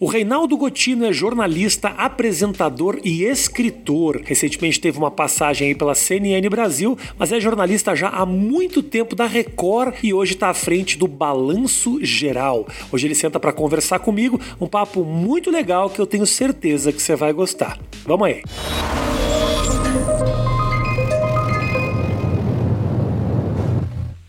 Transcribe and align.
O 0.00 0.06
Reinaldo 0.06 0.56
Gotino 0.56 1.04
é 1.04 1.12
jornalista, 1.12 1.86
apresentador 1.90 2.98
e 3.04 3.22
escritor. 3.22 4.22
Recentemente 4.24 4.80
teve 4.80 4.98
uma 4.98 5.10
passagem 5.10 5.68
aí 5.68 5.74
pela 5.76 5.94
CNN 5.94 6.48
Brasil, 6.48 6.98
mas 7.16 7.30
é 7.30 7.38
jornalista 7.38 7.94
já 7.94 8.08
há 8.08 8.26
muito 8.26 8.82
tempo 8.82 9.14
da 9.14 9.24
Record 9.24 9.94
e 10.02 10.12
hoje 10.12 10.32
está 10.32 10.48
à 10.48 10.54
frente 10.54 10.98
do 10.98 11.06
Balanço 11.06 12.04
Geral. 12.04 12.66
Hoje 12.90 13.06
ele 13.06 13.14
senta 13.14 13.38
para 13.38 13.52
conversar 13.52 14.00
comigo, 14.00 14.40
um 14.60 14.66
papo 14.66 15.04
muito 15.04 15.48
legal 15.48 15.88
que 15.88 16.00
eu 16.00 16.06
tenho 16.06 16.26
certeza 16.26 16.92
que 16.92 17.00
você 17.00 17.14
vai 17.14 17.32
gostar. 17.32 17.78
Vamos 18.04 18.26
aí. 18.26 18.42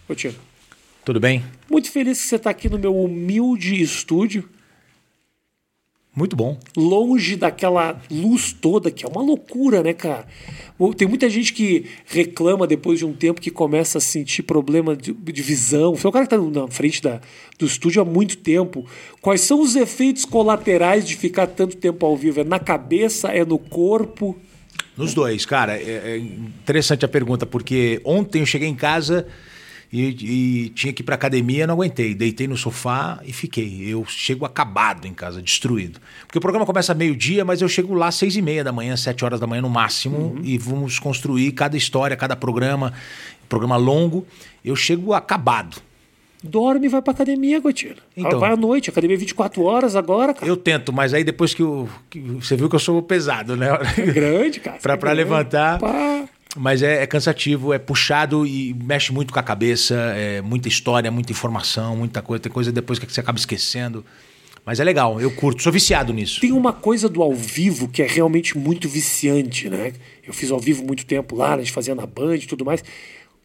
Gotino. 0.07 0.35
Tudo 1.03 1.19
bem? 1.19 1.43
Muito 1.67 1.91
feliz 1.91 2.21
que 2.21 2.27
você 2.27 2.35
está 2.35 2.51
aqui 2.51 2.69
no 2.69 2.77
meu 2.77 2.95
humilde 2.95 3.81
estúdio 3.81 4.47
muito 6.15 6.35
bom. 6.35 6.57
Longe 6.77 7.35
daquela 7.35 8.01
luz 8.09 8.53
toda, 8.53 8.89
que 8.89 9.05
é 9.05 9.07
uma 9.07 9.21
loucura, 9.21 9.83
né, 9.83 9.93
cara? 9.93 10.25
Tem 10.97 11.07
muita 11.07 11.29
gente 11.29 11.53
que 11.53 11.85
reclama 12.05 12.65
depois 12.65 12.99
de 12.99 13.05
um 13.05 13.13
tempo 13.13 13.41
que 13.41 13.51
começa 13.51 13.97
a 13.97 14.01
sentir 14.01 14.43
problema 14.43 14.95
de, 14.95 15.11
de 15.11 15.41
visão. 15.41 15.95
Você 15.95 16.07
é 16.07 16.09
o 16.09 16.13
cara 16.13 16.25
que 16.25 16.33
está 16.33 16.61
na 16.61 16.67
frente 16.69 17.01
da, 17.01 17.19
do 17.59 17.65
estúdio 17.65 18.01
há 18.01 18.05
muito 18.05 18.37
tempo. 18.37 18.85
Quais 19.21 19.41
são 19.41 19.61
os 19.61 19.75
efeitos 19.75 20.23
colaterais 20.23 21.05
de 21.05 21.15
ficar 21.15 21.47
tanto 21.47 21.75
tempo 21.75 22.05
ao 22.05 22.15
vivo? 22.15 22.39
É 22.39 22.43
na 22.43 22.59
cabeça? 22.59 23.29
É 23.29 23.43
no 23.43 23.59
corpo? 23.59 24.37
Nos 24.95 25.13
dois, 25.13 25.45
cara. 25.45 25.77
É, 25.77 26.13
é 26.13 26.17
interessante 26.17 27.03
a 27.03 27.07
pergunta, 27.07 27.45
porque 27.45 27.99
ontem 28.05 28.39
eu 28.39 28.45
cheguei 28.45 28.69
em 28.69 28.75
casa 28.75 29.27
e, 29.91 30.65
e 30.65 30.69
tinha 30.69 30.91
que 30.91 31.01
ir 31.01 31.05
para 31.05 31.15
academia, 31.15 31.65
não 31.67 31.75
aguentei. 31.75 32.13
Deitei 32.13 32.47
no 32.47 32.57
sofá 32.57 33.19
e 33.25 33.31
fiquei. 33.31 33.85
Eu 33.87 34.05
chego 34.05 34.45
acabado 34.45 35.05
em 35.07 35.13
casa, 35.13 35.41
destruído. 35.41 35.99
Porque 36.25 36.37
o 36.37 36.41
programa 36.41 36.65
começa 36.65 36.93
meio-dia, 36.93 37.45
mas 37.45 37.61
eu 37.61 37.69
chego 37.69 37.93
lá 37.93 38.07
às 38.07 38.15
seis 38.15 38.35
e 38.35 38.41
meia 38.41 38.63
da 38.63 38.71
manhã, 38.71 38.95
sete 38.95 39.23
horas 39.23 39.39
da 39.39 39.47
manhã 39.47 39.61
no 39.61 39.69
máximo, 39.69 40.17
uhum. 40.17 40.41
e 40.43 40.57
vamos 40.57 40.99
construir 40.99 41.51
cada 41.51 41.77
história, 41.77 42.15
cada 42.15 42.35
programa, 42.35 42.93
programa 43.47 43.77
longo. 43.77 44.25
Eu 44.63 44.75
chego 44.75 45.13
acabado 45.13 45.81
dorme 46.45 46.85
e 46.85 46.89
vai 46.89 47.01
pra 47.01 47.11
academia, 47.11 47.59
Gotinho. 47.59 47.95
Então, 48.15 48.39
vai 48.39 48.51
à 48.51 48.55
noite, 48.55 48.89
academia 48.89 49.17
24 49.17 49.63
horas 49.63 49.95
agora, 49.95 50.33
cara. 50.33 50.45
Eu 50.45 50.55
tento, 50.55 50.93
mas 50.93 51.13
aí 51.13 51.23
depois 51.23 51.53
que, 51.53 51.61
eu, 51.61 51.89
que 52.09 52.19
você 52.19 52.55
viu 52.55 52.69
que 52.69 52.75
eu 52.75 52.79
sou 52.79 53.01
pesado, 53.01 53.55
né? 53.55 53.67
É 53.97 54.01
grande, 54.01 54.59
cara. 54.59 54.77
pra, 54.81 54.93
é 54.93 54.97
pra 54.97 55.13
grande. 55.13 55.29
levantar. 55.29 55.79
Pá. 55.79 56.25
Mas 56.55 56.81
é, 56.81 57.03
é, 57.03 57.07
cansativo, 57.07 57.73
é 57.73 57.79
puxado 57.79 58.47
e 58.47 58.73
mexe 58.73 59.11
muito 59.11 59.33
com 59.33 59.39
a 59.39 59.43
cabeça, 59.43 59.95
é 60.15 60.41
muita 60.41 60.69
história, 60.69 61.11
muita 61.11 61.31
informação, 61.31 61.97
muita 61.97 62.21
coisa. 62.21 62.43
Tem 62.43 62.51
coisa 62.51 62.71
depois 62.71 62.97
que 62.97 63.11
você 63.11 63.19
acaba 63.19 63.37
esquecendo. 63.37 64.05
Mas 64.65 64.79
é 64.79 64.83
legal, 64.83 65.21
eu 65.21 65.29
curto, 65.29 65.61
sou 65.61 65.71
viciado 65.71 66.11
nisso. 66.11 66.41
Tem 66.41 66.51
uma 66.51 66.73
coisa 66.73 67.07
do 67.07 67.21
ao 67.21 67.33
vivo 67.33 67.87
que 67.87 68.01
é 68.01 68.07
realmente 68.07 68.57
muito 68.57 68.89
viciante, 68.89 69.69
né? 69.69 69.93
Eu 70.25 70.33
fiz 70.33 70.49
ao 70.49 70.59
vivo 70.59 70.83
muito 70.83 71.05
tempo 71.05 71.35
lá, 71.35 71.53
a 71.53 71.57
gente 71.59 71.71
fazia 71.71 71.93
na 71.93 72.07
Band 72.07 72.37
e 72.37 72.47
tudo 72.47 72.65
mais. 72.65 72.83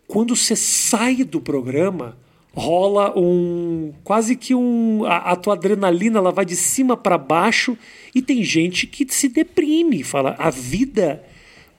Quando 0.07 0.35
você 0.35 0.57
sai 0.57 1.23
do 1.23 1.39
programa, 1.39 2.17
rola 2.55 3.13
um 3.19 3.93
quase 4.03 4.35
que 4.35 4.55
um 4.55 5.05
a, 5.05 5.33
a 5.33 5.37
tua 5.37 5.55
adrenalina 5.55 6.19
ela 6.19 6.33
vai 6.33 6.47
de 6.47 6.57
cima 6.57 6.97
para 6.97 7.19
baixo 7.19 7.77
e 8.15 8.23
tem 8.23 8.43
gente 8.43 8.87
que 8.87 9.07
se 9.13 9.29
deprime, 9.29 10.03
fala 10.03 10.35
a 10.39 10.49
vida 10.49 11.23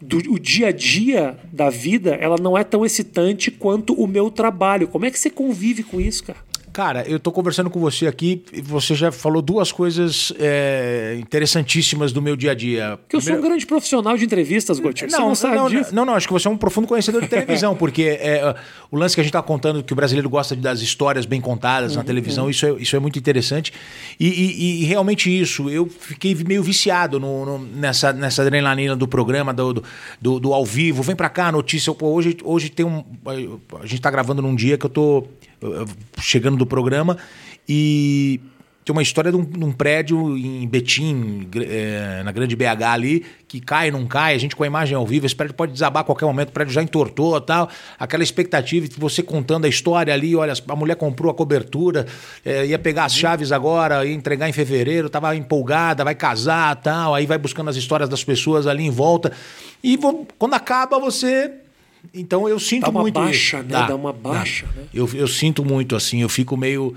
do 0.02 0.17
o 0.31 0.39
dia 0.39 0.67
a 0.67 0.71
dia 0.71 1.38
da 1.52 1.69
vida, 1.69 2.16
ela 2.16 2.38
não 2.39 2.57
é 2.57 2.63
tão 2.63 2.85
excitante 2.85 3.52
quanto 3.52 3.94
o 3.94 4.07
meu 4.07 4.31
trabalho. 4.31 4.88
Como 4.88 5.05
é 5.05 5.11
que 5.11 5.19
você 5.19 5.30
convive 5.30 5.83
com 5.83 6.02
isso, 6.02 6.23
cara? 6.23 6.39
Cara, 6.73 7.03
eu 7.08 7.17
estou 7.17 7.33
conversando 7.33 7.69
com 7.69 7.80
você 7.80 8.08
aqui 8.08 8.44
e 8.53 8.61
você 8.61 8.95
já 8.95 9.11
falou 9.11 9.41
duas 9.41 9.72
coisas 9.72 10.31
é, 10.39 11.17
interessantíssimas 11.19 12.13
do 12.13 12.22
meu 12.22 12.38
dia 12.38 12.52
a 12.52 12.55
dia. 12.55 12.97
Que 13.09 13.17
eu 13.17 13.22
sou 13.22 13.36
um 13.36 13.41
grande 13.41 13.66
profissional 13.66 14.17
de 14.17 14.23
entrevistas, 14.23 14.80
Gotti. 14.80 15.05
Não, 15.08 15.33
não, 15.33 15.69
não, 15.69 15.69
não, 15.91 16.05
não, 16.05 16.13
acho 16.16 16.28
que 16.28 16.33
você 16.33 16.47
é 16.47 16.52
um 16.52 16.55
profundo 16.55 16.88
conhecedor 16.88 17.22
de 17.22 17.28
televisão, 17.28 17.75
porque 17.75 18.03
é, 18.03 18.56
o 18.90 18.97
lance 18.97 19.16
que 19.16 19.22
a 19.22 19.23
gente 19.23 19.31
está 19.31 19.41
contando, 19.41 19.84
que 19.84 19.91
o 19.91 19.96
brasileiro 19.96 20.29
gosta 20.29 20.56
das 20.56 20.81
histórias 20.81 21.25
bem 21.25 21.41
contadas 21.41 21.91
uhum, 21.91 21.97
na 21.97 22.03
televisão, 22.06 22.46
uhum. 22.46 22.50
isso, 22.50 22.66
é, 22.66 22.72
isso 22.73 22.96
é 22.96 23.00
muito 23.00 23.19
interessante. 23.19 23.73
E, 24.17 24.28
e, 24.28 24.81
e, 24.81 24.85
realmente 24.85 25.29
isso, 25.29 25.69
eu 25.69 25.88
fiquei 25.88 26.34
meio 26.35 26.63
viciado 26.63 27.19
no, 27.19 27.46
no, 27.46 27.59
nessa, 27.59 28.13
nessa 28.13 28.44
adrenalina 28.44 28.96
do 28.96 29.07
programa, 29.07 29.53
do, 29.53 29.73
do, 29.73 29.84
do, 30.22 30.40
do 30.40 30.53
ao 30.53 30.66
vivo. 30.66 31.03
Vem 31.03 31.17
para 31.17 31.29
cá, 31.29 31.51
notícia. 31.51 31.94
Pô, 31.94 32.13
hoje, 32.13 32.38
hoje 32.44 32.69
tem 32.69 32.85
um. 32.85 33.03
A 33.25 33.81
gente 33.81 33.96
está 33.96 34.09
gravando 34.09 34.41
num 34.41 34.56
dia 34.56 34.78
que 34.78 34.85
eu 34.85 34.90
tô 34.90 35.28
chegando 36.19 36.57
do 36.57 36.66
programa 36.66 37.17
e 37.67 38.39
tem 38.83 38.94
uma 38.94 39.01
história 39.03 39.31
de 39.31 39.38
um, 39.38 39.45
de 39.45 39.63
um 39.63 39.72
prédio 39.72 40.35
em 40.35 40.67
Betim, 40.67 41.47
é, 41.55 42.23
na 42.23 42.31
grande 42.31 42.55
BH 42.55 42.83
ali, 42.83 43.25
que 43.47 43.61
cai, 43.61 43.91
não 43.91 44.07
cai, 44.07 44.33
a 44.33 44.38
gente 44.39 44.55
com 44.55 44.63
a 44.63 44.67
imagem 44.67 44.95
ao 44.95 45.05
vivo, 45.05 45.25
esse 45.25 45.35
prédio 45.35 45.53
pode 45.53 45.72
desabar 45.72 46.01
a 46.01 46.03
qualquer 46.03 46.25
momento, 46.25 46.49
o 46.49 46.51
prédio 46.51 46.73
já 46.73 46.81
entortou 46.81 47.39
tal, 47.39 47.69
aquela 47.99 48.23
expectativa 48.23 48.88
de 48.88 48.95
você 48.97 49.22
contando 49.22 49.66
a 49.66 49.69
história 49.69 50.11
ali, 50.11 50.35
olha, 50.35 50.53
a 50.67 50.75
mulher 50.75 50.95
comprou 50.95 51.31
a 51.31 51.33
cobertura, 51.33 52.07
é, 52.43 52.66
ia 52.66 52.79
pegar 52.79 53.05
as 53.05 53.16
chaves 53.16 53.51
agora, 53.51 54.03
ia 54.03 54.13
entregar 54.13 54.49
em 54.49 54.53
fevereiro, 54.53 55.09
tava 55.09 55.35
empolgada, 55.35 56.03
vai 56.03 56.16
casar 56.16 56.75
tal, 56.78 57.13
aí 57.13 57.28
vai 57.28 57.38
buscando 57.38 57.69
as 57.69 57.75
histórias 57.75 58.09
das 58.09 58.23
pessoas 58.23 58.66
ali 58.66 58.83
em 58.83 58.91
volta, 58.91 59.31
e 59.83 59.97
quando 60.39 60.55
acaba 60.55 60.99
você 60.99 61.51
então 62.13 62.47
eu 62.47 62.59
sinto 62.59 62.84
dá 62.84 62.89
uma 62.89 63.01
muito. 63.01 63.16
Baixa, 63.16 63.57
isso. 63.57 63.67
né? 63.67 63.73
Dá, 63.73 63.88
dá 63.88 63.95
uma 63.95 64.13
baixa, 64.13 64.66
dá. 64.67 64.81
né? 64.81 64.88
Eu, 64.94 65.09
eu 65.13 65.28
sinto 65.28 65.63
muito, 65.63 65.95
assim, 65.95 66.22
eu 66.22 66.29
fico 66.29 66.57
meio. 66.57 66.95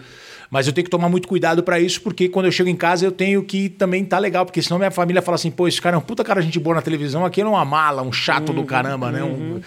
Mas 0.51 0.67
eu 0.67 0.73
tenho 0.73 0.85
que 0.85 0.91
tomar 0.91 1.09
muito 1.09 1.27
cuidado 1.27 1.63
para 1.63 1.81
isso, 1.81 2.01
porque 2.01 2.29
quando 2.29 2.47
eu 2.47 2.53
chego 2.53 2.69
em 2.69 2.77
casa 2.77 3.05
eu 3.05 3.11
tenho 3.11 3.43
que 3.43 3.69
também 3.69 4.05
tá 4.05 4.19
legal, 4.19 4.45
porque 4.45 4.63
senão 4.63 4.79
minha 4.79 4.91
família 4.91 5.21
fala 5.21 5.35
assim, 5.35 5.51
pô, 5.51 5.67
esse 5.67 5.81
cara 5.81 5.97
é 5.97 5.99
um 5.99 6.03
puta 6.03 6.23
cara 6.23 6.41
gente 6.41 6.61
boa 6.61 6.77
na 6.77 6.83
televisão, 6.83 7.25
aqui 7.25 7.41
é 7.41 7.47
uma 7.47 7.65
mala, 7.65 8.03
um 8.03 8.13
chato 8.13 8.51
uhum, 8.51 8.57
do 8.57 8.65
caramba, 8.65 9.11
né? 9.11 9.23
Um... 9.25 9.61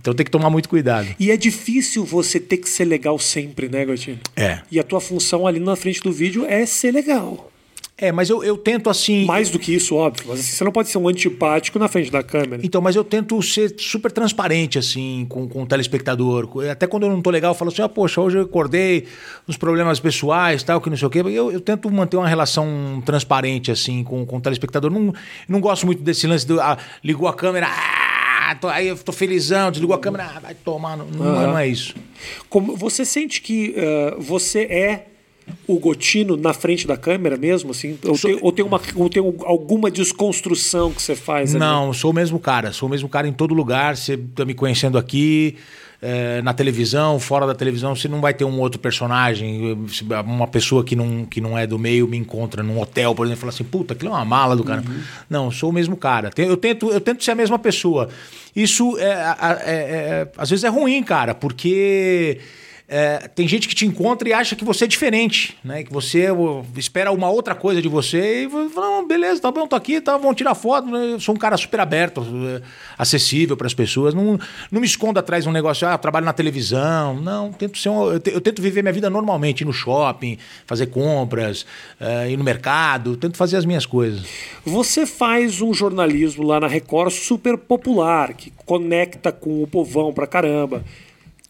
Então 0.00 0.14
tem 0.14 0.24
que 0.24 0.30
tomar 0.30 0.50
muito 0.50 0.68
cuidado. 0.68 1.08
E 1.18 1.30
é 1.30 1.36
difícil 1.36 2.04
você 2.04 2.40
ter 2.40 2.58
que 2.58 2.68
ser 2.68 2.84
legal 2.84 3.18
sempre, 3.18 3.68
né, 3.68 3.84
Gatinho? 3.84 4.18
É. 4.36 4.60
E 4.70 4.78
a 4.78 4.82
tua 4.82 5.00
função 5.00 5.46
ali 5.46 5.60
na 5.60 5.76
frente 5.76 6.02
do 6.02 6.12
vídeo 6.12 6.44
é 6.46 6.64
ser 6.66 6.92
legal. 6.92 7.50
É, 7.96 8.10
mas 8.10 8.28
eu, 8.28 8.42
eu 8.42 8.58
tento 8.58 8.90
assim. 8.90 9.24
Mais 9.24 9.50
do 9.50 9.58
que 9.58 9.72
isso, 9.72 9.94
óbvio. 9.94 10.26
Mas 10.28 10.40
assim, 10.40 10.56
você 10.56 10.64
não 10.64 10.72
pode 10.72 10.88
ser 10.88 10.98
um 10.98 11.06
antipático 11.06 11.78
na 11.78 11.86
frente 11.86 12.10
da 12.10 12.24
câmera. 12.24 12.60
Então, 12.64 12.80
mas 12.80 12.96
eu 12.96 13.04
tento 13.04 13.40
ser 13.40 13.72
super 13.78 14.10
transparente, 14.10 14.80
assim, 14.80 15.24
com, 15.28 15.48
com 15.48 15.62
o 15.62 15.66
telespectador. 15.66 16.48
Até 16.68 16.88
quando 16.88 17.04
eu 17.04 17.10
não 17.10 17.22
tô 17.22 17.30
legal, 17.30 17.52
eu 17.52 17.54
falo 17.54 17.70
assim: 17.70 17.82
ah, 17.82 17.88
poxa, 17.88 18.20
hoje 18.20 18.36
eu 18.36 18.42
acordei 18.42 19.06
uns 19.48 19.56
problemas 19.56 20.00
pessoais, 20.00 20.64
tal, 20.64 20.80
que 20.80 20.90
não 20.90 20.96
sei 20.96 21.06
o 21.06 21.10
quê. 21.10 21.20
Eu, 21.20 21.52
eu 21.52 21.60
tento 21.60 21.88
manter 21.88 22.16
uma 22.16 22.26
relação 22.26 23.00
transparente, 23.06 23.70
assim, 23.70 24.02
com, 24.02 24.26
com 24.26 24.38
o 24.38 24.40
telespectador. 24.40 24.90
Não, 24.90 25.14
não 25.48 25.60
gosto 25.60 25.86
muito 25.86 26.02
desse 26.02 26.26
lance 26.26 26.44
do. 26.44 26.60
Ah, 26.60 26.76
ligou 27.02 27.28
a 27.28 27.32
câmera. 27.32 27.68
Ah, 27.68 28.56
tô, 28.60 28.66
aí 28.66 28.88
eu 28.88 28.98
tô 28.98 29.12
felizão, 29.12 29.70
desligou 29.70 29.94
a 29.94 30.00
câmera, 30.00 30.32
ah, 30.34 30.40
vai 30.40 30.54
tomar. 30.54 30.96
Não, 30.96 31.06
uhum. 31.06 31.42
não, 31.46 31.58
é 31.58 31.68
isso. 31.68 31.94
Como, 32.48 32.76
você 32.76 33.04
sente 33.04 33.40
que 33.40 33.72
uh, 33.78 34.20
você 34.20 34.62
é 34.62 35.06
o 35.66 35.78
Gotino 35.78 36.36
na 36.36 36.52
frente 36.52 36.86
da 36.86 36.96
câmera 36.96 37.36
mesmo, 37.36 37.70
assim? 37.70 37.98
Ou, 38.04 38.16
sou... 38.16 38.30
tem, 38.30 38.38
ou, 38.42 38.52
tem, 38.52 38.64
uma, 38.64 38.80
ou 38.94 39.08
tem 39.08 39.22
alguma 39.44 39.90
desconstrução 39.90 40.92
que 40.92 41.02
você 41.02 41.14
faz? 41.14 41.50
Ali? 41.50 41.60
Não, 41.60 41.92
sou 41.92 42.10
o 42.10 42.14
mesmo 42.14 42.38
cara. 42.38 42.72
Sou 42.72 42.88
o 42.88 42.90
mesmo 42.90 43.08
cara 43.08 43.26
em 43.26 43.32
todo 43.32 43.54
lugar. 43.54 43.96
Você 43.96 44.14
está 44.14 44.44
me 44.44 44.54
conhecendo 44.54 44.98
aqui, 44.98 45.56
é, 46.02 46.42
na 46.42 46.52
televisão, 46.52 47.18
fora 47.18 47.46
da 47.46 47.54
televisão. 47.54 47.96
Você 47.96 48.08
não 48.08 48.20
vai 48.20 48.34
ter 48.34 48.44
um 48.44 48.60
outro 48.60 48.78
personagem. 48.78 49.76
Uma 50.26 50.46
pessoa 50.46 50.84
que 50.84 50.94
não, 50.94 51.24
que 51.24 51.40
não 51.40 51.56
é 51.56 51.66
do 51.66 51.78
meio 51.78 52.06
me 52.06 52.18
encontra 52.18 52.62
num 52.62 52.78
hotel, 52.78 53.14
por 53.14 53.24
exemplo, 53.24 53.38
e 53.38 53.40
fala 53.40 53.52
assim: 53.52 53.64
puta, 53.64 53.94
aquilo 53.94 54.10
é 54.10 54.14
uma 54.14 54.24
mala 54.24 54.54
do 54.54 54.64
cara. 54.64 54.82
Uhum. 54.86 55.00
Não, 55.30 55.50
sou 55.50 55.70
o 55.70 55.72
mesmo 55.72 55.96
cara. 55.96 56.30
Eu 56.36 56.58
tento, 56.58 56.90
eu 56.90 57.00
tento 57.00 57.24
ser 57.24 57.30
a 57.30 57.34
mesma 57.36 57.58
pessoa. 57.58 58.10
Isso, 58.54 58.98
é, 58.98 59.04
é, 59.04 59.72
é 59.72 60.28
às 60.36 60.50
vezes, 60.50 60.64
é 60.64 60.68
ruim, 60.68 61.02
cara, 61.02 61.34
porque 61.34 62.38
é, 62.86 63.28
tem 63.28 63.48
gente 63.48 63.66
que 63.66 63.74
te 63.74 63.86
encontra 63.86 64.28
e 64.28 64.32
acha 64.32 64.54
que 64.54 64.64
você 64.64 64.84
é 64.84 64.86
diferente, 64.86 65.56
né? 65.64 65.82
Que 65.82 65.92
você 65.92 66.28
espera 66.76 67.10
uma 67.10 67.30
outra 67.30 67.54
coisa 67.54 67.80
de 67.80 67.88
você 67.88 68.44
e 68.44 68.70
fala, 68.70 69.06
beleza, 69.06 69.40
tá 69.40 69.50
bom, 69.50 69.66
tô 69.66 69.74
aqui, 69.74 70.02
tá, 70.02 70.18
vão 70.18 70.34
tirar 70.34 70.54
foto. 70.54 70.88
Né? 70.88 71.12
Eu 71.12 71.20
sou 71.20 71.34
um 71.34 71.38
cara 71.38 71.56
super 71.56 71.80
aberto, 71.80 72.22
é, 72.22 72.62
acessível 72.98 73.56
para 73.56 73.66
as 73.66 73.72
pessoas. 73.72 74.12
Não, 74.12 74.38
não 74.70 74.80
me 74.82 74.86
escondo 74.86 75.18
atrás 75.18 75.44
de 75.44 75.50
um 75.50 75.52
negócio, 75.52 75.88
ah, 75.88 75.96
trabalho 75.96 76.26
na 76.26 76.34
televisão. 76.34 77.18
Não, 77.22 77.50
tento 77.52 77.78
ser 77.78 77.88
um, 77.88 78.12
eu, 78.12 78.20
eu, 78.26 78.40
tento 78.40 78.60
viver 78.60 78.82
minha 78.82 78.92
vida 78.92 79.08
normalmente, 79.08 79.62
ir 79.62 79.64
no 79.64 79.72
shopping, 79.72 80.36
fazer 80.66 80.86
compras, 80.88 81.62
uh, 81.98 82.28
ir 82.28 82.36
no 82.36 82.44
mercado, 82.44 83.16
tento 83.16 83.38
fazer 83.38 83.56
as 83.56 83.64
minhas 83.64 83.86
coisas. 83.86 84.26
Você 84.62 85.06
faz 85.06 85.62
um 85.62 85.72
jornalismo 85.72 86.46
lá 86.46 86.60
na 86.60 86.66
Record 86.66 87.12
super 87.12 87.56
popular, 87.56 88.34
que 88.34 88.52
conecta 88.66 89.32
com 89.32 89.62
o 89.62 89.66
povão 89.66 90.12
pra 90.12 90.26
caramba 90.26 90.84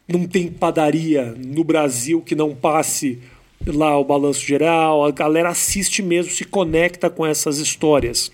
não 0.06 0.26
tem 0.26 0.48
padaria 0.48 1.34
no 1.36 1.64
Brasil 1.64 2.20
que 2.20 2.34
não 2.34 2.54
passe 2.54 3.18
lá 3.66 3.98
o 3.98 4.04
balanço 4.04 4.44
geral, 4.44 5.04
a 5.04 5.10
galera 5.10 5.48
assiste 5.48 6.02
mesmo, 6.02 6.30
se 6.30 6.44
conecta 6.44 7.08
com 7.08 7.24
essas 7.24 7.58
histórias. 7.58 8.30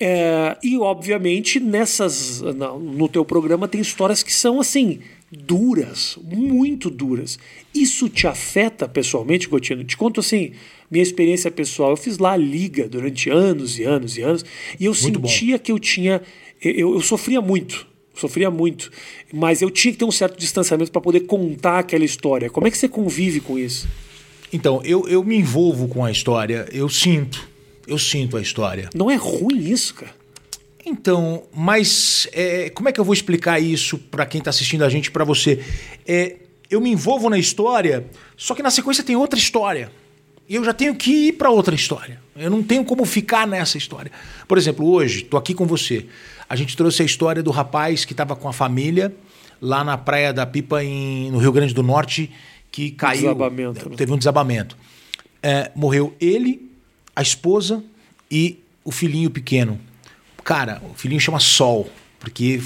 É, 0.00 0.56
e 0.62 0.78
obviamente 0.78 1.60
nessas 1.60 2.40
no 2.40 3.08
teu 3.08 3.24
programa 3.24 3.68
tem 3.68 3.80
histórias 3.80 4.22
que 4.22 4.32
são 4.32 4.58
assim 4.58 5.00
duras, 5.30 6.18
muito 6.22 6.90
duras. 6.90 7.38
Isso 7.74 8.08
te 8.08 8.26
afeta 8.26 8.86
pessoalmente, 8.86 9.48
Gotino? 9.48 9.82
Te 9.82 9.96
conto 9.96 10.20
assim, 10.20 10.52
minha 10.90 11.02
experiência 11.02 11.50
pessoal. 11.50 11.90
Eu 11.90 11.96
fiz 11.96 12.18
lá 12.18 12.32
a 12.32 12.36
liga 12.36 12.88
durante 12.88 13.30
anos 13.30 13.78
e 13.78 13.84
anos 13.84 14.18
e 14.18 14.22
anos, 14.22 14.44
e 14.78 14.84
eu 14.84 14.92
muito 14.92 15.20
sentia 15.20 15.56
bom. 15.56 15.62
que 15.62 15.72
eu 15.72 15.78
tinha. 15.78 16.20
Eu, 16.60 16.94
eu 16.94 17.00
sofria 17.00 17.40
muito, 17.40 17.86
sofria 18.14 18.50
muito, 18.50 18.90
mas 19.32 19.62
eu 19.62 19.70
tinha 19.70 19.92
que 19.92 19.98
ter 19.98 20.04
um 20.04 20.10
certo 20.10 20.38
distanciamento 20.38 20.90
para 20.90 21.00
poder 21.00 21.20
contar 21.20 21.78
aquela 21.78 22.04
história. 22.04 22.50
Como 22.50 22.66
é 22.66 22.70
que 22.70 22.78
você 22.78 22.88
convive 22.88 23.40
com 23.40 23.58
isso? 23.58 23.88
Então, 24.52 24.82
eu, 24.84 25.08
eu 25.08 25.24
me 25.24 25.36
envolvo 25.36 25.88
com 25.88 26.04
a 26.04 26.10
história, 26.10 26.68
eu 26.72 26.88
sinto, 26.88 27.48
eu 27.86 27.98
sinto 27.98 28.36
a 28.36 28.42
história. 28.42 28.90
Não 28.94 29.10
é 29.10 29.16
ruim 29.16 29.58
isso, 29.58 29.94
cara? 29.94 30.14
Então, 30.84 31.44
mas 31.54 32.28
é, 32.32 32.68
como 32.70 32.88
é 32.88 32.92
que 32.92 33.00
eu 33.00 33.04
vou 33.04 33.14
explicar 33.14 33.60
isso 33.60 33.96
para 33.96 34.26
quem 34.26 34.40
está 34.40 34.50
assistindo 34.50 34.84
a 34.84 34.88
gente, 34.88 35.10
para 35.10 35.24
você? 35.24 35.64
É, 36.06 36.36
eu 36.68 36.80
me 36.80 36.90
envolvo 36.90 37.30
na 37.30 37.38
história, 37.38 38.04
só 38.36 38.54
que 38.54 38.62
na 38.62 38.70
sequência 38.70 39.04
tem 39.04 39.14
outra 39.14 39.38
história. 39.38 39.90
E 40.48 40.54
eu 40.54 40.64
já 40.64 40.74
tenho 40.74 40.94
que 40.94 41.28
ir 41.28 41.32
para 41.32 41.50
outra 41.50 41.74
história. 41.74 42.20
Eu 42.36 42.50
não 42.50 42.62
tenho 42.62 42.84
como 42.84 43.04
ficar 43.04 43.46
nessa 43.46 43.78
história. 43.78 44.10
Por 44.46 44.58
exemplo, 44.58 44.86
hoje, 44.86 45.22
estou 45.22 45.38
aqui 45.38 45.54
com 45.54 45.66
você. 45.66 46.06
A 46.48 46.56
gente 46.56 46.76
trouxe 46.76 47.02
a 47.02 47.04
história 47.04 47.42
do 47.42 47.50
rapaz 47.50 48.04
que 48.04 48.12
estava 48.12 48.36
com 48.36 48.48
a 48.48 48.52
família 48.52 49.14
lá 49.60 49.84
na 49.84 49.96
Praia 49.96 50.32
da 50.32 50.44
Pipa, 50.44 50.82
em, 50.82 51.30
no 51.30 51.38
Rio 51.38 51.52
Grande 51.52 51.72
do 51.72 51.82
Norte, 51.82 52.30
que 52.70 52.90
caiu. 52.90 53.22
Desabamento. 53.22 53.88
Né? 53.88 53.96
Teve 53.96 54.12
um 54.12 54.18
desabamento. 54.18 54.76
É, 55.42 55.70
morreu 55.74 56.14
ele, 56.20 56.70
a 57.14 57.22
esposa 57.22 57.82
e 58.30 58.58
o 58.84 58.90
filhinho 58.90 59.30
pequeno. 59.30 59.78
Cara, 60.42 60.82
o 60.90 60.94
filhinho 60.94 61.20
chama 61.20 61.38
Sol, 61.38 61.88
porque 62.18 62.60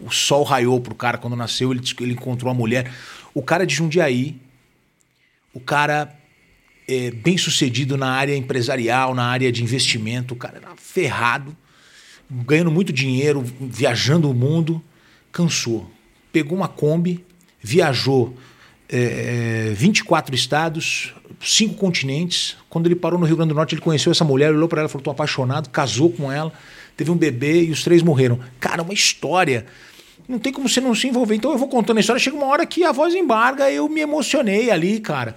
o 0.00 0.10
sol 0.10 0.42
raiou 0.42 0.80
pro 0.80 0.94
cara 0.94 1.18
quando 1.18 1.36
nasceu, 1.36 1.72
ele, 1.72 1.82
ele 2.00 2.12
encontrou 2.12 2.50
a 2.50 2.54
mulher. 2.54 2.92
O 3.34 3.42
cara 3.42 3.66
de 3.66 3.74
Jundiaí, 3.74 4.36
o 5.52 5.60
cara 5.60 6.14
é, 6.88 7.10
bem 7.10 7.36
sucedido 7.36 7.96
na 7.96 8.10
área 8.10 8.36
empresarial, 8.36 9.14
na 9.14 9.24
área 9.24 9.50
de 9.50 9.62
investimento, 9.62 10.34
o 10.34 10.36
cara 10.36 10.58
era 10.58 10.76
ferrado, 10.76 11.56
ganhando 12.30 12.70
muito 12.70 12.92
dinheiro, 12.92 13.44
viajando 13.60 14.30
o 14.30 14.34
mundo, 14.34 14.82
cansou. 15.32 15.90
Pegou 16.32 16.56
uma 16.56 16.68
Kombi, 16.68 17.24
viajou 17.60 18.36
é, 18.88 19.72
24 19.74 20.34
estados, 20.34 21.14
cinco 21.40 21.74
continentes. 21.74 22.56
Quando 22.68 22.86
ele 22.86 22.96
parou 22.96 23.18
no 23.18 23.26
Rio 23.26 23.36
Grande 23.36 23.50
do 23.50 23.56
Norte, 23.56 23.74
ele 23.74 23.82
conheceu 23.82 24.12
essa 24.12 24.24
mulher, 24.24 24.52
olhou 24.52 24.68
para 24.68 24.80
ela, 24.80 24.88
falou: 24.88 25.02
"Tô 25.02 25.10
apaixonado", 25.10 25.70
casou 25.70 26.10
com 26.10 26.30
ela 26.30 26.52
teve 26.96 27.10
um 27.10 27.16
bebê 27.16 27.64
e 27.64 27.70
os 27.70 27.84
três 27.84 28.02
morreram. 28.02 28.40
Cara, 28.58 28.82
uma 28.82 28.94
história. 28.94 29.66
Não 30.26 30.38
tem 30.38 30.52
como 30.52 30.68
você 30.68 30.80
não 30.80 30.94
se 30.94 31.06
envolver. 31.06 31.34
Então 31.34 31.52
eu 31.52 31.58
vou 31.58 31.68
contando 31.68 31.98
a 31.98 32.00
história, 32.00 32.18
chega 32.18 32.36
uma 32.36 32.46
hora 32.46 32.64
que 32.64 32.82
a 32.82 32.90
voz 32.90 33.14
embarga, 33.14 33.70
eu 33.70 33.88
me 33.88 34.00
emocionei 34.00 34.70
ali, 34.70 34.98
cara. 34.98 35.36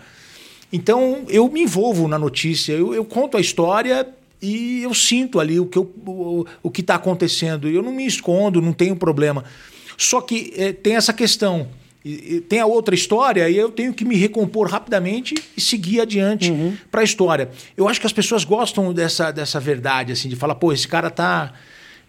Então 0.72 1.24
eu 1.28 1.50
me 1.50 1.62
envolvo 1.62 2.08
na 2.08 2.20
notícia, 2.20 2.74
eu, 2.74 2.94
eu 2.94 3.04
conto 3.04 3.38
a 3.38 3.42
história 3.42 4.08
e 4.42 4.84
eu 4.84 4.94
sinto 4.94 5.40
ali 5.40 5.60
o 5.60 5.66
que 5.66 5.80
o, 5.80 6.46
o 6.64 6.72
que 6.72 6.82
está 6.82 6.96
acontecendo. 6.96 7.68
Eu 7.68 7.82
não 7.82 7.92
me 7.92 8.06
escondo, 8.06 8.62
não 8.62 8.74
tenho 8.74 8.96
problema. 8.96 9.44
Só 9.98 10.22
que 10.22 10.54
é, 10.56 10.72
tem 10.72 10.96
essa 10.96 11.12
questão. 11.12 11.68
E, 12.04 12.36
e 12.36 12.42
tem 12.42 12.60
a 12.60 12.66
outra 12.66 12.96
história 12.96 13.50
e 13.50 13.58
eu 13.58 13.70
tenho 13.70 13.94
que 13.94 14.06
me 14.06 14.16
recompor 14.16 14.70
rapidamente 14.70 15.36
e 15.58 15.60
seguir 15.60 16.00
adiante 16.00 16.50
uhum. 16.50 16.78
para 16.90 17.02
a 17.02 17.04
história. 17.04 17.50
Eu 17.76 17.90
acho 17.90 18.00
que 18.00 18.08
as 18.08 18.14
pessoas 18.14 18.46
gostam 18.46 18.94
dessa, 18.94 19.32
dessa 19.32 19.60
verdade, 19.60 20.14
assim, 20.14 20.30
de 20.30 20.38
falar, 20.38 20.56
pô, 20.56 20.72
esse 20.72 20.88
cara 20.88 21.10
tá, 21.10 21.52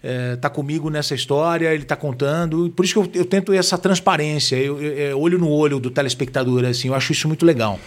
é, 0.01 0.37
tá 0.37 0.49
comigo 0.49 0.89
nessa 0.89 1.15
história, 1.17 1.75
ele 1.75 1.85
tá 1.85 1.97
contando. 1.97 2.71
Por 2.77 2.85
isso 2.85 2.95
que 2.95 3.19
eu, 3.19 3.23
eu 3.23 3.25
tento 3.25 3.53
essa 3.53 3.77
transparência, 3.77 4.55
eu, 4.55 4.81
eu, 4.81 5.11
é, 5.11 5.15
olho 5.15 5.39
no 5.39 5.49
olho 5.49 5.81
do 5.81 5.91
telespectador, 5.91 6.65
assim, 6.65 6.87
eu 6.87 6.95
acho 6.95 7.11
isso 7.11 7.27
muito 7.27 7.45
legal. 7.45 7.81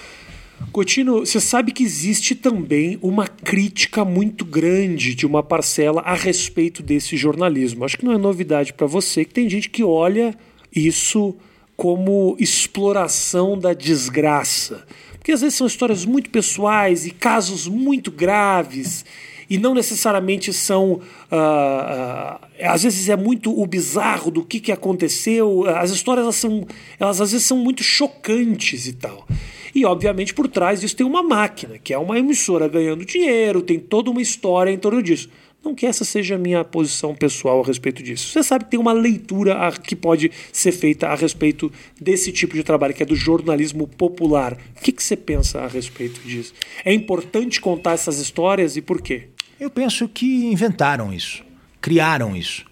Coutinho, 0.71 1.19
você 1.19 1.39
sabe 1.39 1.71
que 1.71 1.83
existe 1.83 2.35
também 2.35 2.97
uma 3.01 3.27
crítica 3.27 4.03
muito 4.03 4.43
grande 4.43 5.13
de 5.13 5.25
uma 5.25 5.43
parcela 5.43 6.01
a 6.01 6.15
respeito 6.15 6.81
desse 6.81 7.15
jornalismo. 7.17 7.85
Acho 7.85 7.97
que 7.97 8.05
não 8.05 8.13
é 8.13 8.17
novidade 8.17 8.73
para 8.73 8.87
você 8.87 9.23
que 9.25 9.33
tem 9.33 9.49
gente 9.49 9.69
que 9.69 9.83
olha 9.83 10.35
isso 10.75 11.35
como 11.75 12.35
exploração 12.39 13.57
da 13.57 13.73
desgraça. 13.73 14.85
Porque 15.13 15.31
às 15.31 15.41
vezes 15.41 15.55
são 15.55 15.67
histórias 15.67 16.05
muito 16.05 16.29
pessoais 16.29 17.05
e 17.05 17.11
casos 17.11 17.67
muito 17.67 18.11
graves 18.11 19.05
e 19.49 19.57
não 19.57 19.73
necessariamente 19.73 20.51
são. 20.51 20.93
Uh, 20.93 20.99
uh, 21.31 22.39
às 22.61 22.83
vezes 22.83 23.07
é 23.09 23.15
muito 23.15 23.57
o 23.57 23.65
bizarro 23.65 24.31
do 24.31 24.43
que, 24.43 24.59
que 24.59 24.71
aconteceu. 24.71 25.65
As 25.77 25.91
histórias 25.91 26.23
elas 26.23 26.35
são, 26.35 26.65
elas 26.99 27.21
às 27.21 27.31
vezes 27.31 27.45
são 27.45 27.57
muito 27.57 27.83
chocantes 27.83 28.87
e 28.87 28.93
tal. 28.93 29.27
E 29.73 29.85
obviamente 29.85 30.33
por 30.33 30.47
trás 30.47 30.81
disso 30.81 30.95
tem 30.95 31.05
uma 31.05 31.23
máquina, 31.23 31.77
que 31.77 31.93
é 31.93 31.97
uma 31.97 32.17
emissora 32.19 32.67
ganhando 32.67 33.05
dinheiro, 33.05 33.61
tem 33.61 33.79
toda 33.79 34.11
uma 34.11 34.21
história 34.21 34.71
em 34.71 34.77
torno 34.77 35.01
disso. 35.01 35.29
Não 35.63 35.73
que 35.73 35.85
essa 35.85 36.03
seja 36.03 36.35
a 36.35 36.37
minha 36.37 36.63
posição 36.65 37.15
pessoal 37.15 37.61
a 37.63 37.65
respeito 37.65 38.03
disso. 38.03 38.27
Você 38.27 38.43
sabe 38.43 38.65
que 38.65 38.71
tem 38.71 38.79
uma 38.79 38.91
leitura 38.91 39.71
que 39.81 39.95
pode 39.95 40.29
ser 40.51 40.73
feita 40.73 41.07
a 41.07 41.15
respeito 41.15 41.71
desse 41.99 42.33
tipo 42.33 42.53
de 42.53 42.63
trabalho, 42.63 42.93
que 42.93 43.01
é 43.01 43.05
do 43.05 43.15
jornalismo 43.15 43.87
popular. 43.87 44.57
O 44.77 44.81
que, 44.81 44.91
que 44.91 45.01
você 45.01 45.15
pensa 45.15 45.61
a 45.61 45.67
respeito 45.67 46.19
disso? 46.21 46.53
É 46.83 46.93
importante 46.93 47.61
contar 47.61 47.93
essas 47.93 48.19
histórias 48.19 48.75
e 48.75 48.81
por 48.81 49.01
quê? 49.01 49.29
Eu 49.57 49.69
penso 49.69 50.09
que 50.09 50.45
inventaram 50.47 51.13
isso, 51.13 51.41
criaram 51.79 52.35
isso. 52.35 52.65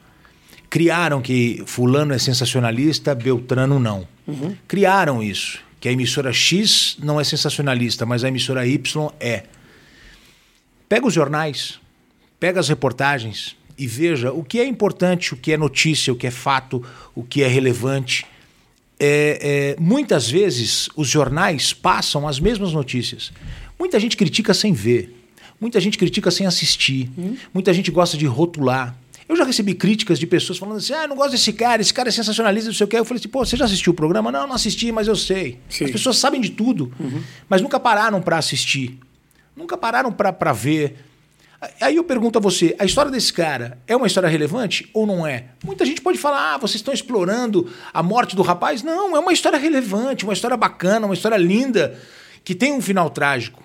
Criaram 0.70 1.22
que 1.22 1.62
Fulano 1.66 2.14
é 2.14 2.18
sensacionalista, 2.18 3.14
Beltrano 3.14 3.78
não. 3.78 4.08
Uhum. 4.26 4.56
Criaram 4.68 5.22
isso, 5.22 5.62
que 5.82 5.90
a 5.90 5.92
emissora 5.92 6.32
X 6.32 6.96
não 7.02 7.20
é 7.20 7.24
sensacionalista, 7.24 8.06
mas 8.06 8.24
a 8.24 8.28
emissora 8.28 8.68
Y 8.68 9.10
é. 9.20 9.44
Pega 10.88 11.08
os 11.08 11.14
jornais, 11.14 11.80
pega 12.40 12.60
as 12.60 12.70
reportagens 12.70 13.58
e 13.76 13.88
veja 13.88 14.32
o 14.32 14.44
que 14.44 14.60
é 14.60 14.66
importante, 14.66 15.34
o 15.34 15.38
que 15.38 15.52
é 15.52 15.58
notícia, 15.58 16.14
o 16.14 16.16
que 16.16 16.28
é 16.28 16.32
fato, 16.32 16.86
o 17.16 17.24
que 17.24 17.42
é 17.42 17.48
relevante. 17.48 18.28
É, 19.00 19.76
é, 19.76 19.82
muitas 19.82 20.30
vezes 20.30 20.88
os 20.96 21.08
jornais 21.08 21.74
passam 21.74 22.28
as 22.28 22.40
mesmas 22.40 22.74
notícias. 22.74 23.34
Muita 23.80 24.00
gente 24.00 24.16
critica 24.16 24.54
sem 24.54 24.74
ver, 24.74 25.16
muita 25.60 25.80
gente 25.80 25.98
critica 25.98 26.30
sem 26.30 26.46
assistir, 26.46 27.10
hum. 27.18 27.36
muita 27.52 27.74
gente 27.74 27.90
gosta 27.90 28.16
de 28.16 28.28
rotular. 28.28 28.96
Eu 29.32 29.38
já 29.38 29.46
recebi 29.46 29.74
críticas 29.74 30.20
de 30.20 30.28
pessoas 30.28 30.60
falando 30.60 30.78
assim: 30.78 30.94
ah, 30.94 31.08
não 31.08 31.16
gosto 31.16 31.32
desse 31.32 31.54
cara, 31.54 31.82
esse 31.82 31.94
cara 31.94 32.10
é 32.10 32.12
sensacionalista, 32.12 32.70
não 32.70 32.76
sei 32.76 32.86
o 32.86 32.88
que. 32.88 32.98
Eu 32.98 33.06
falei 33.06 33.20
assim: 33.20 33.30
pô, 33.30 33.46
você 33.46 33.56
já 33.56 33.66
assistiu 33.66 33.94
o 33.94 33.96
programa? 33.96 34.32
Não, 34.32 34.46
não 34.46 34.56
assisti, 34.56 34.92
mas 34.92 35.08
eu 35.08 35.16
sei. 35.16 35.58
Sim. 35.70 35.86
As 35.86 35.92
pessoas 35.92 36.18
sabem 36.18 36.42
de 36.42 36.50
tudo, 36.52 36.92
uhum. 37.00 37.24
mas 37.48 37.62
nunca 37.62 37.80
pararam 37.80 38.22
para 38.22 38.38
assistir, 38.38 39.00
nunca 39.56 39.78
pararam 39.78 40.12
para 40.12 40.52
ver 40.54 40.98
Aí 41.80 41.96
eu 41.96 42.04
pergunto 42.04 42.40
a 42.40 42.42
você, 42.42 42.76
a 42.80 42.86
história 42.86 43.12
desse 43.12 43.32
cara 43.32 43.78
é 43.86 43.96
uma 43.96 44.08
história 44.08 44.28
relevante 44.28 44.90
ou 44.96 45.06
não 45.06 45.28
é? 45.28 45.46
Muita 45.64 45.86
gente 45.86 46.02
pode 46.02 46.18
falar, 46.18 46.56
ah, 46.56 46.58
vocês 46.58 46.78
estão 46.78 46.92
explorando 46.92 47.72
a 47.94 48.02
morte 48.02 48.36
do 48.36 48.42
rapaz. 48.42 48.82
Não, 48.82 49.16
é 49.16 49.20
uma 49.20 49.32
história 49.32 49.60
relevante, 49.60 50.24
uma 50.24 50.34
história 50.34 50.58
bacana, 50.58 51.06
uma 51.06 51.14
história 51.14 51.38
linda, 51.38 52.00
que 52.44 52.56
tem 52.56 52.74
um 52.74 52.82
final 52.82 53.12
trágico. 53.12 53.62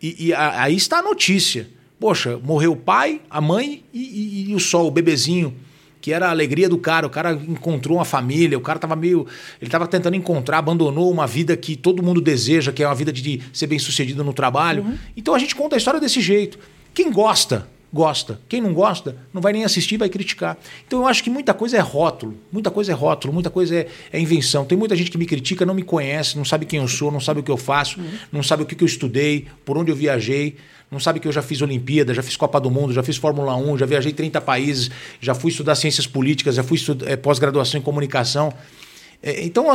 E, 0.00 0.28
e 0.28 0.34
aí 0.34 0.74
está 0.74 1.00
a 1.00 1.02
notícia. 1.02 1.68
Poxa, 2.00 2.40
morreu 2.42 2.72
o 2.72 2.76
pai, 2.76 3.20
a 3.28 3.42
mãe 3.42 3.84
e, 3.92 3.98
e, 3.98 4.50
e, 4.50 4.54
o 4.54 4.58
sol, 4.58 4.86
o 4.86 4.90
bebezinho, 4.90 5.54
que 6.00 6.14
era 6.14 6.28
a 6.28 6.30
alegria 6.30 6.66
do 6.66 6.78
cara. 6.78 7.06
O 7.06 7.10
cara 7.10 7.32
encontrou 7.32 7.98
uma 7.98 8.06
família, 8.06 8.56
o 8.56 8.60
cara 8.62 8.78
estava 8.78 8.96
meio. 8.96 9.26
Ele 9.60 9.68
estava 9.68 9.86
tentando 9.86 10.16
encontrar, 10.16 10.56
abandonou 10.58 11.10
uma 11.10 11.26
vida 11.26 11.54
que 11.58 11.76
todo 11.76 12.02
mundo 12.02 12.22
deseja, 12.22 12.72
que 12.72 12.82
é 12.82 12.86
uma 12.86 12.94
vida 12.94 13.12
de 13.12 13.42
ser 13.52 13.66
bem 13.66 13.78
sucedido 13.78 14.24
no 14.24 14.32
trabalho. 14.32 14.82
Uhum. 14.82 14.98
Então 15.14 15.34
a 15.34 15.38
gente 15.38 15.54
conta 15.54 15.76
a 15.76 15.78
história 15.78 16.00
desse 16.00 16.22
jeito. 16.22 16.58
Quem 16.94 17.12
gosta, 17.12 17.68
gosta. 17.92 18.40
Quem 18.48 18.62
não 18.62 18.72
gosta, 18.72 19.16
não 19.30 19.42
vai 19.42 19.52
nem 19.52 19.64
assistir, 19.64 19.98
vai 19.98 20.08
criticar. 20.08 20.56
Então 20.86 21.00
eu 21.00 21.06
acho 21.06 21.22
que 21.22 21.28
muita 21.28 21.52
coisa 21.52 21.76
é 21.76 21.80
rótulo, 21.80 22.34
muita 22.50 22.70
coisa 22.70 22.92
é 22.92 22.94
rótulo, 22.94 23.34
muita 23.34 23.50
coisa 23.50 23.76
é, 23.76 23.86
é 24.10 24.18
invenção. 24.18 24.64
Tem 24.64 24.78
muita 24.78 24.96
gente 24.96 25.10
que 25.10 25.18
me 25.18 25.26
critica, 25.26 25.66
não 25.66 25.74
me 25.74 25.82
conhece, 25.82 26.38
não 26.38 26.46
sabe 26.46 26.64
quem 26.64 26.80
eu 26.80 26.88
sou, 26.88 27.12
não 27.12 27.20
sabe 27.20 27.40
o 27.40 27.42
que 27.42 27.50
eu 27.50 27.58
faço, 27.58 28.00
uhum. 28.00 28.10
não 28.32 28.42
sabe 28.42 28.62
o 28.62 28.66
que, 28.66 28.74
que 28.74 28.82
eu 28.82 28.88
estudei, 28.88 29.46
por 29.66 29.76
onde 29.76 29.92
eu 29.92 29.96
viajei 29.96 30.56
não 30.90 30.98
sabe 30.98 31.20
que 31.20 31.28
eu 31.28 31.32
já 31.32 31.40
fiz 31.40 31.62
Olimpíada, 31.62 32.12
já 32.12 32.22
fiz 32.22 32.36
Copa 32.36 32.60
do 32.60 32.70
Mundo, 32.70 32.92
já 32.92 33.02
fiz 33.02 33.16
Fórmula 33.16 33.54
1, 33.56 33.78
já 33.78 33.86
viajei 33.86 34.12
30 34.12 34.40
países, 34.40 34.90
já 35.20 35.34
fui 35.34 35.50
estudar 35.50 35.74
ciências 35.76 36.06
políticas, 36.06 36.56
já 36.56 36.64
fui 36.64 36.76
estudar 36.76 37.08
é, 37.08 37.16
pós-graduação 37.16 37.78
em 37.78 37.82
comunicação. 37.82 38.52
É, 39.22 39.44
então, 39.44 39.66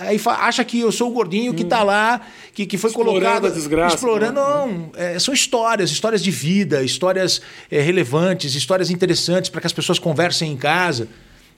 aí 0.00 0.18
acha 0.26 0.64
que 0.64 0.80
eu 0.80 0.90
sou 0.90 1.10
o 1.10 1.12
gordinho 1.12 1.52
que 1.52 1.62
está 1.62 1.82
lá, 1.82 2.22
que, 2.54 2.64
que 2.64 2.78
foi 2.78 2.88
explorando 2.88 3.20
colocado. 3.20 3.46
A 3.46 3.50
desgraça, 3.50 3.94
explorando, 3.94 4.40
né? 4.40 4.46
não. 4.46 4.90
É, 4.96 5.18
são 5.18 5.32
histórias, 5.32 5.90
histórias 5.90 6.22
de 6.22 6.30
vida, 6.30 6.82
histórias 6.82 7.40
é, 7.70 7.80
relevantes, 7.80 8.54
histórias 8.54 8.90
interessantes 8.90 9.50
para 9.50 9.60
que 9.60 9.66
as 9.66 9.72
pessoas 9.72 9.98
conversem 9.98 10.50
em 10.50 10.56
casa. 10.56 11.06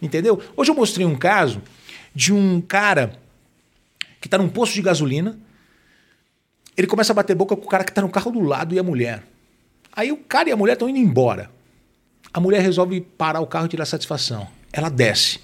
Entendeu? 0.02 0.40
Hoje 0.56 0.70
eu 0.70 0.74
mostrei 0.74 1.06
um 1.06 1.14
caso 1.14 1.62
de 2.14 2.32
um 2.32 2.60
cara 2.60 3.12
que 4.20 4.26
está 4.26 4.36
num 4.36 4.48
posto 4.48 4.74
de 4.74 4.82
gasolina. 4.82 5.38
Ele 6.76 6.86
começa 6.86 7.12
a 7.12 7.14
bater 7.14 7.34
boca 7.34 7.56
com 7.56 7.64
o 7.64 7.68
cara 7.68 7.84
que 7.84 7.90
está 7.90 8.02
no 8.02 8.08
carro 8.08 8.30
do 8.30 8.40
lado 8.40 8.74
e 8.74 8.78
a 8.78 8.82
mulher. 8.82 9.22
Aí 9.92 10.12
o 10.12 10.16
cara 10.16 10.48
e 10.48 10.52
a 10.52 10.56
mulher 10.56 10.74
estão 10.74 10.88
indo 10.88 10.98
embora. 10.98 11.50
A 12.32 12.38
mulher 12.38 12.60
resolve 12.60 13.00
parar 13.00 13.40
o 13.40 13.46
carro 13.46 13.66
e 13.66 13.68
tirar 13.70 13.86
satisfação. 13.86 14.46
Ela 14.72 14.90
desce. 14.90 15.40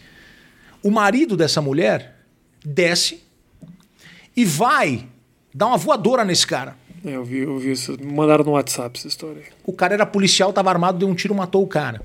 O 0.82 0.90
marido 0.90 1.36
dessa 1.36 1.62
mulher 1.62 2.16
desce 2.64 3.22
e 4.36 4.44
vai 4.44 5.08
dar 5.54 5.68
uma 5.68 5.78
voadora 5.78 6.24
nesse 6.24 6.46
cara. 6.46 6.76
É, 7.04 7.16
eu 7.16 7.24
vi, 7.24 7.38
eu 7.38 7.58
vi 7.58 7.72
isso. 7.72 7.96
Mandaram 8.04 8.44
no 8.44 8.52
WhatsApp 8.52 8.98
essa 8.98 9.08
história. 9.08 9.42
O 9.64 9.72
cara 9.72 9.94
era 9.94 10.06
policial, 10.06 10.52
tava 10.52 10.70
armado, 10.70 10.98
deu 10.98 11.08
um 11.08 11.14
tiro, 11.14 11.34
matou 11.34 11.62
o 11.62 11.66
cara. 11.66 12.02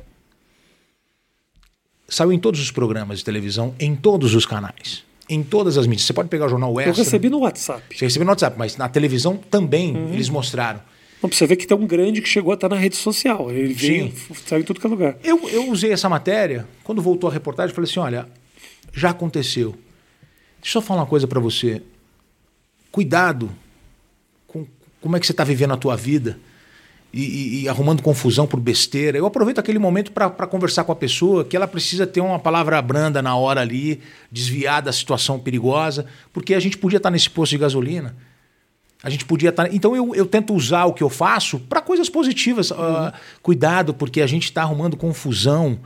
Saiu 2.08 2.32
em 2.32 2.40
todos 2.40 2.62
os 2.62 2.72
programas 2.72 3.20
de 3.20 3.26
televisão, 3.26 3.76
em 3.80 3.94
todos 3.96 4.34
os 4.34 4.46
canais, 4.46 5.04
em 5.30 5.44
todas 5.44 5.78
as 5.78 5.86
mídias. 5.88 6.06
Você 6.06 6.14
pode 6.14 6.30
pegar 6.30 6.46
o 6.46 6.50
jornal 6.50 6.72
Extra. 6.80 6.92
Eu 6.92 6.96
recebi 7.06 7.30
no 7.30 7.40
WhatsApp. 7.40 7.84
Você 7.96 8.06
recebeu 8.06 8.26
no 8.26 8.32
WhatsApp, 8.32 8.58
mas 8.58 8.78
na 8.78 8.88
televisão 8.88 9.38
também 9.38 9.96
Uhum. 9.96 10.14
eles 10.14 10.30
mostraram. 10.30 10.82
Não, 11.22 11.30
você 11.32 11.48
ver 11.48 11.56
que 11.56 11.66
tem 11.66 11.76
um 11.76 11.88
grande 11.88 12.22
que 12.22 12.30
chegou 12.30 12.52
a 12.52 12.56
estar 12.56 12.70
na 12.70 12.76
rede 12.76 12.96
social. 12.96 13.50
Ele 13.52 13.74
veio, 13.74 14.14
saiu 14.46 14.62
em 14.62 14.64
tudo 14.64 14.80
que 14.80 14.86
é 14.86 14.90
lugar. 14.90 15.18
Eu, 15.24 15.50
eu 15.50 15.70
usei 15.70 15.92
essa 15.92 16.08
matéria, 16.08 16.68
quando 16.84 17.02
voltou 17.02 17.30
a 17.30 17.34
reportagem, 17.34 17.74
falei 17.74 17.90
assim: 17.90 18.00
olha, 18.00 18.28
já 18.94 19.10
aconteceu. 19.10 19.76
Deixa 20.62 20.78
eu 20.78 20.82
falar 20.82 21.02
uma 21.02 21.08
coisa 21.08 21.28
para 21.28 21.40
você. 21.40 21.82
Cuidado 22.92 23.50
com 24.48 24.66
como 25.02 25.16
é 25.18 25.20
que 25.20 25.26
você 25.26 25.34
está 25.34 25.44
vivendo 25.44 25.74
a 25.74 25.78
tua 25.78 25.96
vida 25.96 26.40
e, 27.14 27.64
e- 27.64 27.70
arrumando 27.70 28.02
confusão 28.02 28.46
por 28.46 28.60
besteira. 28.60 29.18
Eu 29.18 29.26
aproveito 29.26 29.60
aquele 29.60 29.80
momento 29.80 30.12
para 30.12 30.30
conversar 30.48 30.84
com 30.84 30.92
a 30.92 30.96
pessoa 30.96 31.44
que 31.46 31.56
ela 31.56 31.68
precisa 31.68 32.06
ter 32.06 32.22
uma 32.22 32.40
palavra 32.40 32.82
branda 32.82 33.22
na 33.22 33.36
hora 33.36 33.62
ali, 33.62 34.02
desviar 34.32 34.82
da 34.82 34.92
situação 34.92 35.40
perigosa, 35.40 36.06
porque 36.34 36.54
a 36.54 36.60
gente 36.60 36.78
podia 36.78 36.98
estar 36.98 37.10
nesse 37.10 37.30
posto 37.30 37.52
de 37.52 37.58
gasolina. 37.58 38.16
A 39.04 39.10
gente 39.10 39.26
podia 39.26 39.50
estar. 39.50 39.74
Então 39.74 39.96
eu, 39.96 40.16
eu 40.16 40.26
tento 40.26 40.54
usar 40.54 40.86
o 40.86 40.94
que 40.94 41.04
eu 41.04 41.10
faço 41.10 41.60
para 41.60 41.82
coisas 41.82 42.10
positivas. 42.10 42.72
Ah, 42.72 43.14
cuidado, 43.42 43.94
porque 43.94 44.22
a 44.22 44.28
gente 44.28 44.46
está 44.46 44.64
arrumando 44.64 44.98
confusão 44.98 45.80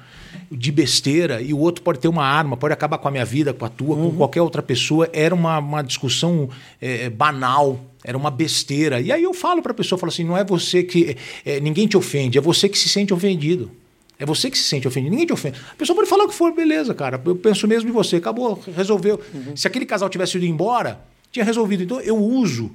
de 0.52 0.72
besteira 0.72 1.42
e 1.42 1.54
o 1.54 1.58
outro 1.60 1.82
pode 1.82 2.00
ter 2.00 2.10
uma 2.10 2.26
arma, 2.26 2.58
pode 2.58 2.74
acabar 2.74 2.98
com 2.98 3.08
a 3.08 3.12
minha 3.12 3.24
vida, 3.24 3.54
com 3.54 3.66
a 3.66 3.70
tua, 3.70 3.96
com 3.96 4.12
qualquer 4.12 4.42
outra 4.42 4.62
pessoa. 4.62 5.10
Era 5.14 5.34
uma, 5.34 5.60
uma 5.60 5.82
discussão 5.82 6.50
eh, 6.82 7.10
banal, 7.10 7.80
era 8.04 8.18
uma 8.18 8.30
besteira. 8.30 9.00
E 9.00 9.12
aí 9.12 9.24
eu 9.24 9.34
falo 9.34 9.62
para 9.62 9.72
a 9.72 9.76
pessoa, 9.76 9.98
falo 9.98 10.12
assim, 10.12 10.26
não 10.26 10.36
é 10.36 10.44
você 10.44 10.84
que. 10.84 11.16
eh, 11.46 11.60
ninguém 11.62 11.88
te 11.88 11.96
ofende, 11.96 12.38
é 12.38 12.42
você 12.42 12.68
que 12.68 12.78
se 12.78 12.90
sente 12.90 13.14
ofendido. 13.14 13.72
É 14.20 14.26
você 14.26 14.52
que 14.52 14.58
se 14.58 14.66
sente 14.66 14.88
ofendido, 14.88 15.12
ninguém 15.12 15.26
te 15.26 15.34
ofende. 15.34 15.58
A 15.72 15.76
pessoa 15.76 15.96
pode 15.96 16.08
falar 16.08 16.26
o 16.26 16.28
que 16.28 16.36
for, 16.36 16.54
beleza, 16.54 16.94
cara. 16.94 17.20
Eu 17.26 17.36
penso 17.36 17.68
mesmo 17.68 17.90
em 17.90 17.94
você, 17.94 18.18
acabou, 18.18 18.62
resolveu. 18.76 19.20
Se 19.56 19.68
aquele 19.68 19.86
casal 19.86 20.10
tivesse 20.10 20.38
ido 20.38 20.46
embora, 20.46 21.02
tinha 21.32 21.44
resolvido. 21.44 21.82
Então 21.82 22.00
eu 22.02 22.16
uso 22.18 22.72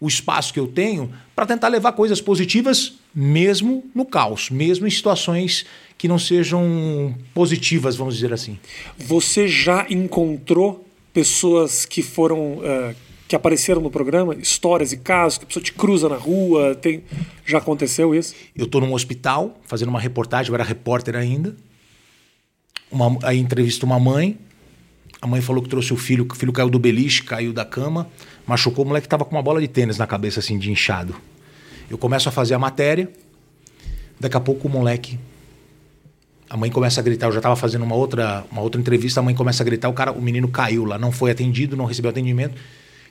o 0.00 0.06
espaço 0.06 0.52
que 0.52 0.60
eu 0.60 0.66
tenho 0.66 1.10
para 1.34 1.46
tentar 1.46 1.68
levar 1.68 1.92
coisas 1.92 2.20
positivas, 2.20 2.94
mesmo 3.14 3.84
no 3.94 4.04
caos, 4.04 4.50
mesmo 4.50 4.86
em 4.86 4.90
situações 4.90 5.66
que 5.96 6.08
não 6.08 6.18
sejam 6.18 7.14
positivas, 7.32 7.96
vamos 7.96 8.14
dizer 8.14 8.32
assim. 8.32 8.58
Você 8.98 9.48
já 9.48 9.86
encontrou 9.88 10.86
pessoas 11.12 11.84
que 11.84 12.02
foram. 12.02 12.60
eh, 12.62 12.94
que 13.26 13.34
apareceram 13.34 13.80
no 13.80 13.90
programa? 13.90 14.34
Histórias 14.34 14.92
e 14.92 14.98
casos, 14.98 15.38
que 15.38 15.44
a 15.44 15.46
pessoa 15.46 15.64
te 15.64 15.72
cruza 15.72 16.08
na 16.08 16.16
rua? 16.16 16.74
Tem... 16.74 17.02
Já 17.44 17.58
aconteceu 17.58 18.14
isso? 18.14 18.34
Eu 18.54 18.66
estou 18.66 18.80
num 18.80 18.92
hospital 18.92 19.58
fazendo 19.64 19.88
uma 19.88 20.00
reportagem, 20.00 20.50
eu 20.50 20.54
era 20.54 20.64
repórter 20.64 21.16
ainda. 21.16 21.56
Uma, 22.90 23.18
aí 23.22 23.38
entrevisto 23.38 23.86
uma 23.86 23.98
mãe. 23.98 24.38
A 25.20 25.26
mãe 25.26 25.40
falou 25.40 25.62
que 25.62 25.68
trouxe 25.70 25.92
o 25.92 25.96
filho, 25.96 26.26
que 26.26 26.34
o 26.34 26.36
filho 26.36 26.52
caiu 26.52 26.68
do 26.68 26.78
beliche, 26.78 27.22
caiu 27.22 27.50
da 27.50 27.64
cama, 27.64 28.10
machucou, 28.46 28.84
o 28.84 28.88
moleque 28.88 29.06
estava 29.06 29.24
com 29.24 29.34
uma 29.34 29.42
bola 29.42 29.58
de 29.58 29.68
tênis 29.68 29.96
na 29.96 30.06
cabeça, 30.06 30.40
assim, 30.40 30.58
de 30.58 30.70
inchado. 30.70 31.16
Eu 31.88 31.96
começo 31.96 32.28
a 32.28 32.32
fazer 32.32 32.52
a 32.52 32.58
matéria, 32.58 33.10
daqui 34.20 34.36
a 34.36 34.40
pouco 34.40 34.68
o 34.68 34.70
moleque. 34.70 35.18
A 36.48 36.56
mãe 36.56 36.70
começa 36.70 37.00
a 37.00 37.02
gritar, 37.02 37.26
eu 37.26 37.32
já 37.32 37.38
estava 37.38 37.56
fazendo 37.56 37.84
uma 37.84 37.94
outra, 37.94 38.44
uma 38.50 38.60
outra 38.60 38.80
entrevista, 38.80 39.20
a 39.20 39.22
mãe 39.22 39.34
começa 39.34 39.62
a 39.62 39.66
gritar, 39.66 39.88
o 39.88 39.92
cara, 39.92 40.12
o 40.12 40.20
menino 40.20 40.48
caiu 40.48 40.84
lá, 40.84 40.98
não 40.98 41.10
foi 41.10 41.30
atendido, 41.30 41.76
não 41.76 41.86
recebeu 41.86 42.10
atendimento, 42.10 42.54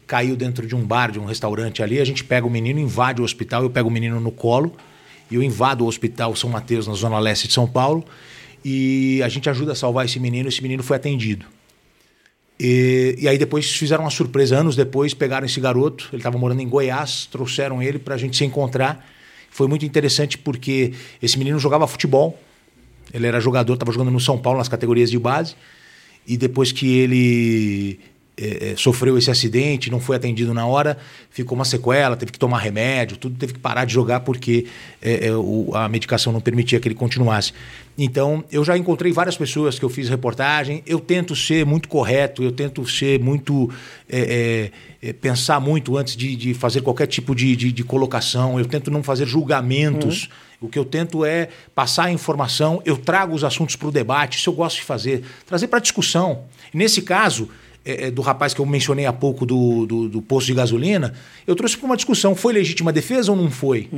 caiu 0.06 0.36
dentro 0.36 0.68
de 0.68 0.76
um 0.76 0.82
bar, 0.82 1.12
de 1.12 1.20
um 1.20 1.26
restaurante 1.26 1.82
ali, 1.82 2.00
a 2.00 2.06
gente 2.06 2.24
pega 2.24 2.46
o 2.46 2.50
menino, 2.50 2.80
invade 2.80 3.22
o 3.22 3.24
hospital, 3.24 3.64
eu 3.64 3.70
pego 3.70 3.90
o 3.90 3.92
menino 3.92 4.20
no 4.20 4.32
colo, 4.32 4.76
e 5.32 5.36
eu 5.36 5.42
invado 5.42 5.84
o 5.84 5.88
hospital 5.88 6.36
São 6.36 6.50
Mateus, 6.50 6.88
na 6.88 6.94
zona 6.94 7.18
leste 7.20 7.48
de 7.48 7.54
São 7.54 7.68
Paulo, 7.68 8.06
e 8.64 9.22
a 9.24 9.30
gente 9.30 9.50
ajuda 9.50 9.72
a 9.72 9.76
salvar 9.76 10.06
esse 10.06 10.20
menino, 10.20 10.48
esse 10.48 10.62
menino 10.62 10.84
foi 10.84 10.96
atendido. 10.96 11.46
E, 12.60 13.16
e 13.20 13.28
aí 13.28 13.38
depois 13.38 13.70
fizeram 13.76 14.04
uma 14.04 14.10
surpresa, 14.12 14.58
anos 14.58 14.76
depois 14.76 15.14
pegaram 15.14 15.46
esse 15.46 15.60
garoto, 15.60 16.08
ele 16.14 16.20
estava 16.20 16.38
morando 16.38 16.62
em 16.62 16.68
Goiás, 16.68 17.28
trouxeram 17.32 17.82
ele 17.82 18.00
para 18.00 18.16
a 18.16 18.18
gente 18.18 18.38
se 18.38 18.46
encontrar. 18.46 19.06
Foi 19.50 19.68
muito 19.68 19.86
interessante 19.86 20.38
porque 20.38 20.94
esse 21.22 21.38
menino 21.38 21.60
jogava 21.60 21.88
futebol, 21.88 22.40
ele 23.14 23.28
era 23.28 23.40
jogador, 23.40 23.74
estava 23.74 23.92
jogando 23.92 24.12
no 24.12 24.20
São 24.20 24.38
Paulo 24.38 24.58
nas 24.58 24.68
categorias 24.68 25.12
de 25.12 25.20
base, 25.20 25.56
e 26.26 26.36
depois 26.38 26.72
que 26.72 26.98
ele 26.98 28.00
eh, 28.38 28.72
eh, 28.72 28.74
sofreu 28.78 29.18
esse 29.18 29.30
acidente, 29.30 29.92
não 29.92 30.00
foi 30.00 30.16
atendido 30.16 30.54
na 30.54 30.66
hora, 30.66 30.98
ficou 31.30 31.56
uma 31.56 31.66
sequela, 31.66 32.16
teve 32.16 32.32
que 32.32 32.40
tomar 32.40 32.60
remédio, 32.60 33.16
tudo 33.18 33.36
teve 33.38 33.54
que 33.54 33.60
parar 33.60 33.86
de 33.86 33.94
jogar 33.94 34.22
porque 34.22 34.66
eh, 35.02 35.28
eh, 35.28 35.32
o- 35.36 35.72
a 35.76 35.88
medicação 35.88 36.34
não 36.34 36.42
permitia 36.42 36.80
que 36.80 36.88
ele 36.88 36.96
continuasse. 36.96 37.54
Então, 37.96 38.44
eu 38.52 38.64
já 38.66 38.76
encontrei 38.76 39.12
várias 39.12 39.38
pessoas 39.38 39.78
que 39.78 39.86
eu 39.86 39.90
fiz 39.90 40.10
reportagem, 40.10 40.82
eu 40.88 41.00
tento 41.00 41.36
ser 41.36 41.64
muito 41.64 41.88
correto, 41.88 42.42
eu 42.44 42.52
tento 42.52 42.88
ser 42.90 43.20
muito. 43.20 43.70
eh, 44.10 44.72
eh, 45.02 45.14
pensar 45.14 45.60
muito 45.60 45.98
antes 45.98 46.16
de, 46.16 46.34
de 46.36 46.54
fazer 46.54 46.82
qualquer 46.82 47.08
tipo 47.08 47.36
de, 47.36 47.56
de, 47.58 47.72
de 47.74 47.84
colocação, 47.84 48.58
eu 48.58 48.66
tento 48.66 48.90
não 48.90 49.04
fazer 49.04 49.26
julgamentos. 49.28 50.30
O 50.62 50.70
que 50.70 50.80
eu 50.80 50.86
tento 50.86 51.26
é 51.26 51.50
passar 51.76 52.06
a 52.06 52.12
informação, 52.12 52.82
eu 52.86 52.96
trago 52.98 53.36
os 53.36 53.44
assuntos 53.44 53.76
para 53.76 53.90
o 53.90 53.92
debate, 53.92 54.38
isso 54.38 54.50
eu 54.50 54.54
gosto 54.54 54.78
de 54.78 54.84
fazer, 54.84 55.22
trazer 55.46 55.68
para 55.68 55.80
discussão. 55.80 56.46
Nesse 56.74 57.02
caso, 57.02 57.50
é, 57.86 58.08
é, 58.08 58.12
do 58.12 58.22
rapaz 58.22 58.54
que 58.54 58.62
eu 58.62 58.66
mencionei 58.66 59.06
há 59.06 59.12
pouco 59.14 59.46
do, 59.46 59.86
do, 59.86 60.08
do 60.10 60.22
posto 60.22 60.48
de 60.48 60.54
gasolina, 60.54 61.14
eu 61.46 61.56
trouxe 61.56 61.78
para 61.78 61.86
uma 61.86 61.96
discussão: 61.96 62.36
foi 62.36 62.54
legítima 62.54 62.92
defesa 62.94 63.32
ou 63.32 63.38
não 63.38 63.50
foi? 63.52 63.90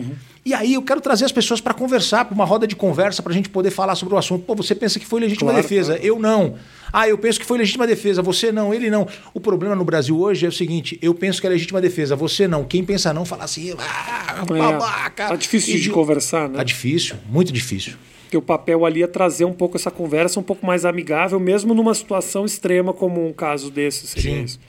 E 0.46 0.54
aí 0.54 0.74
eu 0.76 0.82
quero 0.82 1.02
trazer 1.02 1.26
as 1.26 1.32
pessoas 1.32 1.60
para 1.62 1.74
conversar, 1.74 2.26
para 2.26 2.34
uma 2.36 2.46
roda 2.46 2.68
de 2.68 2.76
conversa, 2.76 3.22
para 3.24 3.32
a 3.32 3.36
gente 3.36 3.50
poder 3.50 3.72
falar 3.72 3.96
sobre 3.96 4.14
o 4.14 4.18
assunto. 4.18 4.44
Pô, 4.44 4.56
você 4.56 4.74
pensa 4.76 5.00
que 5.00 5.06
foi 5.06 5.20
legítima 5.22 5.52
Claro, 5.52 5.64
defesa? 5.64 5.94
claro. 5.94 6.06
Eu 6.08 6.20
não. 6.20 6.56
Ah, 6.94 7.10
eu 7.10 7.18
penso 7.18 7.40
que 7.40 7.46
foi 7.46 7.58
legítima 7.58 7.86
defesa, 7.86 8.22
você 8.22 8.52
não, 8.52 8.74
ele 8.74 8.90
não. 8.90 9.08
O 9.34 9.40
problema 9.40 9.76
no 9.76 9.84
Brasil 9.84 10.18
hoje 10.20 10.46
é 10.46 10.50
o 10.50 10.52
seguinte: 10.52 10.98
eu 11.02 11.14
penso 11.14 11.42
que 11.42 11.48
é 11.48 11.50
legítima 11.50 11.82
defesa, 11.82 12.16
você 12.16 12.48
não. 12.48 12.64
Quem 12.64 12.84
pensa 12.84 13.14
não 13.14 13.26
fala 13.26 13.44
assim, 13.44 13.74
ah, 13.78 14.46
babaca. 14.48 15.28
Tá 15.30 15.36
difícil 15.36 15.74
de 15.74 15.80
idi- 15.82 15.90
conversar, 15.90 16.48
né? 16.50 16.58
Tá 16.58 16.64
difícil, 16.64 17.16
muito 17.30 17.52
difícil. 17.52 17.94
Teu 18.30 18.42
papel 18.42 18.86
ali 18.86 19.04
é 19.04 19.08
trazer 19.08 19.46
um 19.46 19.54
pouco 19.54 19.78
essa 19.78 19.92
conversa 19.92 20.40
um 20.40 20.44
pouco 20.44 20.66
mais 20.66 20.86
amigável, 20.86 21.40
mesmo 21.40 21.74
numa 21.74 21.94
situação 21.94 22.46
extrema 22.46 22.94
como 22.94 23.26
um 23.26 23.32
caso 23.32 23.72
desse. 23.72 24.08
Seria 24.08 24.36
Sim. 24.38 24.44
isso. 24.44 24.60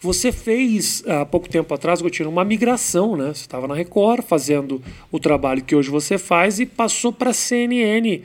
Você 0.00 0.30
fez 0.30 1.02
há 1.06 1.26
pouco 1.26 1.48
tempo 1.48 1.74
atrás, 1.74 2.00
Gotino, 2.00 2.30
uma 2.30 2.44
migração, 2.44 3.16
né? 3.16 3.34
Você 3.34 3.40
estava 3.40 3.66
na 3.66 3.74
Record 3.74 4.24
fazendo 4.24 4.80
o 5.10 5.18
trabalho 5.18 5.62
que 5.62 5.74
hoje 5.74 5.90
você 5.90 6.16
faz 6.16 6.60
e 6.60 6.66
passou 6.66 7.12
para 7.12 7.30
a 7.30 7.34
CNN 7.34 8.22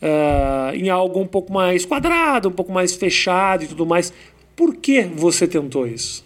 ah, 0.00 0.72
em 0.74 0.88
algo 0.88 1.20
um 1.20 1.26
pouco 1.26 1.52
mais 1.52 1.84
quadrado, 1.84 2.48
um 2.48 2.52
pouco 2.52 2.72
mais 2.72 2.94
fechado 2.94 3.64
e 3.64 3.68
tudo 3.68 3.84
mais. 3.84 4.12
Por 4.56 4.76
que 4.76 5.02
você 5.02 5.46
tentou 5.46 5.86
isso? 5.86 6.24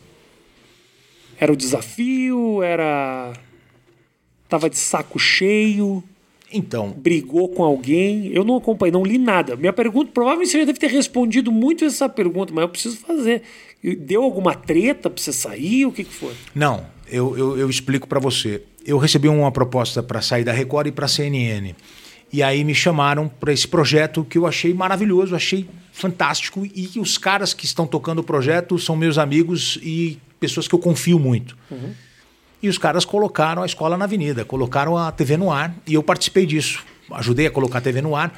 Era 1.39 1.53
o 1.53 1.57
desafio? 1.57 2.63
Era. 2.63 3.33
Tava 4.49 4.71
de 4.71 4.79
saco 4.79 5.19
cheio? 5.19 6.03
Então, 6.55 6.91
brigou 6.91 7.49
com 7.49 7.65
alguém? 7.65 8.29
Eu 8.29 8.45
não 8.45 8.57
acompanhei, 8.57 8.93
não 8.93 9.03
li 9.03 9.19
nada. 9.19 9.57
Minha 9.57 9.73
pergunta, 9.73 10.13
provavelmente 10.15 10.53
você 10.53 10.61
já 10.61 10.65
deve 10.65 10.79
ter 10.79 10.87
respondido 10.87 11.51
muito 11.51 11.85
essa 11.85 12.09
pergunta, 12.09 12.53
mas 12.55 12.63
eu 12.63 12.69
preciso 12.69 12.97
fazer. 12.99 13.43
Deu 13.83 14.23
alguma 14.23 14.55
treta 14.55 15.11
pra 15.11 15.21
você 15.21 15.33
sair? 15.33 15.85
O 15.85 15.91
que, 15.93 16.05
que 16.05 16.15
foi? 16.15 16.33
Não, 16.55 16.87
eu, 17.11 17.37
eu, 17.37 17.59
eu 17.59 17.69
explico 17.69 18.07
para 18.07 18.21
você. 18.21 18.63
Eu 18.87 18.99
recebi 18.99 19.29
uma 19.29 19.51
proposta 19.51 20.01
para 20.01 20.23
sair 20.23 20.45
da 20.45 20.53
Record 20.53 20.87
e 20.87 20.93
para 20.93 21.07
a 21.07 21.09
CNN. 21.09 21.75
E 22.33 22.43
aí 22.43 22.63
me 22.65 22.75
chamaram 22.75 23.29
para 23.29 23.53
esse 23.53 23.67
projeto 23.67 24.25
que 24.25 24.39
eu 24.39 24.47
achei 24.47 24.73
maravilhoso, 24.73 25.35
achei 25.35 25.67
fantástico. 25.93 26.65
E 26.75 26.91
os 26.99 27.19
caras 27.19 27.53
que 27.53 27.65
estão 27.65 27.87
tocando 27.87 28.21
o 28.21 28.25
projeto 28.25 28.79
são 28.79 28.97
meus 28.97 29.19
amigos 29.19 29.79
e 29.83 30.19
pessoas 30.39 30.69
que 30.69 30.75
eu 30.75 30.79
confio 30.79 31.19
muito. 31.19 31.57
E 32.65 32.69
os 32.71 32.79
caras 32.79 33.05
colocaram 33.05 33.63
a 33.63 33.67
escola 33.67 33.95
na 33.99 34.07
avenida, 34.07 34.43
colocaram 34.43 34.97
a 34.97 35.13
TV 35.13 35.37
no 35.37 35.53
ar 35.53 35.75
e 35.87 35.93
eu 35.93 36.03
participei 36.03 36.47
disso. 36.47 36.83
Ajudei 37.11 37.47
a 37.47 37.51
colocar 37.51 37.77
a 37.77 37.81
TV 37.83 38.01
no 38.01 38.17
ar. 38.17 38.33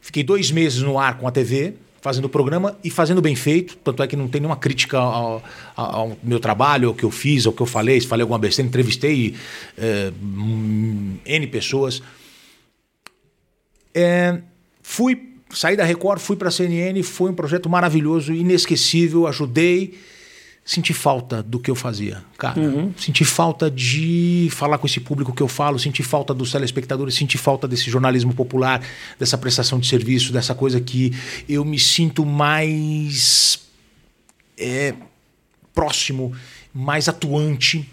Fiquei 0.00 0.24
dois 0.24 0.50
meses 0.50 0.82
no 0.82 0.98
ar 0.98 1.16
com 1.18 1.28
a 1.28 1.30
TV, 1.30 1.74
fazendo 2.02 2.24
o 2.24 2.28
programa 2.28 2.76
e 2.82 2.90
fazendo 2.90 3.22
bem 3.22 3.36
feito. 3.36 3.76
Tanto 3.76 4.02
é 4.02 4.08
que 4.08 4.16
não 4.16 4.26
tem 4.26 4.40
nenhuma 4.40 4.56
crítica 4.56 4.98
ao, 4.98 5.40
ao- 5.76 6.16
meu 6.20 6.40
trabalho, 6.40 6.88
ao 6.88 6.94
que 6.96 7.04
eu 7.04 7.12
fiz, 7.12 7.46
ao 7.46 7.52
que 7.52 7.62
eu 7.62 7.66
falei. 7.66 8.00
Se 8.00 8.08
falei 8.08 8.22
alguma 8.22 8.40
besteira, 8.40 8.66
entrevistei 8.68 9.36
hum, 10.20 11.16
N 11.24 11.46
pessoas. 11.46 12.02
É, 13.94 14.40
fui, 14.82 15.36
saí 15.50 15.76
da 15.76 15.84
Record, 15.84 16.18
fui 16.20 16.34
para 16.34 16.48
a 16.48 16.50
CNN, 16.50 17.00
foi 17.04 17.30
um 17.30 17.34
projeto 17.34 17.68
maravilhoso, 17.70 18.32
inesquecível, 18.32 19.28
ajudei. 19.28 19.94
Senti 20.64 20.94
falta 20.94 21.42
do 21.42 21.58
que 21.58 21.70
eu 21.70 21.74
fazia, 21.74 22.24
cara. 22.38 22.58
Senti 22.96 23.22
falta 23.22 23.70
de 23.70 24.48
falar 24.50 24.78
com 24.78 24.86
esse 24.86 24.98
público 24.98 25.34
que 25.34 25.42
eu 25.42 25.48
falo, 25.48 25.78
senti 25.78 26.02
falta 26.02 26.32
dos 26.32 26.50
telespectadores, 26.52 27.14
senti 27.14 27.36
falta 27.36 27.68
desse 27.68 27.90
jornalismo 27.90 28.32
popular, 28.32 28.80
dessa 29.18 29.36
prestação 29.36 29.78
de 29.78 29.86
serviço, 29.86 30.32
dessa 30.32 30.54
coisa 30.54 30.80
que 30.80 31.12
eu 31.46 31.66
me 31.66 31.78
sinto 31.78 32.24
mais 32.24 33.60
é, 34.56 34.94
próximo, 35.74 36.32
mais 36.72 37.10
atuante. 37.10 37.86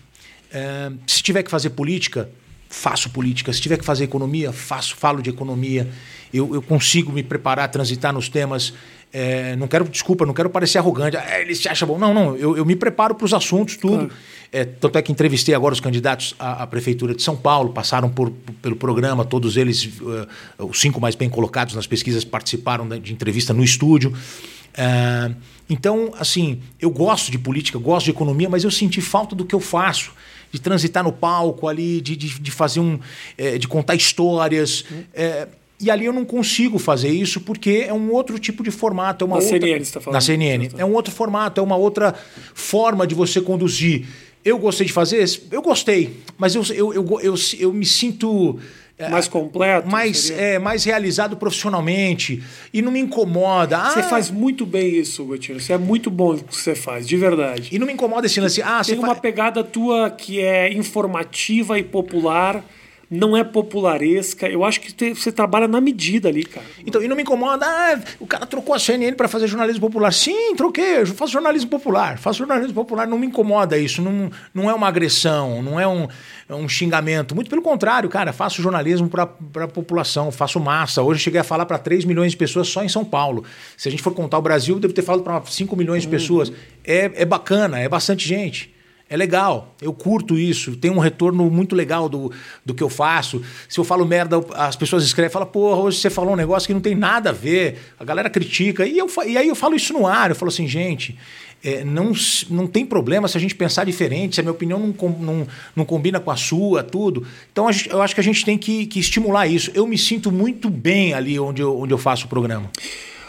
É, 0.49 0.91
se 1.05 1.21
tiver 1.21 1.43
que 1.43 1.51
fazer 1.51 1.71
política, 1.71 2.29
faço 2.69 3.09
política. 3.09 3.51
Se 3.51 3.59
tiver 3.59 3.77
que 3.77 3.85
fazer 3.85 4.05
economia, 4.05 4.53
faço, 4.53 4.95
falo 4.95 5.21
de 5.21 5.29
economia. 5.29 5.89
Eu, 6.33 6.55
eu 6.55 6.61
consigo 6.61 7.11
me 7.11 7.21
preparar, 7.21 7.69
transitar 7.69 8.13
nos 8.13 8.29
temas. 8.29 8.73
É, 9.13 9.55
não 9.57 9.67
quero, 9.67 9.87
desculpa, 9.89 10.25
não 10.25 10.33
quero 10.33 10.49
parecer 10.49 10.77
arrogante. 10.77 11.17
Ah, 11.17 11.41
ele 11.41 11.53
se 11.53 11.67
acha 11.67 11.85
bom. 11.85 11.97
Não, 11.97 12.13
não, 12.13 12.35
eu, 12.37 12.55
eu 12.55 12.65
me 12.65 12.75
preparo 12.75 13.13
para 13.13 13.25
os 13.25 13.33
assuntos, 13.33 13.75
tudo. 13.75 14.07
Claro. 14.07 14.11
É, 14.53 14.65
tanto 14.65 14.97
é 14.97 15.01
que 15.01 15.11
entrevistei 15.11 15.55
agora 15.55 15.73
os 15.73 15.79
candidatos 15.79 16.35
à, 16.37 16.63
à, 16.63 16.67
Prefeitura 16.67 17.15
de 17.15 17.21
São 17.21 17.35
Paulo, 17.35 17.71
passaram 17.71 18.09
por, 18.09 18.31
pelo 18.61 18.75
programa, 18.75 19.23
todos 19.23 19.55
eles, 19.55 19.85
uh, 19.85 20.27
os 20.65 20.79
cinco 20.79 20.99
mais 20.99 21.15
bem 21.15 21.29
colocados 21.29 21.73
nas 21.73 21.87
pesquisas, 21.87 22.25
participaram 22.25 22.87
de 22.99 23.13
entrevista 23.13 23.53
no 23.53 23.63
estúdio. 23.63 24.11
Uh, 24.11 25.35
então, 25.69 26.13
assim, 26.19 26.61
eu 26.79 26.89
gosto 26.89 27.31
de 27.31 27.39
política, 27.39 27.79
gosto 27.79 28.05
de 28.05 28.11
economia, 28.11 28.49
mas 28.49 28.63
eu 28.63 28.71
senti 28.71 28.99
falta 28.99 29.35
do 29.35 29.45
que 29.45 29.55
eu 29.55 29.59
faço 29.61 30.11
de 30.51 30.59
transitar 30.59 31.03
no 31.03 31.13
palco 31.13 31.67
ali, 31.67 32.01
de, 32.01 32.15
de, 32.15 32.39
de 32.39 32.51
fazer 32.51 32.81
um. 32.81 32.99
É, 33.37 33.57
de 33.57 33.67
contar 33.67 33.95
histórias. 33.95 34.83
É, 35.13 35.47
e 35.81 35.89
ali 35.89 36.05
eu 36.05 36.13
não 36.13 36.23
consigo 36.23 36.77
fazer 36.77 37.09
isso 37.09 37.41
porque 37.41 37.85
é 37.87 37.93
um 37.93 38.11
outro 38.11 38.37
tipo 38.37 38.63
de 38.63 38.71
formato. 38.71 39.25
É 39.25 39.27
uma 39.27 39.37
na 39.37 39.43
outra, 39.43 39.59
CNN, 39.59 39.77
você 39.77 39.81
está 39.81 39.99
falando. 39.99 40.13
Na 40.13 40.21
CNN. 40.21 40.69
É 40.77 40.85
um 40.85 40.93
outro 40.93 41.11
formato, 41.13 41.59
é 41.59 41.63
uma 41.63 41.75
outra 41.75 42.13
forma 42.53 43.07
de 43.07 43.15
você 43.15 43.41
conduzir. 43.41 44.05
Eu 44.43 44.57
gostei 44.57 44.87
de 44.87 44.93
fazer? 44.93 45.23
Eu 45.51 45.61
gostei, 45.61 46.17
mas 46.37 46.55
eu, 46.55 46.63
eu, 46.73 46.93
eu, 46.93 47.19
eu, 47.21 47.35
eu 47.59 47.73
me 47.73 47.85
sinto 47.85 48.59
é, 48.97 49.09
mais 49.09 49.27
completo, 49.27 49.87
mais 49.87 50.29
é, 50.31 50.59
mais 50.59 50.83
realizado 50.83 51.35
profissionalmente 51.35 52.41
e 52.73 52.81
não 52.81 52.91
me 52.91 52.99
incomoda. 52.99 53.77
Você 53.89 53.99
ah, 53.99 54.03
faz 54.03 54.29
muito 54.29 54.65
bem 54.65 54.95
isso, 54.95 55.23
Gotino. 55.25 55.59
Você 55.59 55.73
é 55.73 55.77
muito 55.77 56.09
bom 56.09 56.33
no 56.33 56.43
que 56.43 56.55
você 56.55 56.75
faz, 56.75 57.07
de 57.07 57.17
verdade. 57.17 57.69
E 57.71 57.79
não 57.79 57.87
me 57.87 57.93
incomoda 57.93 58.25
esse 58.25 58.39
lance. 58.39 58.61
Ah, 58.61 58.81
tem 58.83 58.97
uma 58.97 59.15
pegada 59.15 59.63
tua 59.63 60.09
que 60.09 60.39
é 60.39 60.71
informativa 60.71 61.77
e 61.79 61.83
popular 61.83 62.63
não 63.11 63.35
é 63.35 63.43
popularesca. 63.43 64.47
Eu 64.47 64.63
acho 64.63 64.79
que 64.79 65.13
você 65.13 65.33
trabalha 65.33 65.67
na 65.67 65.81
medida 65.81 66.29
ali, 66.29 66.45
cara. 66.45 66.65
Então, 66.85 67.03
e 67.03 67.09
não 67.09 67.15
me 67.15 67.23
incomoda, 67.23 67.65
ah, 67.65 67.99
o 68.21 68.25
cara 68.25 68.45
trocou 68.45 68.73
a 68.73 68.79
CNN 68.79 69.13
para 69.17 69.27
fazer 69.27 69.47
jornalismo 69.47 69.81
popular. 69.81 70.13
Sim, 70.13 70.55
troquei, 70.55 71.01
eu 71.01 71.07
faço 71.07 71.33
jornalismo 71.33 71.69
popular. 71.69 72.17
Faço 72.17 72.39
jornalismo 72.39 72.73
popular, 72.73 73.05
não 73.05 73.19
me 73.19 73.27
incomoda 73.27 73.77
isso. 73.77 74.01
Não, 74.01 74.31
não 74.53 74.69
é 74.69 74.73
uma 74.73 74.87
agressão, 74.87 75.61
não 75.61 75.77
é 75.77 75.85
um, 75.85 76.07
é 76.47 76.55
um 76.55 76.69
xingamento. 76.69 77.35
Muito 77.35 77.49
pelo 77.49 77.61
contrário, 77.61 78.07
cara, 78.09 78.31
faço 78.31 78.61
jornalismo 78.61 79.09
para 79.09 79.23
a 79.23 79.67
população, 79.67 80.31
faço 80.31 80.57
massa. 80.57 81.03
Hoje 81.03 81.19
cheguei 81.19 81.41
a 81.41 81.43
falar 81.43 81.65
para 81.65 81.77
3 81.77 82.05
milhões 82.05 82.31
de 82.31 82.37
pessoas 82.37 82.69
só 82.69 82.81
em 82.81 82.89
São 82.89 83.03
Paulo. 83.03 83.43
Se 83.75 83.89
a 83.89 83.91
gente 83.91 84.01
for 84.01 84.13
contar 84.13 84.37
o 84.37 84.41
Brasil, 84.41 84.79
devo 84.79 84.93
ter 84.93 85.01
falado 85.01 85.23
para 85.23 85.41
5 85.41 85.75
milhões 85.75 86.03
de 86.03 86.07
uhum. 86.07 86.11
pessoas. 86.11 86.53
É, 86.85 87.11
é 87.15 87.25
bacana, 87.25 87.77
é 87.77 87.89
bastante 87.89 88.25
gente. 88.25 88.73
É 89.11 89.17
legal, 89.17 89.75
eu 89.81 89.91
curto 89.91 90.39
isso, 90.39 90.73
tem 90.77 90.89
um 90.89 90.97
retorno 90.97 91.51
muito 91.51 91.75
legal 91.75 92.07
do, 92.07 92.31
do 92.65 92.73
que 92.73 92.81
eu 92.81 92.87
faço. 92.87 93.41
Se 93.67 93.77
eu 93.77 93.83
falo 93.83 94.05
merda, 94.05 94.37
as 94.53 94.77
pessoas 94.77 95.03
escrevem, 95.03 95.29
falam, 95.29 95.49
porra, 95.49 95.81
hoje 95.81 95.97
você 95.97 96.09
falou 96.09 96.31
um 96.31 96.37
negócio 96.37 96.65
que 96.65 96.73
não 96.73 96.79
tem 96.79 96.95
nada 96.95 97.31
a 97.31 97.33
ver, 97.33 97.77
a 97.99 98.05
galera 98.05 98.29
critica. 98.29 98.85
E, 98.85 98.97
eu, 98.97 99.09
e 99.27 99.37
aí 99.37 99.49
eu 99.49 99.55
falo 99.55 99.75
isso 99.75 99.91
no 99.91 100.07
ar, 100.07 100.29
eu 100.29 100.35
falo 100.37 100.47
assim, 100.47 100.65
gente, 100.65 101.19
é, 101.61 101.83
não, 101.83 102.13
não 102.49 102.65
tem 102.65 102.85
problema 102.85 103.27
se 103.27 103.35
a 103.37 103.41
gente 103.41 103.53
pensar 103.53 103.85
diferente, 103.85 104.35
se 104.35 104.39
a 104.39 104.43
minha 104.43 104.53
opinião 104.53 104.79
não, 104.79 105.09
não, 105.19 105.47
não 105.75 105.83
combina 105.83 106.17
com 106.17 106.31
a 106.31 106.37
sua, 106.37 106.81
tudo. 106.81 107.27
Então 107.51 107.69
gente, 107.69 107.89
eu 107.89 108.01
acho 108.01 108.15
que 108.15 108.21
a 108.21 108.23
gente 108.23 108.45
tem 108.45 108.57
que, 108.57 108.85
que 108.85 109.01
estimular 109.01 109.45
isso. 109.45 109.71
Eu 109.73 109.85
me 109.85 109.97
sinto 109.97 110.31
muito 110.31 110.69
bem 110.69 111.13
ali 111.13 111.37
onde 111.37 111.61
eu, 111.61 111.77
onde 111.77 111.93
eu 111.93 111.97
faço 111.97 112.27
o 112.27 112.29
programa. 112.29 112.71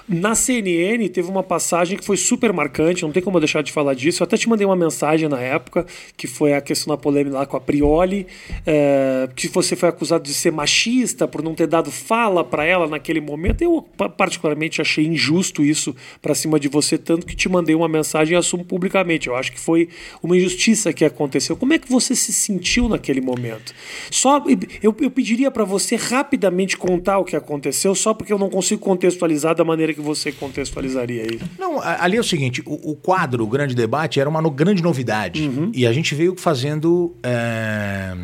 Na 0.09 0.35
CNN 0.35 1.09
teve 1.09 1.31
uma 1.31 1.43
passagem 1.43 1.97
que 1.97 2.05
foi 2.05 2.17
super 2.17 2.53
marcante, 2.53 3.03
não 3.03 3.13
tem 3.13 3.23
como 3.23 3.37
eu 3.37 3.41
deixar 3.41 3.63
de 3.63 3.71
falar 3.71 3.95
disso. 3.95 4.23
Eu 4.23 4.25
até 4.25 4.37
te 4.37 4.49
mandei 4.49 4.67
uma 4.67 4.77
mensagem 4.77 5.29
na 5.29 5.41
época, 5.41 5.87
que 6.17 6.27
foi 6.27 6.55
a 6.55 6.61
questão 6.61 6.95
da 6.95 7.01
polêmica 7.01 7.37
lá 7.37 7.47
com 7.47 7.57
a 7.57 7.61
Prioli, 7.61 8.27
é, 8.67 9.29
que 9.37 9.49
você 9.49 9.77
foi 9.77 9.89
acusado 9.89 10.25
de 10.25 10.35
ser 10.35 10.51
machista 10.51 11.29
por 11.29 11.43
não 11.43 11.55
ter 11.55 11.67
dado 11.67 11.91
fala 11.91 12.45
para 12.45 12.65
ela 12.65 12.89
naquele 12.89 13.21
momento. 13.21 13.63
Eu 13.63 13.83
particularmente 14.17 14.81
achei 14.81 15.07
injusto 15.07 15.63
isso 15.63 15.95
para 16.21 16.35
cima 16.35 16.59
de 16.59 16.69
você, 16.69 16.99
tanto 16.99 17.27
que 17.27 17.37
te 17.37 17.49
mandei 17.49 17.75
uma 17.75 17.89
mensagem 17.89 18.35
e 18.35 18.37
assumo 18.37 18.65
publicamente. 18.65 19.29
Eu 19.29 19.37
acho 19.37 19.53
que 19.53 19.61
foi 19.61 19.89
uma 20.23 20.37
injustiça 20.37 20.93
que 20.93 21.05
aconteceu. 21.05 21.57
Como 21.57 21.73
é 21.73 21.79
que 21.79 21.89
você 21.89 22.17
se 22.17 22.33
sentiu 22.33 22.89
naquele 22.89 23.21
momento? 23.21 23.73
Só 24.11 24.43
eu, 24.83 24.95
eu 25.01 25.11
pediria 25.11 25.51
para 25.51 25.65
você 25.65 25.95
rapidamente 25.95 26.77
contar 26.77 27.19
o 27.19 27.25
que 27.25 27.37
aconteceu, 27.37 27.95
só 27.95 28.13
porque 28.13 28.33
eu 28.33 28.39
não 28.39 28.51
consigo 28.51 28.81
contextualizar 28.81 29.55
da 29.55 29.65
maneira 29.65 29.92
que 29.95 30.01
você 30.01 30.33
contextualizaria 30.33 31.23
isso? 31.35 31.45
Não, 31.59 31.81
ali 31.81 32.17
é 32.17 32.21
o 32.21 32.25
seguinte: 32.25 32.63
o, 32.65 32.93
o 32.93 32.97
quadro, 32.97 33.45
o 33.45 33.47
grande 33.47 33.75
debate, 33.75 34.21
era 34.21 34.29
uma 34.29 34.41
no, 34.41 34.51
grande 34.51 34.83
novidade. 34.83 35.43
Uhum. 35.43 35.71
E 35.75 35.87
a 35.87 35.93
gente 35.93 36.15
veio 36.15 36.37
fazendo 36.37 37.15
é, 37.23 38.15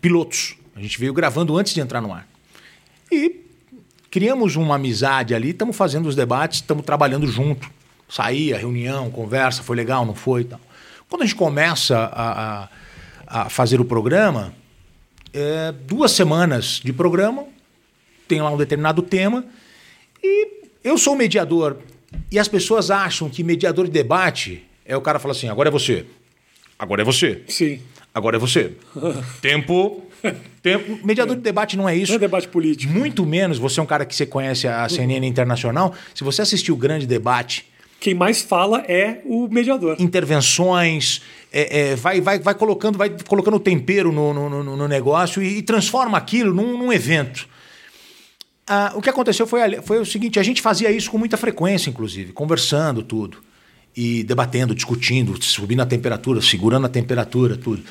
pilotos. 0.00 0.56
A 0.74 0.80
gente 0.80 0.98
veio 0.98 1.12
gravando 1.12 1.56
antes 1.56 1.74
de 1.74 1.80
entrar 1.80 2.00
no 2.00 2.12
ar. 2.12 2.26
E 3.10 3.40
criamos 4.10 4.56
uma 4.56 4.76
amizade 4.76 5.34
ali, 5.34 5.50
estamos 5.50 5.76
fazendo 5.76 6.08
os 6.08 6.16
debates, 6.16 6.60
estamos 6.60 6.84
trabalhando 6.84 7.26
junto. 7.26 7.70
Saía, 8.08 8.58
reunião, 8.58 9.10
conversa, 9.10 9.62
foi 9.62 9.76
legal, 9.76 10.04
não 10.04 10.14
foi? 10.14 10.44
Tal. 10.44 10.60
Quando 11.08 11.22
a 11.22 11.26
gente 11.26 11.36
começa 11.36 11.96
a, 11.96 12.62
a, 12.62 12.68
a 13.26 13.48
fazer 13.48 13.80
o 13.80 13.84
programa, 13.84 14.52
é, 15.32 15.72
duas 15.86 16.12
semanas 16.12 16.80
de 16.82 16.92
programa, 16.92 17.44
tem 18.26 18.40
lá 18.40 18.50
um 18.50 18.56
determinado 18.56 19.02
tema, 19.02 19.44
e 20.22 20.48
eu 20.82 20.96
sou 20.98 21.16
mediador. 21.16 21.78
E 22.30 22.38
as 22.38 22.48
pessoas 22.48 22.90
acham 22.90 23.28
que 23.28 23.42
mediador 23.42 23.86
de 23.86 23.92
debate 23.92 24.64
é 24.84 24.96
o 24.96 25.00
cara 25.00 25.18
fala 25.18 25.32
assim: 25.32 25.48
agora 25.48 25.68
é 25.68 25.72
você. 25.72 26.04
Agora 26.78 27.02
é 27.02 27.04
você. 27.04 27.42
Sim. 27.46 27.80
Agora 28.14 28.36
é 28.36 28.38
você. 28.38 28.72
Tempo. 29.40 30.02
Tempo. 30.62 30.98
Mediador 31.04 31.36
de 31.36 31.42
debate 31.42 31.76
não 31.76 31.88
é 31.88 31.96
isso. 31.96 32.12
Não 32.12 32.16
é 32.16 32.20
debate 32.20 32.48
político. 32.48 32.92
Muito 32.92 33.24
menos. 33.24 33.58
Você 33.58 33.80
é 33.80 33.82
um 33.82 33.86
cara 33.86 34.04
que 34.04 34.14
você 34.14 34.26
conhece 34.26 34.66
a 34.66 34.88
CNN 34.88 35.26
Internacional. 35.26 35.94
Se 36.14 36.24
você 36.24 36.42
assistiu 36.42 36.74
o 36.74 36.78
grande 36.78 37.06
debate. 37.06 37.66
Quem 38.00 38.14
mais 38.14 38.40
fala 38.40 38.82
é 38.88 39.20
o 39.26 39.46
mediador. 39.46 39.96
Intervenções, 39.98 41.20
é, 41.52 41.90
é, 41.90 41.96
vai, 41.96 42.18
vai, 42.18 42.38
vai 42.38 42.54
colocando, 42.54 42.96
vai 42.96 43.14
colocando 43.28 43.60
tempero 43.60 44.10
no, 44.10 44.32
no, 44.32 44.48
no, 44.48 44.76
no 44.76 44.88
negócio 44.88 45.42
e, 45.42 45.58
e, 45.58 45.62
transforma 45.62 46.16
aquilo 46.16 46.54
num, 46.54 46.78
num 46.78 46.90
evento. 46.90 47.46
Ah, 48.72 48.92
o 48.94 49.02
que 49.02 49.10
aconteceu 49.10 49.48
foi, 49.48 49.82
foi 49.82 49.98
o 49.98 50.06
seguinte: 50.06 50.38
a 50.38 50.44
gente 50.44 50.62
fazia 50.62 50.92
isso 50.92 51.10
com 51.10 51.18
muita 51.18 51.36
frequência, 51.36 51.90
inclusive, 51.90 52.32
conversando 52.32 53.02
tudo. 53.02 53.38
E 53.96 54.22
debatendo, 54.22 54.72
discutindo, 54.72 55.42
subindo 55.42 55.80
a 55.80 55.86
temperatura, 55.86 56.40
segurando 56.40 56.86
a 56.86 56.88
temperatura, 56.88 57.56
tudo. 57.56 57.82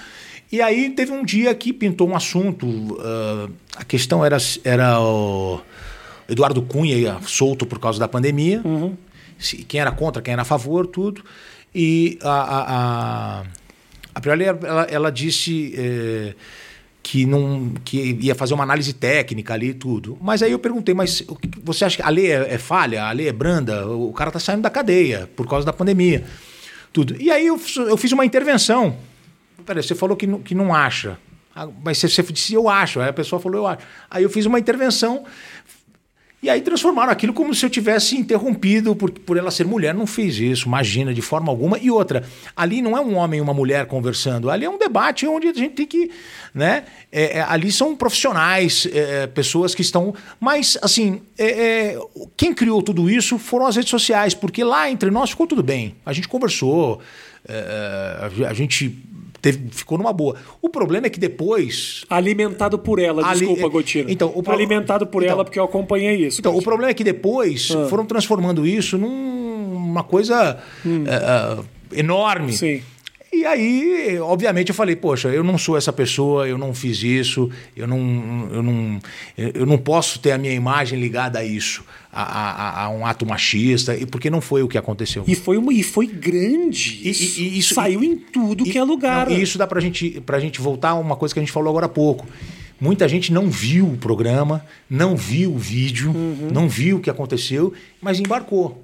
E 0.50 0.62
aí 0.62 0.90
teve 0.92 1.12
um 1.12 1.26
dia 1.26 1.54
que 1.54 1.74
pintou 1.74 2.08
um 2.08 2.16
assunto. 2.16 2.66
Uh, 2.66 3.52
a 3.76 3.84
questão 3.84 4.24
era, 4.24 4.38
era 4.64 5.02
o 5.02 5.60
Eduardo 6.30 6.62
Cunha 6.62 7.20
solto 7.24 7.66
por 7.66 7.78
causa 7.78 8.00
da 8.00 8.08
pandemia. 8.08 8.62
Uhum. 8.64 8.96
Quem 9.68 9.82
era 9.82 9.92
contra, 9.92 10.22
quem 10.22 10.32
era 10.32 10.44
a 10.44 10.46
favor, 10.46 10.88
tudo. 10.88 11.22
E 11.76 12.18
a, 12.22 12.30
a, 12.30 13.42
a, 13.42 13.44
a 14.16 14.22
Prioli, 14.22 14.46
ela, 14.46 14.84
ela 14.90 15.12
disse. 15.12 15.74
Eh, 15.78 16.36
que 17.10 17.26
não 17.26 17.72
que 17.84 18.20
ia 18.22 18.36
fazer 18.36 18.54
uma 18.54 18.62
análise 18.62 18.94
técnica 18.94 19.56
ali 19.56 19.70
e 19.70 19.74
tudo. 19.74 20.16
Mas 20.22 20.44
aí 20.44 20.52
eu 20.52 20.60
perguntei, 20.60 20.94
mas 20.94 21.24
você 21.64 21.84
acha 21.84 21.96
que 21.96 22.04
a 22.04 22.10
lei 22.10 22.32
é, 22.32 22.54
é 22.54 22.58
falha, 22.60 23.04
a 23.06 23.12
lei 23.12 23.28
é 23.28 23.34
branda, 23.34 23.88
o 23.88 24.14
cara 24.14 24.30
está 24.30 24.40
saindo 24.40 24.62
da 24.62 24.70
cadeia 24.70 25.28
por 25.36 25.48
causa 25.48 25.66
da 25.66 25.74
pandemia, 25.74 26.24
tudo. 26.94 27.20
E 27.20 27.32
aí 27.32 27.48
eu, 27.48 27.60
eu 27.78 27.98
fiz 27.98 28.12
uma 28.12 28.24
intervenção. 28.24 28.96
Peraí, 29.66 29.82
você 29.82 29.96
falou 29.96 30.16
que 30.16 30.28
não, 30.28 30.40
que 30.40 30.54
não 30.54 30.72
acha. 30.72 31.18
Ah, 31.56 31.68
mas 31.84 31.98
você, 31.98 32.08
você 32.08 32.22
disse, 32.32 32.54
eu 32.54 32.70
acho. 32.70 33.00
Aí 33.00 33.10
a 33.10 33.14
pessoa 33.14 33.42
falou, 33.42 33.62
eu 33.62 33.66
acho. 33.66 33.82
Aí 34.08 34.22
eu 34.22 34.30
fiz 34.30 34.46
uma 34.46 34.60
intervenção 34.60 35.26
e 36.42 36.50
aí 36.50 36.62
transformaram 36.62 37.12
aquilo 37.12 37.34
como 37.34 37.54
se 37.54 37.66
eu 37.66 37.70
tivesse 37.70 38.16
interrompido 38.16 38.96
por, 38.96 39.12
por 39.12 39.36
ela 39.36 39.52
ser 39.52 39.66
mulher. 39.66 39.94
Não 39.94 40.08
fiz 40.08 40.38
isso, 40.38 40.68
imagina, 40.68 41.14
de 41.14 41.22
forma 41.22 41.52
alguma. 41.52 41.78
E 41.78 41.92
outra, 41.92 42.24
ali 42.56 42.82
não 42.82 42.98
é 42.98 43.02
um 43.02 43.16
homem 43.16 43.40
e 43.40 43.42
uma 43.42 43.54
mulher 43.54 43.86
conversando, 43.88 44.50
ali 44.50 44.64
é 44.64 44.70
um 44.70 44.78
debate 44.78 45.28
onde 45.28 45.48
a 45.48 45.54
gente 45.54 45.74
tem 45.74 45.86
que. 45.86 46.10
Né, 46.54 46.86
é, 47.12 47.38
é, 47.38 47.42
ali 47.42 47.72
são 47.72 47.96
profissionais, 47.96 48.88
é, 48.92 49.28
pessoas 49.28 49.76
que 49.76 49.82
estão. 49.82 50.16
Mas, 50.40 50.78
assim, 50.82 51.22
é, 51.38 51.48
é, 51.48 52.00
quem 52.36 52.54
criou 52.54 52.82
tudo 52.82 53.10
isso 53.10 53.38
foram 53.38 53.68
as 53.68 53.76
redes 53.76 53.92
sociais, 53.92 54.34
porque 54.34 54.64
lá 54.64 54.90
entre 54.90 55.12
nós 55.12 55.32
ficou 55.32 55.46
tudo 55.46 55.62
bem. 55.62 55.96
A 56.06 56.14
gente 56.14 56.28
conversou, 56.28 57.02
é, 57.48 58.30
a 58.48 58.54
gente 58.54 58.98
Teve, 59.42 59.70
ficou 59.72 59.98
numa 59.98 60.12
boa. 60.12 60.36
O 60.62 60.70
problema 60.70 61.08
é 61.08 61.10
que 61.10 61.20
depois. 61.20 62.06
Alimentado 62.10 62.78
por 62.78 63.00
ela, 63.00 63.26
ali, 63.26 63.40
desculpa, 63.40 63.66
é, 63.66 63.70
Gotino. 63.70 64.10
Então, 64.10 64.32
o 64.36 64.44
pro... 64.44 64.54
Alimentado 64.54 65.08
por 65.08 65.24
então, 65.24 65.36
ela, 65.36 65.46
porque 65.46 65.60
eu 65.60 65.64
acompanhei 65.64 66.26
isso. 66.28 66.40
Então, 66.40 66.56
o 66.56 66.62
problema 66.62 66.92
é 66.92 66.94
que 66.94 67.04
depois 67.04 67.70
ah. 67.72 67.88
foram 67.88 68.06
transformando 68.06 68.66
isso 68.66 68.98
numa 68.98 70.04
coisa 70.04 70.58
hum. 70.86 71.04
uh, 71.04 71.66
enorme. 71.94 72.54
Sim. 72.54 72.82
E 73.32 73.46
aí, 73.46 74.18
obviamente, 74.20 74.70
eu 74.70 74.76
falei, 74.76 74.96
poxa, 74.96 75.30
eu 75.30 75.44
não 75.44 75.56
sou 75.58 75.78
essa 75.78 75.94
pessoa, 75.94 76.48
eu 76.48 76.58
não 76.58 76.74
fiz 76.74 77.04
isso, 77.04 77.50
eu 77.76 77.88
não, 77.88 78.50
eu 78.52 78.64
não, 78.64 79.00
eu 79.38 79.66
não 79.68 79.78
posso 79.78 80.18
ter 80.20 80.32
a 80.32 80.38
minha 80.38 80.54
imagem 80.54 81.00
ligada 81.00 81.38
a 81.40 81.46
isso, 81.46 81.84
a, 82.12 82.24
a, 82.24 82.84
a 82.86 82.90
um 82.90 83.06
ato 83.06 83.26
machista, 83.28 83.96
e 83.96 84.06
porque 84.06 84.30
não 84.32 84.42
foi 84.42 84.64
o 84.64 84.68
que 84.68 84.78
aconteceu. 84.80 85.24
E 85.28 85.36
foi, 85.36 85.58
uma, 85.58 85.72
e 85.72 85.84
foi 85.84 86.08
grande. 86.08 87.00
E- 87.04 87.12
e- 87.12 87.42
e 87.42 87.60
isso- 87.60 87.76
Saiu 87.76 88.04
em 88.04 88.16
tudo 88.18 88.64
que 88.64 88.78
é 88.78 88.84
lugar. 88.84 89.30
Não, 89.30 89.38
e 89.38 89.42
isso 89.44 89.58
dá 89.60 89.68
pra 89.68 89.80
gente, 89.80 90.20
pra 90.26 90.40
gente 90.40 90.60
voltar 90.60 90.90
a 90.90 90.96
uma 90.96 91.16
coisa 91.16 91.32
que 91.34 91.40
a 91.40 91.44
gente 91.44 91.52
falou 91.52 91.70
agora 91.70 91.86
há 91.86 91.90
pouco. 91.90 92.26
Muita 92.82 93.08
gente 93.08 93.32
não 93.32 93.50
viu 93.50 93.86
o 93.86 93.98
programa, 93.98 94.66
não 94.90 95.16
viu 95.16 95.54
o 95.54 95.58
vídeo, 95.58 96.10
Uhum. 96.12 96.48
não 96.52 96.68
viu 96.68 96.98
o 96.98 97.00
que 97.00 97.10
aconteceu, 97.10 97.74
mas 98.02 98.20
embarcou. 98.20 98.84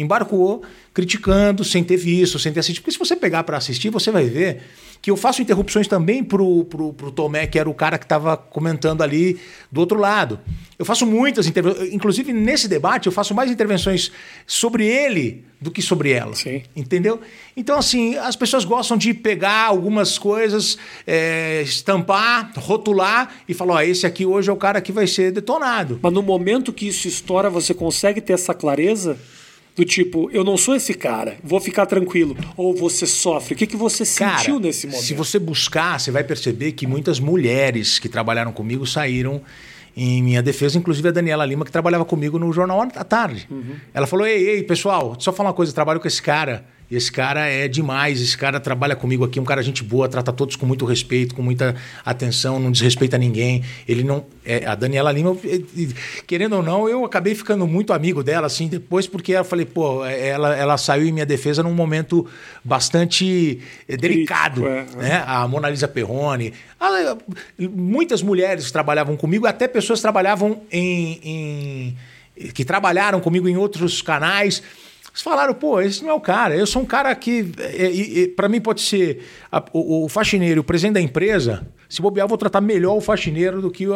Embarcou 0.00 0.62
criticando, 0.94 1.64
sem 1.64 1.84
ter 1.84 1.96
visto, 1.96 2.38
sem 2.38 2.52
ter 2.52 2.60
assistido. 2.60 2.82
Porque 2.82 2.92
se 2.92 2.98
você 2.98 3.14
pegar 3.14 3.44
para 3.44 3.56
assistir, 3.56 3.90
você 3.90 4.10
vai 4.10 4.24
ver 4.24 4.62
que 5.00 5.10
eu 5.10 5.16
faço 5.16 5.40
interrupções 5.40 5.86
também 5.86 6.24
pro, 6.24 6.64
pro, 6.64 6.92
pro 6.92 7.10
Tomé, 7.10 7.46
que 7.46 7.58
era 7.58 7.70
o 7.70 7.74
cara 7.74 7.98
que 7.98 8.04
estava 8.04 8.36
comentando 8.36 9.02
ali 9.02 9.38
do 9.70 9.80
outro 9.80 9.98
lado. 9.98 10.40
Eu 10.78 10.84
faço 10.84 11.06
muitas 11.06 11.46
intervenções. 11.46 11.92
Inclusive, 11.92 12.32
nesse 12.32 12.68
debate, 12.68 13.06
eu 13.06 13.12
faço 13.12 13.34
mais 13.34 13.50
intervenções 13.50 14.10
sobre 14.46 14.86
ele 14.86 15.44
do 15.60 15.70
que 15.70 15.80
sobre 15.80 16.10
ela. 16.10 16.34
Sim. 16.34 16.62
Entendeu? 16.74 17.20
Então, 17.56 17.78
assim, 17.78 18.16
as 18.16 18.36
pessoas 18.36 18.64
gostam 18.64 18.96
de 18.96 19.14
pegar 19.14 19.66
algumas 19.66 20.18
coisas, 20.18 20.78
é, 21.06 21.62
estampar, 21.62 22.52
rotular 22.56 23.32
e 23.48 23.54
falar: 23.54 23.74
ó, 23.74 23.80
esse 23.80 24.06
aqui 24.06 24.26
hoje 24.26 24.50
é 24.50 24.52
o 24.52 24.56
cara 24.56 24.80
que 24.80 24.92
vai 24.92 25.06
ser 25.06 25.30
detonado. 25.30 25.98
Mas 26.02 26.12
no 26.12 26.22
momento 26.22 26.72
que 26.72 26.88
isso 26.88 27.06
estoura, 27.06 27.48
você 27.48 27.72
consegue 27.72 28.20
ter 28.20 28.32
essa 28.32 28.54
clareza? 28.54 29.16
Do 29.78 29.84
tipo, 29.84 30.28
eu 30.32 30.42
não 30.42 30.56
sou 30.56 30.74
esse 30.74 30.92
cara, 30.92 31.36
vou 31.40 31.60
ficar 31.60 31.86
tranquilo. 31.86 32.36
Ou 32.56 32.74
você 32.74 33.06
sofre. 33.06 33.54
O 33.54 33.56
que, 33.56 33.64
que 33.64 33.76
você 33.76 34.04
Cara, 34.04 34.38
sentiu 34.38 34.58
nesse 34.58 34.88
momento? 34.88 35.04
se 35.04 35.14
você 35.14 35.38
buscar, 35.38 36.00
você 36.00 36.10
vai 36.10 36.24
perceber 36.24 36.72
que 36.72 36.84
muitas 36.84 37.20
mulheres 37.20 38.00
que 38.00 38.08
trabalharam 38.08 38.50
comigo 38.50 38.84
saíram 38.84 39.40
em 39.96 40.20
minha 40.20 40.42
defesa, 40.42 40.76
inclusive 40.76 41.06
a 41.08 41.12
Daniela 41.12 41.46
Lima, 41.46 41.64
que 41.64 41.70
trabalhava 41.70 42.04
comigo 42.04 42.40
no 42.40 42.52
Jornal 42.52 42.88
à 42.92 43.04
Tarde. 43.04 43.46
Uhum. 43.48 43.76
Ela 43.94 44.08
falou: 44.08 44.26
Ei, 44.26 44.48
ei, 44.48 44.62
pessoal, 44.64 45.14
só 45.16 45.32
falar 45.32 45.50
uma 45.50 45.54
coisa, 45.54 45.70
eu 45.70 45.74
trabalho 45.76 46.00
com 46.00 46.08
esse 46.08 46.20
cara. 46.20 46.66
Esse 46.90 47.12
cara 47.12 47.46
é 47.46 47.68
demais, 47.68 48.20
esse 48.20 48.36
cara 48.36 48.58
trabalha 48.58 48.96
comigo 48.96 49.22
aqui, 49.22 49.38
um 49.38 49.44
cara 49.44 49.62
gente 49.62 49.84
boa, 49.84 50.08
trata 50.08 50.32
todos 50.32 50.56
com 50.56 50.64
muito 50.64 50.86
respeito, 50.86 51.34
com 51.34 51.42
muita 51.42 51.76
atenção, 52.02 52.58
não 52.58 52.72
desrespeita 52.72 53.18
ninguém. 53.18 53.62
Ele 53.86 54.02
não. 54.02 54.24
é, 54.42 54.64
a 54.64 54.74
Daniela 54.74 55.12
Lima, 55.12 55.36
querendo 56.26 56.56
ou 56.56 56.62
não, 56.62 56.88
eu 56.88 57.04
acabei 57.04 57.34
ficando 57.34 57.66
muito 57.66 57.92
amigo 57.92 58.24
dela, 58.24 58.46
assim, 58.46 58.68
depois, 58.68 59.06
porque 59.06 59.32
eu 59.32 59.44
falei, 59.44 59.66
pô, 59.66 60.02
eh, 60.06 60.28
ela, 60.28 60.56
ela 60.56 60.78
saiu 60.78 61.06
em 61.06 61.12
minha 61.12 61.26
defesa 61.26 61.62
num 61.62 61.74
momento 61.74 62.26
bastante 62.64 63.60
eh, 63.86 63.96
delicado. 63.96 64.62
Crítico, 64.62 65.00
é. 65.00 65.02
né? 65.02 65.24
A 65.26 65.46
Mona 65.46 65.68
Lisa 65.68 65.86
Perrone. 65.88 66.54
Muitas 67.58 68.22
mulheres 68.22 68.66
que 68.66 68.72
trabalhavam 68.72 69.16
comigo, 69.16 69.46
até 69.46 69.68
pessoas 69.68 69.98
que 69.98 70.02
trabalhavam 70.02 70.62
em, 70.72 71.20
em- 72.36 72.50
que 72.54 72.64
trabalharam 72.64 73.20
comigo 73.20 73.48
em 73.48 73.56
outros 73.56 74.00
canais. 74.00 74.62
Eles 75.18 75.24
falaram, 75.24 75.52
pô, 75.52 75.80
esse 75.80 76.00
não 76.04 76.10
é 76.10 76.14
o 76.14 76.20
cara. 76.20 76.54
Eu 76.54 76.64
sou 76.64 76.80
um 76.80 76.84
cara 76.86 77.12
que, 77.12 77.42
para 78.36 78.48
mim, 78.48 78.60
pode 78.60 78.80
ser 78.82 79.24
a- 79.50 79.64
o, 79.72 80.04
o 80.04 80.08
faxineiro, 80.08 80.60
o 80.60 80.64
presidente 80.64 80.94
da 80.94 81.00
empresa. 81.00 81.66
Se 81.88 82.00
bobear, 82.00 82.24
eu 82.24 82.28
vou 82.28 82.38
tratar 82.38 82.60
melhor 82.60 82.94
o 82.96 83.00
faxineiro 83.00 83.60
do 83.60 83.68
que 83.68 83.88
o. 83.88 83.94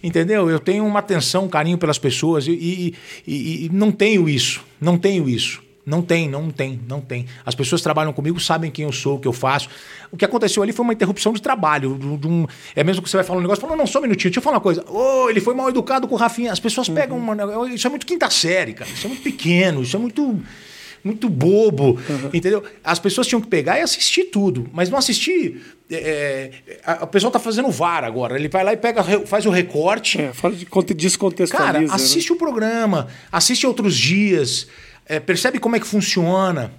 entendeu? 0.00 0.48
Eu 0.48 0.60
tenho 0.60 0.86
uma 0.86 1.00
atenção, 1.00 1.46
um 1.46 1.48
carinho 1.48 1.76
pelas 1.76 1.98
pessoas 1.98 2.46
e, 2.46 2.52
e- 2.52 2.94
e- 3.26 3.64
e 3.66 3.70
não 3.72 3.90
tenho 3.90 4.28
isso. 4.28 4.62
Não 4.80 4.96
tenho 4.96 5.28
isso. 5.28 5.60
Não 5.84 6.02
tem, 6.02 6.28
não 6.28 6.50
tem, 6.50 6.78
não 6.86 7.00
tem. 7.00 7.26
As 7.44 7.54
pessoas 7.54 7.80
que 7.80 7.84
trabalham 7.84 8.12
comigo 8.12 8.38
sabem 8.38 8.70
quem 8.70 8.84
eu 8.84 8.92
sou, 8.92 9.16
o 9.16 9.18
que 9.20 9.26
eu 9.26 9.32
faço. 9.32 9.68
O 10.12 10.16
que 10.16 10.24
aconteceu 10.24 10.62
ali 10.62 10.72
foi 10.72 10.84
uma 10.84 10.92
interrupção 10.92 11.32
de 11.32 11.40
trabalho. 11.40 11.98
de- 11.98 12.16
de 12.18 12.26
um- 12.28 12.46
é 12.76 12.84
mesmo 12.84 13.02
que 13.02 13.08
você 13.08 13.16
vai 13.16 13.24
falar 13.24 13.38
um 13.38 13.42
negócio, 13.42 13.60
fala, 13.62 13.74
não, 13.76 13.86
só 13.86 13.98
um 13.98 14.02
minutinho, 14.02 14.30
deixa 14.30 14.38
eu 14.38 14.42
falar 14.42 14.56
uma 14.56 14.60
coisa. 14.62 14.84
Ô, 14.90 15.28
ele 15.30 15.40
foi 15.40 15.54
mal 15.54 15.68
educado 15.68 16.06
com 16.06 16.14
o 16.14 16.18
Rafinha. 16.18 16.52
As 16.52 16.60
pessoas 16.60 16.88
pegam 16.88 17.16
uma. 17.16 17.34
Isso 17.72 17.86
é 17.86 17.90
muito 17.90 18.04
quinta 18.06 18.28
série, 18.30 18.74
cara. 18.74 18.90
Isso 18.90 19.06
é 19.06 19.08
muito 19.08 19.22
pequeno, 19.22 19.82
isso 19.82 19.96
é 19.96 19.98
muito. 19.98 20.40
Muito 21.02 21.30
bobo, 21.30 21.98
entendeu? 22.30 22.62
As 22.84 22.98
pessoas 22.98 23.26
tinham 23.26 23.40
que 23.40 23.48
pegar 23.48 23.78
e 23.78 23.80
assistir 23.80 24.24
tudo, 24.24 24.68
mas 24.70 24.90
não 24.90 24.98
assistir. 24.98 25.62
é, 25.92 26.50
a- 26.84 27.04
o 27.04 27.06
pessoal 27.06 27.32
tá 27.32 27.38
fazendo 27.40 27.66
o 27.68 27.70
VAR 27.72 28.04
agora. 28.04 28.36
Ele 28.38 28.48
vai 28.48 28.62
lá 28.62 28.72
e 28.72 28.76
pega, 28.76 29.02
faz 29.26 29.44
o 29.46 29.50
recorte. 29.50 30.20
É, 30.20 30.32
fala 30.32 30.54
de 30.54 30.64
conte- 30.66 30.92
descontextualiza. 30.94 31.72
Cara, 31.72 31.80
né? 31.80 31.88
assiste 31.90 32.32
o 32.32 32.36
programa, 32.36 33.08
assiste 33.32 33.66
outros 33.66 33.96
dias, 33.96 34.68
é, 35.10 35.20
percebe 35.20 35.58
como 35.58 35.76
é 35.76 35.80
que 35.80 35.86
funciona, 35.86 36.72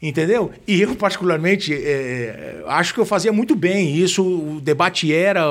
entendeu? 0.00 0.52
E 0.66 0.80
eu, 0.80 0.94
particularmente, 0.94 1.74
é, 1.74 2.62
acho 2.68 2.94
que 2.94 3.00
eu 3.00 3.04
fazia 3.06 3.32
muito 3.32 3.56
bem 3.56 3.96
isso, 3.96 4.22
o 4.22 4.60
debate 4.60 5.12
era 5.12 5.42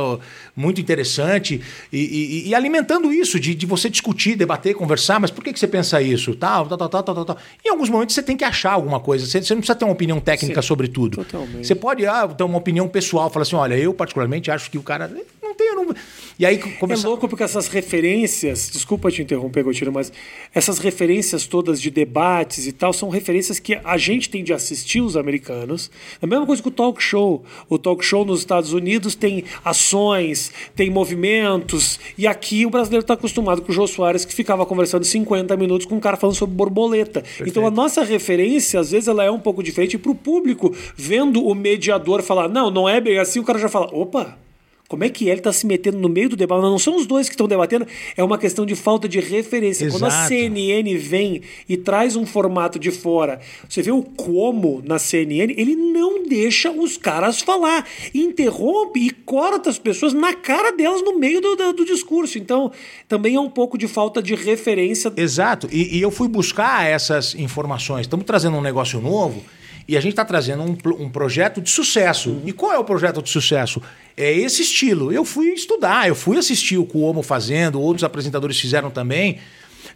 muito 0.55 0.79
interessante, 0.79 1.59
e, 1.91 1.97
e- 2.45 2.49
e 2.49 2.55
alimentando 2.55 3.11
isso, 3.11 3.39
de, 3.39 3.53
de 3.53 3.65
você 3.65 3.89
discutir, 3.89 4.35
debater, 4.37 4.73
conversar, 4.73 5.19
mas 5.19 5.31
por 5.31 5.43
que, 5.43 5.51
que 5.51 5.59
você 5.59 5.67
pensa 5.67 6.01
isso? 6.01 6.33
Tal, 6.35 6.65
tal, 6.67 6.77
tal, 6.77 6.89
tal, 6.89 7.03
tal, 7.03 7.15
tal, 7.15 7.25
tal. 7.25 7.37
Em 7.65 7.69
alguns 7.69 7.89
momentos 7.89 8.15
você 8.15 8.23
tem 8.23 8.37
que 8.37 8.45
achar 8.45 8.71
alguma 8.71 8.99
coisa, 9.01 9.25
você, 9.25 9.41
você 9.41 9.53
não 9.53 9.61
precisa 9.61 9.77
ter 9.77 9.83
uma 9.85 9.93
opinião 9.93 10.19
técnica 10.19 10.61
Sim, 10.61 10.67
sobre 10.67 10.87
tudo. 10.87 11.17
totalmente. 11.17 11.67
Você 11.67 11.75
pode 11.75 12.05
ah, 12.05 12.25
ter 12.27 12.43
uma 12.43 12.57
opinião 12.57 12.87
pessoal, 12.87 13.29
falar 13.29 13.43
assim, 13.43 13.55
olha, 13.55 13.75
eu 13.75 13.93
particularmente 13.93 14.49
acho 14.49 14.71
que 14.71 14.77
o 14.77 14.83
cara... 14.83 15.11
Não 15.47 15.55
tem, 15.55 15.67
eu 15.67 15.75
não... 15.75 15.95
E 16.37 16.45
aí. 16.45 16.59
É 16.59 17.07
louco 17.07 17.27
porque 17.27 17.43
essas 17.43 17.67
referências, 17.67 18.69
desculpa 18.69 19.09
te 19.09 19.21
interromper, 19.21 19.63
Gotiro, 19.63 19.91
mas 19.91 20.11
essas 20.53 20.77
referências 20.77 21.47
todas 21.47 21.81
de 21.81 21.89
debates 21.89 22.67
e 22.67 22.71
tal 22.71 22.91
são 22.91 23.09
referências 23.09 23.59
que 23.59 23.79
a 23.81 23.97
gente 23.97 24.29
tem 24.29 24.43
de 24.43 24.53
assistir 24.53 25.01
os 25.01 25.15
americanos. 25.15 25.89
É 26.21 26.25
a 26.25 26.27
mesma 26.27 26.45
coisa 26.45 26.61
que 26.61 26.67
o 26.67 26.71
talk 26.71 27.01
show. 27.01 27.43
O 27.69 27.77
talk 27.77 28.03
show 28.03 28.25
nos 28.25 28.39
Estados 28.39 28.73
Unidos 28.73 29.15
tem 29.15 29.45
ações, 29.63 30.51
tem 30.75 30.89
movimentos, 30.89 31.99
e 32.17 32.27
aqui 32.27 32.65
o 32.65 32.69
brasileiro 32.69 33.03
está 33.03 33.13
acostumado 33.13 33.61
com 33.61 33.71
o 33.71 33.73
Jô 33.73 33.87
Soares 33.87 34.25
que 34.25 34.33
ficava 34.33 34.65
conversando 34.65 35.05
50 35.05 35.55
minutos 35.55 35.87
com 35.87 35.95
um 35.95 35.99
cara 35.99 36.17
falando 36.17 36.35
sobre 36.35 36.55
borboleta. 36.55 37.23
Então 37.45 37.65
a 37.65 37.71
nossa 37.71 38.03
referência, 38.03 38.79
às 38.79 38.91
vezes, 38.91 39.07
ela 39.07 39.23
é 39.23 39.31
um 39.31 39.39
pouco 39.39 39.63
diferente 39.63 39.97
para 39.97 40.11
o 40.11 40.15
público, 40.15 40.75
vendo 40.95 41.43
o 41.45 41.55
mediador 41.55 42.21
falar, 42.21 42.49
não, 42.49 42.69
não 42.69 42.87
é 42.87 42.99
bem 42.99 43.17
assim, 43.17 43.39
o 43.39 43.43
cara 43.43 43.57
já 43.57 43.69
fala, 43.69 43.87
opa. 43.93 44.37
Como 44.87 45.03
é 45.03 45.09
que 45.09 45.27
ele 45.27 45.39
está 45.39 45.51
se 45.51 45.65
metendo 45.67 45.97
no 45.97 46.07
meio 46.07 46.29
do 46.29 46.35
debate? 46.35 46.61
Não 46.61 46.79
são 46.79 46.95
os 46.95 47.05
dois 47.05 47.27
que 47.27 47.33
estão 47.35 47.47
debatendo, 47.47 47.85
é 48.15 48.23
uma 48.23 48.37
questão 48.37 48.65
de 48.65 48.75
falta 48.75 49.07
de 49.07 49.19
referência. 49.19 49.89
Quando 49.89 50.05
a 50.05 50.07
Exato. 50.07 50.27
CNN 50.29 50.95
vem 50.97 51.41
e 51.67 51.75
traz 51.75 52.15
um 52.15 52.25
formato 52.25 52.79
de 52.79 52.89
fora, 52.91 53.39
você 53.67 53.81
vê 53.81 53.91
o 53.91 54.01
como 54.01 54.81
na 54.85 54.97
CNN, 54.97 55.53
ele 55.57 55.75
não 55.75 56.23
deixa 56.23 56.71
os 56.71 56.95
caras 56.97 57.41
falar. 57.41 57.85
Interrompe 58.13 58.99
e 58.99 59.09
corta 59.09 59.69
as 59.69 59.77
pessoas 59.79 60.13
na 60.13 60.33
cara 60.33 60.71
delas 60.71 61.01
no 61.03 61.17
meio 61.17 61.41
do, 61.41 61.55
do- 61.55 61.73
do 61.73 61.85
discurso. 61.85 62.37
Então, 62.37 62.71
também 63.07 63.35
é 63.35 63.39
um 63.39 63.49
pouco 63.49 63.77
de 63.77 63.87
falta 63.87 64.21
de 64.21 64.35
referência. 64.35 65.11
Exato. 65.17 65.67
E, 65.71 65.97
e 65.97 66.01
eu 66.01 66.11
fui 66.11 66.27
buscar 66.27 66.85
essas 66.85 67.35
informações. 67.35 68.01
Estamos 68.01 68.25
trazendo 68.25 68.57
um 68.57 68.61
negócio 68.61 68.99
novo 69.01 69.43
e 69.87 69.95
a 69.95 70.01
gente 70.01 70.11
está 70.11 70.25
trazendo 70.25 70.63
um, 70.63 70.77
um 70.99 71.09
projeto 71.09 71.61
de 71.61 71.69
sucesso. 71.69 72.41
E 72.45 72.51
qual 72.51 72.73
é 72.73 72.77
o 72.77 72.83
projeto 72.83 73.21
de 73.21 73.29
sucesso? 73.29 73.81
É 74.15 74.31
esse 74.31 74.61
estilo. 74.61 75.11
Eu 75.11 75.23
fui 75.23 75.47
estudar, 75.47 76.07
eu 76.07 76.15
fui 76.15 76.37
assistir 76.37 76.77
o 76.77 76.85
Cuomo 76.85 77.23
fazendo, 77.23 77.79
outros 77.79 78.03
apresentadores 78.03 78.59
fizeram 78.59 78.91
também. 78.91 79.39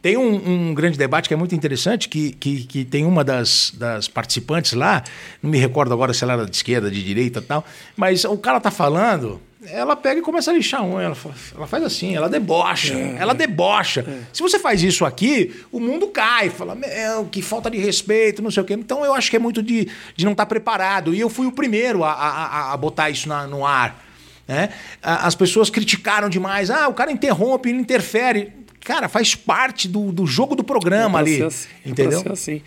Tem 0.01 0.17
um, 0.17 0.69
um 0.69 0.73
grande 0.73 0.97
debate 0.97 1.27
que 1.27 1.33
é 1.33 1.37
muito 1.37 1.53
interessante, 1.53 2.07
que, 2.07 2.31
que, 2.31 2.63
que 2.63 2.85
tem 2.85 3.05
uma 3.05 3.23
das, 3.23 3.73
das 3.77 4.07
participantes 4.07 4.73
lá, 4.73 5.03
não 5.43 5.51
me 5.51 5.57
recordo 5.57 5.93
agora 5.93 6.13
se 6.13 6.23
ela 6.23 6.33
era 6.33 6.45
de 6.45 6.55
esquerda, 6.55 6.89
de 6.89 7.03
direita 7.03 7.39
e 7.39 7.41
tal, 7.43 7.65
mas 7.95 8.23
o 8.23 8.37
cara 8.37 8.59
tá 8.59 8.71
falando, 8.71 9.39
ela 9.67 9.95
pega 9.95 10.19
e 10.19 10.23
começa 10.23 10.49
a 10.49 10.53
lixar 10.53 10.83
um, 10.83 10.99
ela, 10.99 11.15
ela 11.55 11.67
faz 11.67 11.83
assim, 11.83 12.15
ela 12.15 12.27
debocha, 12.27 12.93
ela 12.95 13.33
debocha. 13.33 14.03
Se 14.33 14.41
você 14.41 14.57
faz 14.57 14.81
isso 14.81 15.05
aqui, 15.05 15.53
o 15.71 15.79
mundo 15.79 16.07
cai, 16.07 16.49
fala, 16.49 16.73
meu, 16.73 17.25
que 17.25 17.41
falta 17.41 17.69
de 17.69 17.77
respeito, 17.77 18.41
não 18.41 18.49
sei 18.49 18.63
o 18.63 18.65
quê. 18.65 18.73
Então 18.73 19.05
eu 19.05 19.13
acho 19.13 19.29
que 19.29 19.35
é 19.35 19.39
muito 19.39 19.61
de, 19.61 19.87
de 20.15 20.25
não 20.25 20.31
estar 20.31 20.45
preparado. 20.47 21.13
E 21.13 21.19
eu 21.19 21.29
fui 21.29 21.45
o 21.45 21.51
primeiro 21.51 22.03
a, 22.03 22.11
a, 22.11 22.73
a- 22.73 22.77
botar 22.77 23.09
isso 23.11 23.29
na- 23.29 23.45
no 23.45 23.65
ar. 23.65 24.03
né? 24.47 24.69
As 25.01 25.35
pessoas 25.35 25.69
criticaram 25.69 26.27
demais, 26.27 26.69
ah, 26.71 26.87
o 26.87 26.93
cara 26.93 27.11
interrompe, 27.11 27.69
ele 27.69 27.77
interfere. 27.79 28.53
Cara, 28.83 29.07
faz 29.07 29.35
parte 29.35 29.87
do, 29.87 30.11
do 30.11 30.25
jogo 30.25 30.55
do 30.55 30.63
programa 30.63 31.19
É 31.19 31.21
ali. 31.21 31.37
ser 31.37 31.43
assim, 31.45 31.67
é 31.85 31.89
entendeu? 31.89 32.19
ser 32.21 32.31
assim. 32.31 32.61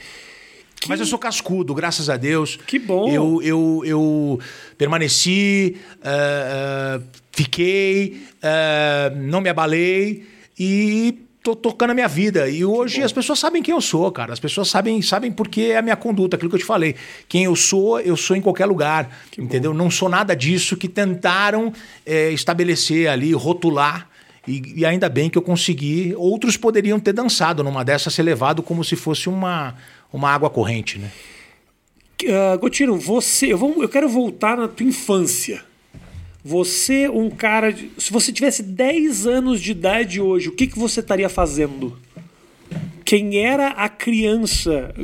Mas 0.87 1.01
eu 1.01 1.07
sou 1.07 1.19
cascudo, 1.19 1.73
graças 1.75 2.11
a 2.11 2.17
Deus. 2.19 2.59
Que 2.67 2.79
bom. 2.79 3.09
Eu, 3.09 3.41
eu, 3.43 3.83
eu 3.87 4.39
permaneci, 4.77 5.77
ah, 6.03 6.99
ah, 6.99 7.01
fiquei, 7.33 8.23
ah, 8.43 9.13
não 9.17 9.41
me 9.41 9.49
abalei 9.49 10.27
e 10.59 11.25
tô 11.45 11.55
tocando 11.55 11.91
a 11.91 11.95
minha 11.95 12.09
vida. 12.09 12.49
E 12.49 12.65
hoje 12.65 13.03
as 13.03 13.13
pessoas 13.13 13.39
sabem 13.39 13.63
quem 13.63 13.75
eu 13.75 13.81
sou, 13.81 14.11
cara. 14.11 14.33
As 14.33 14.41
pessoas 14.41 14.69
sabem, 14.69 15.03
sabem 15.03 15.31
porque 15.31 15.61
é 15.63 15.77
a 15.77 15.83
minha 15.83 15.95
conduta, 15.95 16.37
aquilo 16.37 16.49
que 16.49 16.57
eu 16.57 16.61
te 16.61 16.65
falei. 16.65 16.95
Quem 17.29 17.45
eu 17.45 17.55
sou, 17.55 18.01
eu 18.01 18.17
sou 18.17 18.35
em 18.35 18.41
qualquer 18.41 18.65
lugar. 18.65 19.11
entendeu? 19.37 19.75
Não 19.75 19.91
sou 19.91 20.09
nada 20.09 20.35
disso 20.35 20.75
que 20.75 20.89
tentaram 20.89 21.71
eh, 22.07 22.33
estabelecer 22.33 23.09
ali, 23.09 23.35
rotular. 23.35 24.09
E, 24.49 24.81
e 24.81 24.87
ainda 24.87 25.07
bem 25.09 25.29
que 25.29 25.37
eu 25.37 25.43
consegui. 25.43 26.15
Outros 26.17 26.57
poderiam 26.57 26.99
ter 26.99 27.13
dançado 27.13 27.63
numa 27.63 27.85
dessa, 27.85 28.09
ser 28.09 28.23
levado 28.23 28.63
como 28.63 28.83
se 28.83 28.97
fosse 28.97 29.29
uma, 29.29 29.75
uma 30.11 30.31
água 30.31 30.49
corrente, 30.49 30.99
né? 30.99 31.11
Uh, 32.23 32.59
Gotino, 32.59 32.97
você. 32.97 33.53
Eu, 33.53 33.59
vou, 33.59 33.83
eu 33.83 33.89
quero 33.89 34.09
voltar 34.09 34.57
na 34.57 34.69
tua 34.69 34.87
infância. 34.87 35.65
Você, 36.45 37.09
um 37.09 37.29
cara. 37.31 37.73
De, 37.73 37.91
se 37.99 38.13
você 38.13 38.33
tivesse 38.33 38.63
10 38.63 39.27
anos 39.27 39.61
de 39.61 39.73
idade 39.73 40.21
hoje, 40.21 40.49
o 40.49 40.53
que, 40.53 40.67
que 40.67 40.79
você 40.79 41.01
estaria 41.01 41.29
fazendo? 41.29 41.99
Quem 43.05 43.39
era 43.39 43.69
a 43.69 43.89
criança? 43.89 44.95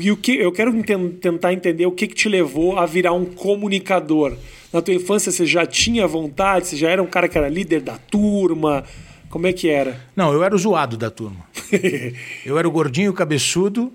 E 0.00 0.10
o 0.10 0.16
que, 0.16 0.36
eu 0.36 0.52
quero 0.52 0.72
tentar 1.20 1.52
entender 1.52 1.86
o 1.86 1.92
que, 1.92 2.06
que 2.06 2.14
te 2.14 2.28
levou 2.28 2.78
a 2.78 2.84
virar 2.84 3.12
um 3.12 3.24
comunicador. 3.24 4.36
Na 4.72 4.82
tua 4.82 4.92
infância 4.92 5.32
você 5.32 5.46
já 5.46 5.64
tinha 5.64 6.06
vontade? 6.06 6.66
Você 6.66 6.76
já 6.76 6.90
era 6.90 7.02
um 7.02 7.06
cara 7.06 7.28
que 7.28 7.38
era 7.38 7.48
líder 7.48 7.80
da 7.80 7.96
turma? 7.96 8.84
Como 9.30 9.46
é 9.46 9.52
que 9.52 9.68
era? 9.68 10.00
Não, 10.14 10.32
eu 10.32 10.44
era 10.44 10.54
o 10.54 10.58
zoado 10.58 10.96
da 10.96 11.10
turma. 11.10 11.46
eu 12.44 12.58
era 12.58 12.68
o 12.68 12.70
gordinho 12.70 13.12
cabeçudo 13.12 13.92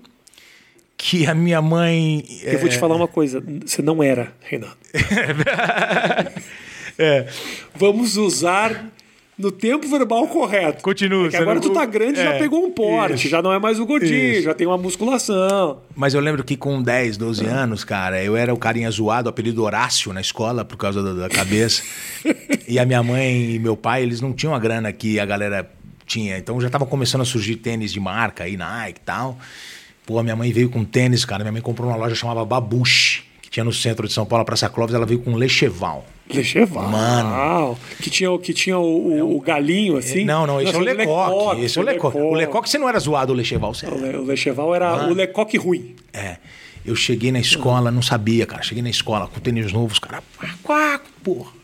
que 1.02 1.26
a 1.26 1.34
minha 1.34 1.60
mãe. 1.60 2.24
Eu 2.44 2.60
vou 2.60 2.68
te 2.68 2.76
é, 2.76 2.78
falar 2.78 2.94
uma 2.94 3.08
coisa: 3.08 3.42
você 3.66 3.82
não 3.82 4.00
era, 4.00 4.32
Renato. 4.40 4.78
é. 6.96 7.26
Vamos 7.74 8.16
usar 8.16 8.88
no 9.36 9.50
tempo 9.50 9.88
verbal 9.88 10.28
correto. 10.28 10.80
Continua. 10.80 11.28
É 11.32 11.38
agora 11.38 11.56
não... 11.56 11.60
tu 11.60 11.70
tá 11.70 11.84
grande 11.84 12.20
e 12.20 12.22
é, 12.22 12.24
já 12.24 12.38
pegou 12.38 12.64
um 12.64 12.70
porte, 12.70 13.14
isso. 13.14 13.28
já 13.28 13.42
não 13.42 13.52
é 13.52 13.58
mais 13.58 13.80
o 13.80 13.84
gordinho, 13.84 14.34
isso. 14.34 14.42
já 14.42 14.54
tem 14.54 14.64
uma 14.64 14.78
musculação. 14.78 15.80
Mas 15.96 16.14
eu 16.14 16.20
lembro 16.20 16.44
que 16.44 16.56
com 16.56 16.80
10, 16.80 17.16
12 17.16 17.46
anos, 17.46 17.82
cara, 17.82 18.22
eu 18.22 18.36
era 18.36 18.54
o 18.54 18.56
carinha 18.56 18.88
zoado, 18.88 19.28
apelido 19.28 19.64
Horácio 19.64 20.12
na 20.12 20.20
escola 20.20 20.64
por 20.64 20.76
causa 20.76 21.02
da, 21.02 21.14
da 21.14 21.28
cabeça. 21.28 21.82
e 22.68 22.78
a 22.78 22.86
minha 22.86 23.02
mãe 23.02 23.56
e 23.56 23.58
meu 23.58 23.76
pai, 23.76 24.04
eles 24.04 24.20
não 24.20 24.32
tinham 24.32 24.54
a 24.54 24.58
grana 24.60 24.92
que 24.92 25.18
a 25.18 25.26
galera 25.26 25.68
tinha. 26.06 26.38
Então 26.38 26.60
já 26.60 26.70
tava 26.70 26.86
começando 26.86 27.22
a 27.22 27.24
surgir 27.24 27.56
tênis 27.56 27.92
de 27.92 27.98
marca 27.98 28.44
aí, 28.44 28.56
Nike 28.56 29.00
e 29.00 29.04
tal. 29.04 29.36
Pô, 30.06 30.22
minha 30.22 30.36
mãe 30.36 30.52
veio 30.52 30.68
com 30.68 30.84
tênis, 30.84 31.24
cara. 31.24 31.44
Minha 31.44 31.52
mãe 31.52 31.62
comprou 31.62 31.88
uma 31.88 31.96
loja 31.96 32.14
chamada 32.14 32.44
Babuche, 32.44 33.22
que 33.40 33.50
tinha 33.50 33.64
no 33.64 33.72
centro 33.72 34.06
de 34.06 34.12
São 34.12 34.26
Paulo, 34.26 34.44
Praça 34.44 34.68
Clóvis. 34.68 34.94
Ela 34.94 35.06
veio 35.06 35.20
com 35.20 35.34
Lecheval. 35.34 36.04
Lecheval? 36.32 36.88
Mano. 36.88 37.78
Que 38.00 38.10
tinha, 38.10 38.38
que 38.38 38.52
tinha 38.52 38.78
o, 38.78 39.08
o, 39.22 39.36
o 39.36 39.40
galinho, 39.40 39.96
assim? 39.96 40.24
Não, 40.24 40.46
não, 40.46 40.60
esse 40.60 40.72
não, 40.72 40.80
é 40.80 40.82
o 40.82 40.84
Lecoque. 40.86 41.06
Lecoque. 41.06 41.64
Esse 41.64 41.78
é 41.78 41.82
o 41.82 41.84
Lecoque. 41.84 42.18
O 42.18 42.34
Lecoque 42.34 42.70
você 42.70 42.78
não 42.78 42.88
era 42.88 42.98
zoado, 42.98 43.32
o 43.32 43.36
Lecheval. 43.36 43.74
Você 43.74 43.86
O 43.86 44.24
Lecheval 44.24 44.74
era 44.74 44.96
Mano. 44.96 45.12
o 45.12 45.14
Lecoque 45.14 45.56
ruim. 45.56 45.94
É. 46.12 46.36
Eu 46.84 46.96
cheguei 46.96 47.30
na 47.30 47.38
escola, 47.38 47.92
não 47.92 48.02
sabia, 48.02 48.44
cara. 48.44 48.62
Cheguei 48.62 48.82
na 48.82 48.90
escola 48.90 49.28
com 49.28 49.38
tênis 49.38 49.72
novos, 49.72 49.98
cara. 50.00 50.22
Porra 51.22 51.61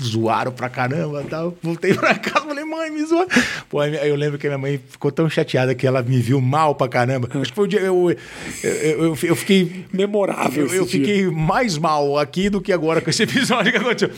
zoaram 0.00 0.52
pra 0.52 0.68
caramba 0.68 1.24
tal. 1.28 1.56
Voltei 1.62 1.94
pra 1.94 2.14
casa, 2.14 2.46
falei, 2.46 2.64
mãe, 2.64 2.90
me 2.90 3.04
zoaram. 3.04 3.28
Pô, 3.68 3.80
aí 3.80 4.08
eu 4.08 4.16
lembro 4.16 4.38
que 4.38 4.46
a 4.46 4.50
minha 4.50 4.58
mãe 4.58 4.80
ficou 4.88 5.12
tão 5.12 5.28
chateada 5.28 5.74
que 5.74 5.86
ela 5.86 6.02
me 6.02 6.18
viu 6.18 6.40
mal 6.40 6.74
pra 6.74 6.88
caramba. 6.88 7.28
Acho 7.34 7.50
que 7.50 7.56
foi 7.56 7.64
o 7.64 7.68
dia. 7.68 7.80
Eu, 7.80 8.10
eu, 8.62 8.70
eu, 8.72 9.18
eu 9.22 9.36
fiquei. 9.36 9.86
Memorável. 9.92 10.66
Eu, 10.66 10.74
eu 10.74 10.86
fiquei 10.86 11.26
mais 11.26 11.78
mal 11.78 12.18
aqui 12.18 12.48
do 12.48 12.60
que 12.60 12.72
agora 12.72 13.00
com 13.00 13.10
esse 13.10 13.22
episódio 13.24 13.72
que 13.72 13.78
aconteceu. 13.78 14.10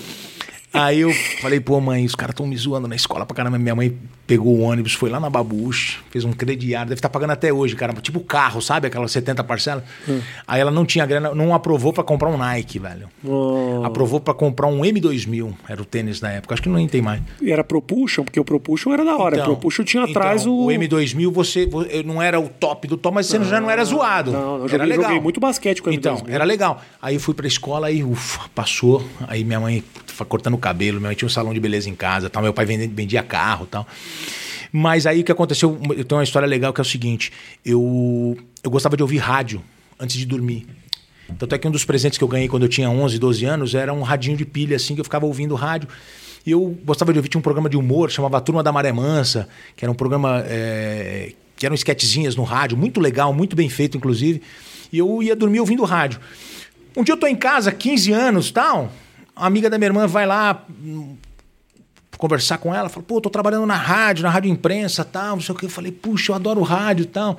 Aí 0.77 1.01
eu 1.01 1.13
falei, 1.41 1.61
pô, 1.61 1.81
mãe, 1.81 2.05
os 2.05 2.15
caras 2.15 2.33
estão 2.33 2.47
me 2.47 2.57
zoando 2.57 2.87
na 2.87 2.97
escola 2.97 3.25
pra 3.25 3.35
caramba. 3.35 3.59
Minha 3.59 3.75
mãe 3.75 3.97
pegou 4.27 4.57
o 4.57 4.61
ônibus, 4.61 4.93
foi 4.93 5.09
lá 5.09 5.21
na 5.21 5.31
Babuche, 5.31 5.99
fez 6.11 6.25
um 6.25 6.33
crediário, 6.33 6.89
deve 6.89 6.99
estar 6.99 7.09
tá 7.09 7.13
pagando 7.13 7.31
até 7.31 7.53
hoje, 7.53 7.77
cara. 7.77 7.93
Tipo 7.95 8.21
carro, 8.21 8.61
sabe? 8.61 8.89
Aquelas 8.89 9.13
70 9.13 9.45
parcelas. 9.45 9.85
Hum. 10.09 10.21
Aí 10.47 10.61
ela 10.61 10.71
não 10.71 10.85
tinha 10.85 11.07
grana, 11.07 11.35
não 11.35 11.55
aprovou 11.55 11.93
para 11.93 12.03
comprar 12.03 12.29
um 12.29 12.37
Nike, 12.37 12.79
velho. 12.79 13.09
Oh. 13.25 13.83
Aprovou 13.85 14.21
para 14.21 14.35
comprar 14.35 14.67
um 14.67 14.81
M2000, 14.81 15.55
era 15.69 15.81
o 15.81 15.85
tênis 15.85 16.21
na 16.21 16.33
época. 16.33 16.55
Acho 16.55 16.63
que 16.63 16.69
não 16.69 16.87
tem 16.87 17.01
mais. 17.01 17.23
E 17.41 17.51
era 17.51 17.63
Propulsion, 17.63 18.25
porque 18.25 18.41
o 18.41 18.45
Propulsion 18.45 18.93
era 18.93 19.05
da 19.05 19.17
hora. 19.17 19.37
Então, 19.37 19.47
Propulsion 19.47 19.85
tinha 19.85 20.05
atrás 20.05 20.43
então, 20.43 20.53
o. 20.53 20.67
O 20.67 20.69
M2000 20.69 21.31
você, 21.31 21.69
não 22.05 22.21
era 22.21 22.41
o 22.41 22.49
top 22.49 22.89
do 22.89 22.97
top, 22.97 23.15
mas 23.15 23.27
você 23.27 23.39
não, 23.39 23.47
já 23.47 23.61
não 23.61 23.71
era 23.71 23.85
zoado. 23.85 24.33
Não, 24.33 24.59
não, 24.59 24.65
era 24.65 24.69
joguei, 24.69 24.87
legal. 24.87 25.05
joguei 25.05 25.21
muito 25.21 25.41
basquete 25.41 25.81
com 25.81 25.91
o 25.91 25.93
M2000. 25.93 25.99
Então, 25.99 26.23
era 26.29 26.45
legal. 26.45 26.83
Aí 27.01 27.15
eu 27.15 27.21
fui 27.21 27.35
pra 27.35 27.47
escola 27.47 27.91
e 27.91 28.03
ufa, 28.03 28.49
passou. 28.55 29.05
Aí 29.29 29.45
minha 29.45 29.61
mãe 29.61 29.85
cortando 30.25 30.55
o 30.55 30.59
cabelo, 30.67 30.99
minha 30.99 31.09
mãe 31.09 31.17
tinha 31.17 31.27
um 31.27 31.31
salão 31.31 31.55
de 31.55 31.61
beleza 31.61 31.89
em 31.89 31.95
casa, 31.95 32.29
tal. 32.29 32.43
meu 32.43 32.53
pai 32.53 32.67
vendia, 32.67 32.91
vendia 32.93 33.23
carro 33.23 33.67
tal. 33.67 33.87
Mas 34.73 35.07
aí 35.07 35.21
o 35.21 35.25
que 35.25 35.31
aconteceu, 35.31 35.79
eu 35.97 36.05
tenho 36.05 36.19
uma 36.19 36.25
história 36.25 36.47
legal 36.47 36.73
que 36.73 36.81
é 36.81 36.83
o 36.83 36.85
seguinte, 36.85 37.33
eu, 37.65 38.37
eu 38.63 38.71
gostava 38.71 38.97
de 38.97 39.03
ouvir 39.03 39.19
rádio 39.19 39.63
antes 39.99 40.17
de 40.17 40.27
dormir. 40.27 40.67
Tanto 41.39 41.55
é 41.55 41.59
que 41.59 41.67
um 41.67 41.71
dos 41.71 41.85
presentes 41.85 42.19
que 42.19 42.25
eu 42.25 42.29
ganhei 42.29 42.49
quando 42.49 42.65
eu 42.65 42.69
tinha 42.69 42.91
11, 42.91 43.19
12 43.19 43.45
anos 43.45 43.75
era 43.75 43.93
um 43.93 44.03
radinho 44.03 44.37
de 44.37 44.45
pilha, 44.45 44.77
assim, 44.77 44.95
que 44.95 45.01
eu 45.01 45.05
ficava 45.05 45.27
ouvindo 45.27 45.55
rádio. 45.55 45.89
E 46.45 46.51
eu 46.51 46.79
gostava 46.85 47.13
de 47.13 47.19
ouvir, 47.19 47.29
tinha 47.29 47.39
um 47.39 47.43
programa 47.43 47.69
de 47.69 47.77
humor, 47.77 48.11
chamava 48.11 48.41
Turma 48.41 48.63
da 48.63 48.71
Maré 48.71 48.93
Mansa, 48.93 49.49
que 49.75 49.85
era 49.85 49.91
um 49.91 49.95
programa 49.95 50.45
é, 50.47 51.33
que 51.57 51.67
eram 51.67 51.75
esquetezinhas 51.75 52.37
no 52.37 52.45
rádio, 52.45 52.77
muito 52.77 53.01
legal, 53.01 53.33
muito 53.33 53.57
bem 53.57 53.69
feito, 53.69 53.97
inclusive. 53.97 54.41
E 54.93 54.99
eu 54.99 55.23
ia 55.23 55.35
dormir 55.35 55.59
ouvindo 55.59 55.83
rádio. 55.85 56.21
Um 56.97 57.03
dia 57.03 57.15
eu 57.15 57.19
tô 57.19 57.27
em 57.27 57.35
casa, 57.35 57.73
15 57.73 58.13
anos 58.13 58.51
tal, 58.51 58.93
a 59.37 59.47
amiga 59.47 59.69
da 59.69 59.77
minha 59.77 59.89
irmã 59.89 60.07
vai 60.07 60.27
lá 60.27 60.65
hum, 60.71 61.15
conversar 62.17 62.57
com 62.59 62.75
ela, 62.75 62.89
fala, 62.89 63.05
pô, 63.07 63.21
tô 63.21 63.29
trabalhando 63.29 63.67
na 63.67 63.77
rádio, 63.77 64.23
na 64.23 64.31
rádio 64.31 64.51
imprensa 64.51 65.05
tal, 65.05 65.37
não 65.37 65.43
sei 65.43 65.55
o 65.55 65.59
que. 65.59 65.67
Eu 65.67 65.71
falei, 65.71 65.93
puxa, 65.93 66.33
eu 66.33 66.37
adoro 66.37 66.63
rádio 66.63 67.03
e 67.03 67.07
tal. 67.07 67.37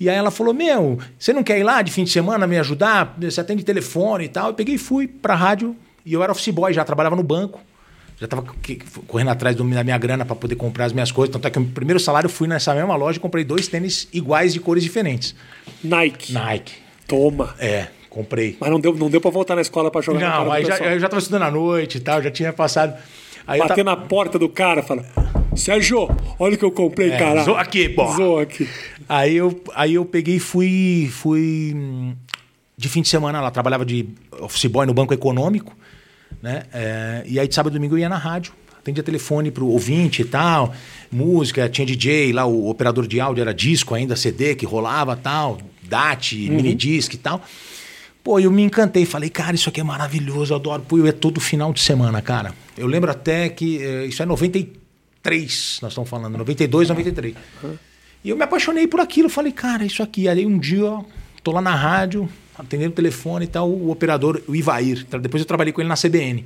E 0.00 0.08
aí 0.10 0.16
ela 0.16 0.30
falou, 0.30 0.54
meu, 0.54 0.98
você 1.18 1.32
não 1.32 1.42
quer 1.42 1.58
ir 1.58 1.62
lá 1.62 1.82
de 1.82 1.92
fim 1.92 2.04
de 2.04 2.10
semana 2.10 2.46
me 2.46 2.58
ajudar? 2.58 3.14
Você 3.18 3.40
atende 3.40 3.64
telefone 3.64 4.24
e 4.24 4.28
tal. 4.28 4.48
Eu 4.48 4.54
peguei 4.54 4.74
e 4.74 4.78
fui 4.78 5.06
pra 5.06 5.34
rádio, 5.34 5.76
e 6.04 6.12
eu 6.12 6.22
era 6.22 6.32
office 6.32 6.48
boy, 6.48 6.72
já 6.72 6.84
trabalhava 6.84 7.16
no 7.16 7.22
banco. 7.22 7.60
Já 8.18 8.24
estava 8.24 8.42
correndo 9.06 9.28
atrás 9.28 9.54
da 9.54 9.62
minha 9.62 9.98
grana 9.98 10.24
para 10.24 10.34
poder 10.34 10.56
comprar 10.56 10.86
as 10.86 10.92
minhas 10.92 11.12
coisas. 11.12 11.30
Tanto 11.30 11.46
é 11.46 11.50
que 11.50 11.58
o 11.58 11.66
primeiro 11.66 12.00
salário 12.00 12.30
fui 12.30 12.48
nessa 12.48 12.74
mesma 12.74 12.96
loja 12.96 13.18
e 13.18 13.20
comprei 13.20 13.44
dois 13.44 13.68
tênis 13.68 14.08
iguais 14.10 14.54
de 14.54 14.60
cores 14.60 14.82
diferentes. 14.82 15.34
Nike. 15.84 16.32
Nike. 16.32 16.74
Toma. 17.06 17.54
É. 17.58 17.88
Comprei. 18.16 18.56
Mas 18.58 18.70
não 18.70 18.80
deu, 18.80 18.94
não 18.94 19.10
deu 19.10 19.20
pra 19.20 19.30
voltar 19.30 19.54
na 19.54 19.60
escola 19.60 19.90
pra 19.90 20.00
jogar 20.00 20.42
Não, 20.42 20.50
aí 20.50 20.64
já, 20.64 20.78
eu 20.78 20.98
já 20.98 21.06
tava 21.06 21.20
estudando 21.20 21.42
à 21.42 21.50
noite 21.50 21.98
e 21.98 22.00
tal, 22.00 22.22
já 22.22 22.30
tinha 22.30 22.50
passado. 22.50 22.94
Aí 23.46 23.58
Bater 23.60 23.84
na 23.84 23.94
porta 23.94 24.38
do 24.38 24.48
cara, 24.48 24.82
fala: 24.82 25.04
Sérgio, 25.54 26.08
olha 26.38 26.54
o 26.54 26.58
que 26.58 26.64
eu 26.64 26.70
comprei, 26.70 27.10
é, 27.10 27.18
cara. 27.18 27.42
Aqui, 27.60 27.90
pô. 27.90 28.38
Aqui. 28.38 28.66
Aí 29.06 29.36
eu, 29.36 29.62
aí 29.74 29.92
eu 29.92 30.04
peguei 30.06 30.36
e 30.36 30.40
fui, 30.40 31.10
fui 31.12 31.76
de 32.74 32.88
fim 32.88 33.02
de 33.02 33.08
semana 33.08 33.38
lá, 33.38 33.50
trabalhava 33.50 33.84
de 33.84 34.08
office 34.40 34.64
boy 34.64 34.86
no 34.86 34.94
Banco 34.94 35.12
Econômico, 35.12 35.76
né? 36.42 36.62
É, 36.72 37.22
e 37.26 37.38
aí 37.38 37.46
de 37.46 37.54
sábado 37.54 37.74
e 37.74 37.76
domingo 37.78 37.96
eu 37.96 37.98
ia 37.98 38.08
na 38.08 38.16
rádio, 38.16 38.54
atendia 38.78 39.02
telefone 39.02 39.50
pro 39.50 39.66
ouvinte 39.66 40.22
e 40.22 40.24
tal, 40.24 40.74
música, 41.12 41.68
tinha 41.68 41.84
DJ 41.84 42.32
lá, 42.32 42.46
o 42.46 42.70
operador 42.70 43.06
de 43.06 43.20
áudio 43.20 43.42
era 43.42 43.52
disco 43.52 43.94
ainda, 43.94 44.16
CD 44.16 44.54
que 44.54 44.64
rolava 44.64 45.14
tal, 45.14 45.58
DAT, 45.82 46.32
uhum. 46.32 46.56
mini 46.56 46.74
disc 46.74 47.12
e 47.12 47.18
tal. 47.18 47.42
Pô, 48.26 48.40
eu 48.40 48.50
me 48.50 48.64
encantei, 48.64 49.06
falei, 49.06 49.30
cara, 49.30 49.54
isso 49.54 49.68
aqui 49.68 49.80
é 49.80 49.84
maravilhoso, 49.84 50.52
eu 50.52 50.56
adoro. 50.56 50.82
Pô, 50.82 51.06
é 51.06 51.12
todo 51.12 51.40
final 51.40 51.72
de 51.72 51.78
semana, 51.78 52.20
cara. 52.20 52.52
Eu 52.76 52.88
lembro 52.88 53.08
até 53.08 53.48
que 53.48 53.80
é, 53.80 54.04
isso 54.04 54.20
é 54.20 54.26
93, 54.26 55.78
nós 55.80 55.92
estamos 55.92 56.10
falando, 56.10 56.36
92, 56.36 56.88
93. 56.88 57.36
Uhum. 57.62 57.76
E 58.24 58.30
eu 58.30 58.36
me 58.36 58.42
apaixonei 58.42 58.88
por 58.88 58.98
aquilo, 58.98 59.28
falei, 59.28 59.52
cara, 59.52 59.86
isso 59.86 60.02
aqui. 60.02 60.26
Aí 60.26 60.44
um 60.44 60.58
dia, 60.58 60.84
ó, 60.86 61.04
tô 61.40 61.52
lá 61.52 61.60
na 61.60 61.72
rádio, 61.76 62.28
atendendo 62.58 62.90
o 62.90 62.94
telefone 62.96 63.44
e 63.44 63.48
tal, 63.48 63.70
o 63.70 63.92
operador, 63.92 64.42
o 64.48 64.56
Ivair, 64.56 65.06
depois 65.20 65.40
eu 65.40 65.46
trabalhei 65.46 65.72
com 65.72 65.80
ele 65.80 65.88
na 65.88 65.94
CBN. 65.94 66.44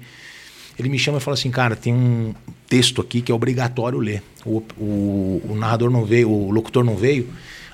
Ele 0.78 0.88
me 0.90 0.98
chama 0.98 1.16
e 1.16 1.20
fala 1.22 1.34
assim, 1.34 1.50
cara, 1.50 1.74
tem 1.74 1.94
um 1.94 2.34
texto 2.68 3.00
aqui 3.00 3.22
que 3.22 3.32
é 3.32 3.34
obrigatório 3.34 3.98
ler. 3.98 4.22
O, 4.44 4.62
o, 4.76 5.42
o 5.48 5.54
narrador 5.54 5.90
não 5.90 6.04
veio, 6.04 6.30
o 6.30 6.50
locutor 6.50 6.84
não 6.84 6.94
veio. 6.94 7.26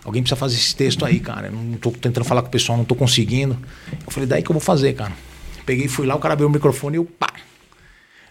Alguém 0.07 0.23
precisa 0.23 0.37
fazer 0.37 0.55
esse 0.55 0.75
texto 0.75 1.05
aí, 1.05 1.19
cara. 1.19 1.49
Eu 1.49 1.53
não 1.53 1.77
tô 1.79 1.90
tentando 1.90 2.25
falar 2.25 2.40
com 2.40 2.47
o 2.47 2.51
pessoal, 2.51 2.79
não 2.79 2.85
tô 2.85 2.95
conseguindo. 2.95 3.59
Eu 4.07 4.12
falei, 4.12 4.29
daí 4.29 4.40
que 4.40 4.49
eu 4.49 4.55
vou 4.55 4.61
fazer, 4.61 4.92
cara. 4.92 5.12
Peguei, 5.66 5.88
fui 5.88 6.07
lá, 6.07 6.14
o 6.14 6.21
cara 6.21 6.35
abriu 6.35 6.47
o 6.47 6.51
microfone 6.51 6.97
e 6.97 6.99
eu, 6.99 7.05
pá, 7.05 7.33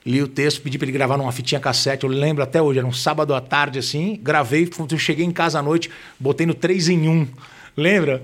li 0.05 0.23
o 0.23 0.27
texto, 0.27 0.61
pedi 0.61 0.77
para 0.77 0.85
ele 0.85 0.93
gravar 0.93 1.17
numa 1.17 1.33
fitinha 1.33 1.59
cassete. 1.59 2.05
Eu 2.05 2.09
lembro 2.09 2.41
até 2.41 2.61
hoje, 2.61 2.79
era 2.79 2.87
um 2.87 2.93
sábado 2.93 3.35
à 3.35 3.41
tarde 3.41 3.77
assim. 3.77 4.17
Gravei, 4.23 4.71
eu 4.89 4.97
cheguei 4.97 5.25
em 5.25 5.31
casa 5.31 5.59
à 5.59 5.61
noite, 5.61 5.91
botei 6.17 6.47
no 6.47 6.53
3 6.53 6.87
em 6.87 7.09
1. 7.09 7.27
Lembra? 7.75 8.23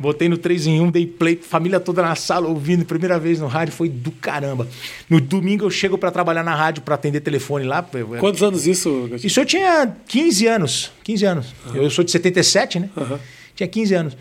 Botei 0.00 0.30
no 0.30 0.38
3 0.38 0.66
em 0.66 0.80
1, 0.80 0.90
dei 0.90 1.06
play, 1.06 1.36
família 1.36 1.78
toda 1.78 2.00
na 2.00 2.14
sala 2.14 2.48
ouvindo, 2.48 2.86
primeira 2.86 3.18
vez 3.18 3.38
no 3.38 3.46
rádio, 3.46 3.74
foi 3.74 3.90
do 3.90 4.10
caramba. 4.10 4.66
No 5.10 5.20
domingo 5.20 5.66
eu 5.66 5.70
chego 5.70 5.98
para 5.98 6.10
trabalhar 6.10 6.42
na 6.42 6.54
rádio 6.54 6.82
para 6.82 6.94
atender 6.94 7.20
telefone 7.20 7.66
lá. 7.66 7.86
Quantos 8.18 8.42
anos 8.42 8.66
isso? 8.66 9.10
Isso 9.22 9.38
eu 9.38 9.44
tinha 9.44 9.94
15 10.08 10.46
anos. 10.46 10.90
15 11.04 11.24
anos. 11.26 11.54
Uhum. 11.66 11.76
Eu 11.76 11.90
sou 11.90 12.02
de 12.02 12.10
77, 12.12 12.80
né? 12.80 12.88
Uhum. 12.96 13.18
Tinha 13.54 13.68
15 13.68 13.94
anos. 13.94 14.16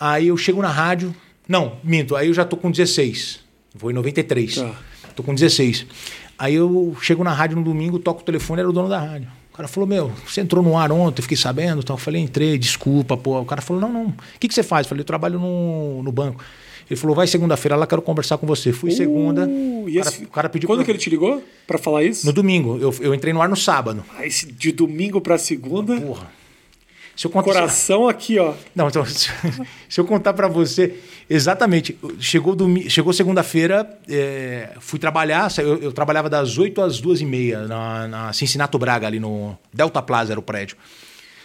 Aí 0.00 0.28
eu 0.28 0.36
chego 0.38 0.62
na 0.62 0.70
rádio. 0.70 1.14
Não, 1.46 1.76
minto, 1.84 2.16
aí 2.16 2.28
eu 2.28 2.34
já 2.34 2.46
tô 2.46 2.56
com 2.56 2.70
16. 2.70 3.40
Vou 3.74 3.90
em 3.90 3.94
93. 3.94 4.56
Uhum. 4.56 4.72
Tô 5.14 5.22
com 5.22 5.34
16. 5.34 5.84
Aí 6.38 6.54
eu 6.54 6.96
chego 7.02 7.22
na 7.22 7.34
rádio 7.34 7.58
no 7.58 7.62
domingo, 7.62 7.98
toco 7.98 8.22
o 8.22 8.24
telefone, 8.24 8.60
era 8.60 8.70
o 8.70 8.72
dono 8.72 8.88
da 8.88 8.98
rádio 8.98 9.37
cara 9.58 9.66
falou, 9.66 9.88
meu, 9.88 10.12
você 10.24 10.40
entrou 10.40 10.62
no 10.62 10.78
ar 10.78 10.92
ontem, 10.92 11.20
fiquei 11.20 11.36
sabendo. 11.36 11.80
Então, 11.80 11.94
eu 11.94 11.98
falei, 11.98 12.22
entrei, 12.22 12.56
desculpa, 12.56 13.16
pô. 13.16 13.40
O 13.40 13.44
cara 13.44 13.60
falou, 13.60 13.82
não, 13.82 13.92
não. 13.92 14.06
O 14.06 14.14
que, 14.38 14.46
que 14.46 14.54
você 14.54 14.62
faz? 14.62 14.86
Eu 14.86 14.90
falei, 14.90 15.00
eu 15.00 15.04
trabalho 15.04 15.40
no, 15.40 16.00
no 16.00 16.12
banco. 16.12 16.44
Ele 16.88 16.98
falou, 16.98 17.16
vai 17.16 17.26
segunda-feira 17.26 17.74
lá, 17.74 17.84
quero 17.84 18.00
conversar 18.00 18.38
com 18.38 18.46
você. 18.46 18.72
Fui 18.72 18.90
uh, 18.90 18.96
segunda. 18.96 19.50
E 19.88 19.98
esse, 19.98 20.22
o, 20.22 20.28
cara, 20.28 20.48
pediu 20.48 20.68
Quando 20.68 20.78
pra... 20.78 20.84
que 20.84 20.90
ele 20.92 20.98
te 20.98 21.10
ligou 21.10 21.42
para 21.66 21.76
falar 21.76 22.04
isso? 22.04 22.24
No 22.24 22.32
domingo. 22.32 22.78
Eu, 22.80 22.94
eu 23.00 23.12
entrei 23.12 23.32
no 23.32 23.42
ar 23.42 23.48
no 23.48 23.56
sábado. 23.56 24.04
Ah, 24.16 24.24
esse 24.24 24.46
de 24.46 24.70
domingo 24.70 25.20
para 25.20 25.36
segunda? 25.36 26.00
Porra. 26.00 26.30
Se 27.18 27.26
eu 27.26 27.30
contar, 27.32 27.52
Coração 27.52 28.08
aqui, 28.08 28.38
ó. 28.38 28.54
Não, 28.72 28.86
então, 28.86 29.04
se, 29.04 29.28
eu 29.98 30.04
contar 30.04 30.32
para 30.34 30.46
você 30.46 31.00
exatamente, 31.28 31.98
chegou, 32.20 32.54
domi- 32.54 32.88
chegou 32.88 33.12
segunda-feira, 33.12 33.98
é, 34.08 34.70
fui 34.78 35.00
trabalhar, 35.00 35.52
eu, 35.58 35.78
eu 35.78 35.92
trabalhava 35.92 36.30
das 36.30 36.56
8 36.56 36.80
às 36.80 37.00
2 37.00 37.22
e 37.22 37.24
meia 37.26 37.66
na, 37.66 38.06
na 38.06 38.32
Cincinnati 38.32 38.78
Braga, 38.78 39.08
ali 39.08 39.18
no 39.18 39.58
Delta 39.74 40.00
Plaza 40.00 40.32
era 40.32 40.38
o 40.38 40.42
prédio. 40.44 40.76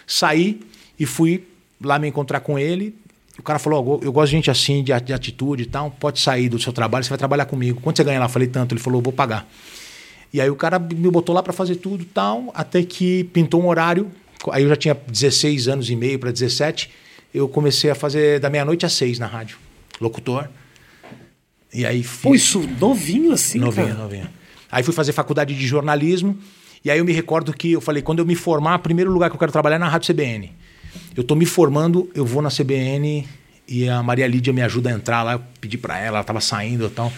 Saí 0.06 0.60
e 0.96 1.04
fui 1.04 1.44
lá 1.82 1.98
me 1.98 2.06
encontrar 2.06 2.38
com 2.38 2.56
ele. 2.56 2.94
O 3.36 3.42
cara 3.42 3.58
falou: 3.58 4.00
"Ó, 4.00 4.04
Eu 4.04 4.12
gosto 4.12 4.30
de 4.30 4.36
gente 4.36 4.52
assim, 4.52 4.84
de, 4.84 4.92
atitude 4.92 5.64
e 5.64 5.66
tal. 5.66 5.90
Pode 5.90 6.20
sair 6.20 6.48
do 6.48 6.56
seu 6.56 6.72
trabalho, 6.72 7.02
você 7.02 7.08
vai 7.08 7.18
trabalhar 7.18 7.46
comigo. 7.46 7.80
Quanto 7.80 7.96
você 7.96 8.04
ganha 8.04 8.20
lá? 8.20 8.26
Eu 8.26 8.30
falei: 8.30 8.46
Tanto. 8.46 8.72
Ele 8.74 8.80
falou: 8.80 9.02
Vou 9.02 9.12
pagar. 9.12 9.44
E 10.32 10.40
aí 10.40 10.48
o 10.50 10.54
cara 10.56 10.78
me 10.78 11.10
botou 11.10 11.34
lá 11.34 11.42
para 11.42 11.52
fazer 11.52 11.76
tudo 11.76 12.02
e 12.02 12.06
tal, 12.06 12.52
até 12.54 12.82
que 12.84 13.24
pintou 13.32 13.60
um 13.60 13.66
horário. 13.66 14.08
Aí 14.52 14.62
eu 14.62 14.68
já 14.68 14.76
tinha 14.76 14.94
16 14.94 15.68
anos 15.68 15.90
e 15.90 15.96
meio 15.96 16.18
para 16.18 16.30
17. 16.30 16.90
Eu 17.32 17.48
comecei 17.48 17.90
a 17.90 17.94
fazer 17.94 18.38
da 18.40 18.48
meia-noite 18.50 18.86
às 18.86 18.92
seis 18.92 19.18
na 19.18 19.26
rádio. 19.26 19.58
Locutor. 20.00 20.48
E 21.72 21.84
aí 21.84 22.02
fiz. 22.02 22.20
Pô, 22.22 22.34
isso 22.34 22.60
novinho 22.80 23.32
assim, 23.32 23.58
Novinha, 23.58 23.88
cara. 23.88 23.98
novinha. 23.98 24.30
Aí 24.70 24.82
fui 24.82 24.94
fazer 24.94 25.12
faculdade 25.12 25.54
de 25.54 25.66
jornalismo. 25.66 26.38
E 26.84 26.90
aí 26.90 26.98
eu 26.98 27.04
me 27.04 27.12
recordo 27.12 27.52
que 27.52 27.72
eu 27.72 27.80
falei, 27.80 28.02
quando 28.02 28.18
eu 28.18 28.26
me 28.26 28.34
formar, 28.34 28.76
o 28.76 28.78
primeiro 28.80 29.10
lugar 29.10 29.30
que 29.30 29.36
eu 29.36 29.38
quero 29.40 29.50
trabalhar 29.52 29.76
é 29.76 29.78
na 29.78 29.88
Rádio 29.88 30.12
CBN. 30.14 30.52
Eu 31.16 31.24
tô 31.24 31.34
me 31.34 31.46
formando, 31.46 32.10
eu 32.14 32.24
vou 32.26 32.42
na 32.42 32.50
CBN 32.50 33.26
e 33.66 33.88
a 33.88 34.02
Maria 34.02 34.26
Lídia 34.26 34.52
me 34.52 34.60
ajuda 34.62 34.90
a 34.90 34.92
entrar 34.92 35.22
lá. 35.22 35.32
Eu 35.32 35.42
pedi 35.60 35.78
para 35.78 35.98
ela, 35.98 36.18
ela 36.18 36.24
tava 36.24 36.40
saindo 36.40 36.86
e 36.86 36.90
tal. 36.90 37.12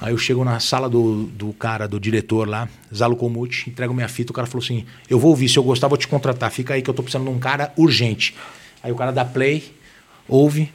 Aí 0.00 0.12
eu 0.12 0.18
chego 0.18 0.42
na 0.44 0.58
sala 0.58 0.88
do, 0.88 1.24
do 1.24 1.52
cara, 1.52 1.86
do 1.86 2.00
diretor 2.00 2.48
lá, 2.48 2.68
Zalo 2.94 3.16
Comute, 3.16 3.68
entrego 3.68 3.92
minha 3.92 4.08
fita. 4.08 4.32
O 4.32 4.34
cara 4.34 4.46
falou 4.46 4.64
assim: 4.64 4.86
Eu 5.08 5.18
vou 5.18 5.30
ouvir, 5.30 5.48
se 5.48 5.58
eu 5.58 5.62
gostar, 5.62 5.88
vou 5.88 5.98
te 5.98 6.08
contratar. 6.08 6.50
Fica 6.50 6.72
aí 6.74 6.80
que 6.80 6.88
eu 6.88 6.94
tô 6.94 7.02
precisando 7.02 7.28
de 7.28 7.36
um 7.36 7.38
cara 7.38 7.72
urgente. 7.76 8.34
Aí 8.82 8.90
o 8.90 8.96
cara 8.96 9.12
dá 9.12 9.24
play, 9.24 9.74
ouve 10.26 10.72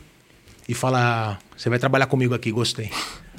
e 0.69 0.75
fala: 0.75 1.39
Você 1.57 1.69
vai 1.69 1.79
trabalhar 1.79 2.05
comigo 2.05 2.35
aqui, 2.35 2.51
gostei. 2.51 2.91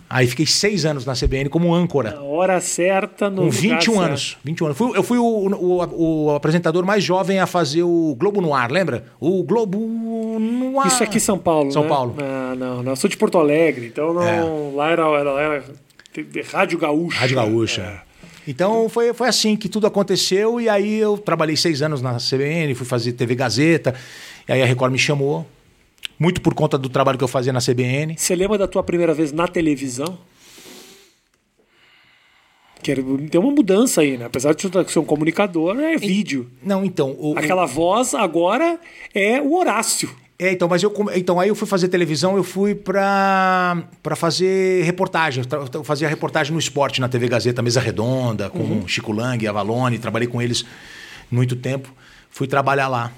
Aí 0.09 0.27
fiquei 0.29 0.47
seis 0.47 0.85
anos 0.85 1.05
na 1.05 1.15
CBN 1.15 1.49
como 1.51 1.75
âncora. 1.75 2.13
Na 2.13 2.23
hora 2.23 2.61
certa, 2.61 3.29
no 3.29 3.37
Com 3.39 3.43
lugar 3.47 3.59
21 3.61 3.79
certo. 3.95 4.01
anos. 4.07 4.37
21 4.45 4.67
anos. 4.67 4.79
Fui- 4.79 4.97
eu 4.97 5.03
fui 5.03 5.19
o, 5.19 5.25
o- 5.25 6.27
o 6.27 6.35
apresentador 6.35 6.85
mais 6.87 7.03
jovem 7.03 7.41
a 7.41 7.47
fazer 7.47 7.83
o 7.83 8.15
Globo 8.19 8.41
no 8.41 8.55
ar, 8.55 8.71
lembra? 8.71 9.07
O 9.19 9.43
Globo 9.43 9.79
no 9.79 10.79
ar. 10.81 10.87
Isso 10.87 11.03
aqui 11.03 11.17
em 11.17 11.21
São 11.21 11.37
Paulo, 11.39 11.73
São 11.73 11.83
né? 11.83 11.89
Paulo. 11.89 12.15
Não, 12.17 12.55
não, 12.55 12.83
não. 12.85 12.93
Eu 12.93 12.97
sou 12.97 13.11
de 13.11 13.17
Porto 13.17 13.37
Alegre, 13.39 13.87
então 13.87 14.15
não, 14.15 14.77
lá 14.77 14.91
era, 14.91 15.03
era, 15.19 15.31
era 15.41 15.65
Rádio 16.53 16.79
Gaúcha. 16.79 17.19
Rádio 17.19 17.37
Gaúcha. 17.37 17.83
É. 17.83 18.07
Então 18.49 18.89
foi, 18.89 19.13
foi 19.13 19.27
assim 19.29 19.57
que 19.57 19.69
tudo 19.69 19.89
aconteceu. 19.89 20.61
E 20.61 20.69
aí 20.69 20.99
eu 20.99 21.19
trabalhei 21.19 21.57
seis 21.57 21.83
anos 21.83 22.01
na 22.01 22.17
CBN, 22.19 22.75
fui 22.77 22.87
fazer 22.87 23.13
TV 23.13 23.35
Gazeta. 23.35 23.93
E 24.49 24.53
aí 24.53 24.63
a 24.63 24.67
Record 24.67 24.93
me 24.93 24.99
chamou. 24.99 25.45
Muito 26.19 26.41
por 26.41 26.55
conta 26.55 26.79
do 26.79 26.89
trabalho 26.89 27.19
que 27.19 27.25
eu 27.25 27.29
fazia 27.29 27.53
na 27.53 27.61
CBN. 27.61 28.15
Você 28.17 28.35
lembra 28.35 28.57
da 28.59 28.67
tua 28.67 28.83
primeira 28.83 29.13
vez 29.13 29.33
na 29.33 29.47
televisão? 29.47 30.19
Que 32.83 32.91
era- 32.93 33.03
tem 33.31 33.41
uma 33.41 33.51
mudança 33.51 34.01
aí, 34.01 34.17
né? 34.17 34.27
Apesar 34.27 34.55
de 34.55 34.63
ser 34.93 34.99
um 34.99 35.05
comunicador, 35.05 35.79
é 35.81 35.97
vídeo. 35.97 36.49
Não, 36.63 36.85
então. 36.85 37.11
o- 37.19 37.33
o- 37.35 37.39
Aquela 37.39 37.67
voz 37.67 38.15
agora 38.15 38.79
é 39.15 39.41
o 39.41 39.55
Horácio. 39.55 40.09
É, 40.39 40.53
então, 40.53 40.69
mas 40.69 40.83
eu 40.83 40.93
então 41.15 41.41
aí 41.41 41.49
eu 41.49 41.55
fui 41.55 41.67
fazer 41.67 41.89
televisão, 41.89 42.37
eu 42.37 42.45
fui 42.45 42.75
pra 42.75 43.85
para 44.03 44.15
fazer 44.15 44.85
reportagem. 44.85 45.43
Eu 45.73 45.83
fazia 45.83 46.07
reportagem 46.07 46.53
no 46.53 46.59
esporte 46.59 47.01
na 47.01 47.09
TV 47.09 47.27
Gazeta, 47.27 47.63
mesa 47.63 47.81
redonda, 47.81 48.51
com 48.51 48.87
Chico 48.87 49.13
Lang, 49.13 49.47
Avalone, 49.47 49.99
trabalhei 49.99 50.29
com 50.29 50.41
eles 50.43 50.63
muito 51.31 51.57
tempo. 51.57 51.91
Fui 52.31 52.47
trabalhar 52.47 52.87
lá 52.89 53.11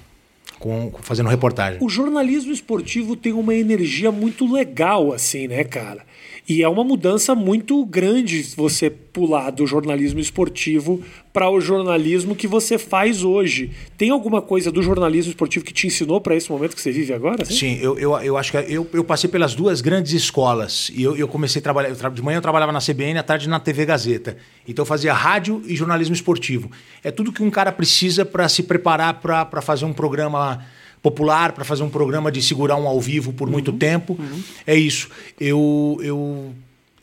com, 0.59 0.93
fazendo 1.01 1.29
reportagem. 1.29 1.79
O 1.83 1.89
jornalismo 1.89 2.53
esportivo 2.53 3.17
tem 3.17 3.33
uma 3.33 3.55
energia 3.55 4.11
muito 4.11 4.51
legal, 4.51 5.13
assim, 5.13 5.49
né, 5.49 5.65
cara? 5.65 6.08
E 6.49 6.63
é 6.63 6.69
uma 6.69 6.83
mudança 6.83 7.35
muito 7.35 7.85
grande 7.85 8.43
você 8.57 8.89
pular 8.89 9.51
do 9.51 9.67
jornalismo 9.67 10.19
esportivo 10.19 11.03
para 11.33 11.51
o 11.51 11.61
jornalismo 11.61 12.35
que 12.35 12.47
você 12.47 12.79
faz 12.79 13.23
hoje. 13.23 13.71
Tem 13.99 14.09
alguma 14.11 14.41
coisa 14.41 14.73
do 14.73 14.83
jornalismo 14.83 15.31
esportivo 15.31 15.63
que 15.65 15.75
te 15.75 15.87
ensinou 15.87 16.21
para 16.23 16.35
esse 16.35 16.51
momento 16.51 16.75
que 16.75 16.81
você 16.81 16.91
vive 16.91 17.13
agora? 17.13 17.45
Sim, 17.45 17.79
eu, 17.83 17.99
eu, 17.99 18.17
eu 18.21 18.37
acho 18.39 18.51
que 18.53 18.57
eu, 18.73 18.89
eu 18.95 19.05
passei 19.05 19.29
pelas 19.29 19.55
duas 19.55 19.83
grandes 19.83 20.13
escolas. 20.15 20.91
E 20.95 21.03
eu, 21.03 21.15
eu 21.17 21.29
comecei 21.29 21.61
a 21.61 21.63
trabalhar. 21.63 21.95
tra- 21.95 22.09
de 22.09 22.23
manhã 22.23 22.39
eu 22.39 22.43
trabalhava 22.43 22.73
na 22.73 22.81
CBN, 22.81 23.19
à 23.19 23.23
tarde 23.23 23.47
na 23.47 23.61
TV 23.61 23.85
Gazeta. 23.85 24.39
Então 24.67 24.83
eu 24.83 24.87
fazia 24.87 25.13
rádio 25.13 25.63
e 25.67 25.77
jornalismo 25.77 26.15
esportivo. 26.15 26.71
É 27.05 27.11
tudo 27.11 27.31
que 27.31 27.43
um 27.43 27.51
cara 27.51 27.71
precisa 27.71 28.25
para 28.25 28.49
se 28.49 28.63
preparar 28.63 29.21
para 29.21 29.61
fazer 29.61 29.85
um 29.85 29.93
programa 29.93 30.65
popular, 31.03 31.53
para 31.53 31.65
fazer 31.65 31.83
um 31.83 31.89
programa 31.91 32.31
de 32.33 32.43
segurar 32.43 32.77
um 32.77 32.87
ao 32.87 33.01
vivo 33.01 33.33
por 33.33 33.49
muito 33.51 33.73
tempo. 33.73 34.19
É 34.67 34.75
isso. 34.75 35.09
Eu, 35.41 35.99
eu 36.03 36.55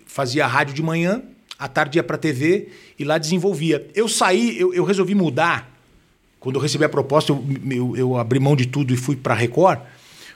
fazia 0.06 0.46
rádio 0.48 0.74
de 0.74 0.82
manhã, 0.84 1.22
à 1.58 1.68
tarde 1.68 1.98
ia 1.98 2.04
para 2.04 2.18
TV 2.18 2.70
e 3.00 3.04
lá 3.04 3.18
desenvolvia. 3.18 3.88
Eu 3.96 4.08
saí, 4.08 4.60
eu, 4.60 4.74
eu 4.74 4.84
resolvi 4.84 5.16
mudar 5.16 5.72
quando 6.40 6.58
eu 6.58 6.62
recebi 6.62 6.84
a 6.86 6.90
proposta, 6.90 7.32
eu, 7.32 7.44
eu, 7.72 7.98
eu 7.98 8.18
abri 8.18 8.40
mão 8.40 8.56
de 8.56 8.68
tudo 8.68 8.94
e 8.94 8.98
fui 8.98 9.16
para 9.16 9.34
a 9.34 9.38
Record, 9.38 9.80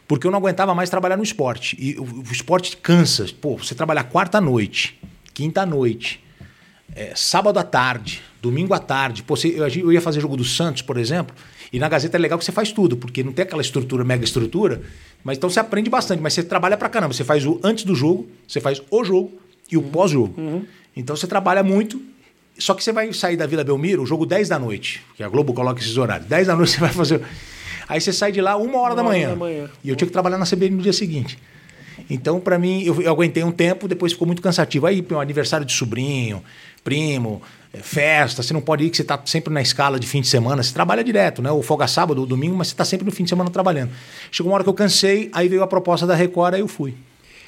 porque 0.07 0.25
eu 0.25 0.31
não 0.31 0.39
aguentava 0.39 0.73
mais 0.73 0.89
trabalhar 0.89 1.15
no 1.17 1.21
esporte. 1.23 1.77
E 1.79 1.99
o, 1.99 2.03
o 2.03 2.31
esporte 2.31 2.75
cansa. 2.77 3.27
Pô, 3.39 3.57
você 3.57 3.75
trabalhar 3.75 4.05
quarta 4.05 4.41
noite, 4.41 4.99
quinta 5.35 5.65
noite, 5.67 6.19
é, 6.95 7.13
sábado 7.15 7.59
à 7.59 7.63
tarde, 7.63 8.21
domingo 8.41 8.73
à 8.73 8.79
tarde. 8.79 9.21
Pô, 9.21 9.35
você- 9.35 9.49
eu, 9.49 9.67
eu 9.67 9.91
ia 9.93 10.01
fazer 10.01 10.19
jogo 10.19 10.35
do 10.35 10.43
Santos, 10.43 10.81
por 10.81 10.97
exemplo, 10.97 11.35
e 11.71 11.79
na 11.79 11.87
Gazeta 11.87 12.17
é 12.17 12.19
legal 12.19 12.37
que 12.39 12.45
você 12.45 12.51
faz 12.51 12.71
tudo, 12.71 12.97
porque 12.97 13.23
não 13.23 13.31
tem 13.31 13.43
aquela 13.43 13.61
estrutura, 13.61 14.03
mega 14.03 14.23
estrutura, 14.23 14.81
mas 15.23 15.37
então 15.37 15.49
você 15.49 15.59
aprende 15.59 15.89
bastante, 15.89 16.21
mas 16.21 16.33
você 16.33 16.43
trabalha 16.43 16.75
pra 16.75 16.89
caramba. 16.89 17.13
Você 17.13 17.23
faz 17.23 17.45
o 17.45 17.59
antes 17.63 17.83
do 17.83 17.95
jogo, 17.95 18.27
você 18.47 18.59
faz 18.59 18.81
o 18.89 19.03
jogo 19.03 19.31
e 19.71 19.77
o 19.77 19.81
pós-jogo. 19.83 20.65
Então 20.95 21.15
você 21.15 21.27
trabalha 21.27 21.63
muito 21.63 22.01
só 22.59 22.73
que 22.73 22.83
você 22.83 22.91
vai 22.91 23.11
sair 23.13 23.37
da 23.37 23.47
Vila 23.47 23.63
Belmiro, 23.63 24.03
o 24.03 24.05
jogo 24.05 24.25
10 24.25 24.49
da 24.49 24.59
noite, 24.59 25.01
que 25.15 25.23
a 25.23 25.29
Globo 25.29 25.53
coloca 25.53 25.79
esses 25.79 25.95
horários. 25.97 26.27
10 26.27 26.47
da 26.47 26.55
noite 26.55 26.71
você 26.75 26.79
vai 26.79 26.89
fazer. 26.89 27.21
Aí 27.87 27.99
você 27.99 28.11
sai 28.11 28.31
de 28.33 28.41
lá 28.41 28.57
uma 28.57 28.79
hora, 28.79 28.93
da, 28.93 29.01
hora 29.01 29.09
manhã. 29.09 29.29
da 29.29 29.35
manhã. 29.35 29.69
E 29.81 29.89
eu 29.89 29.95
tinha 29.95 30.05
que 30.05 30.11
trabalhar 30.11 30.37
na 30.37 30.45
CBN 30.45 30.75
no 30.75 30.81
dia 30.83 30.93
seguinte. 30.93 31.39
Então, 32.09 32.39
para 32.39 32.59
mim, 32.59 32.83
eu, 32.83 33.01
eu 33.01 33.11
aguentei 33.11 33.43
um 33.43 33.51
tempo, 33.51 33.87
depois 33.87 34.11
ficou 34.11 34.27
muito 34.27 34.41
cansativo. 34.41 34.85
Aí, 34.85 35.03
um 35.09 35.19
aniversário 35.19 35.65
de 35.65 35.71
sobrinho, 35.71 36.43
primo, 36.83 37.41
festa, 37.73 38.41
você 38.41 38.53
não 38.53 38.61
pode 38.61 38.83
ir 38.83 38.89
que 38.89 38.97
você 38.97 39.03
está 39.03 39.19
sempre 39.25 39.53
na 39.53 39.61
escala 39.61 39.99
de 39.99 40.07
fim 40.07 40.21
de 40.21 40.27
semana, 40.27 40.63
você 40.63 40.73
trabalha 40.73 41.03
direto, 41.03 41.41
né? 41.41 41.51
Ou 41.51 41.61
folga 41.61 41.87
sábado 41.87 42.19
ou 42.19 42.25
domingo, 42.25 42.55
mas 42.55 42.69
você 42.69 42.73
está 42.73 42.83
sempre 42.83 43.05
no 43.05 43.11
fim 43.11 43.23
de 43.23 43.29
semana 43.29 43.49
trabalhando. 43.49 43.91
Chegou 44.31 44.51
uma 44.51 44.55
hora 44.55 44.63
que 44.63 44.69
eu 44.69 44.73
cansei, 44.73 45.29
aí 45.31 45.47
veio 45.47 45.61
a 45.61 45.67
proposta 45.67 46.07
da 46.07 46.15
Record, 46.15 46.55
aí 46.55 46.61
eu 46.61 46.67
fui. 46.67 46.95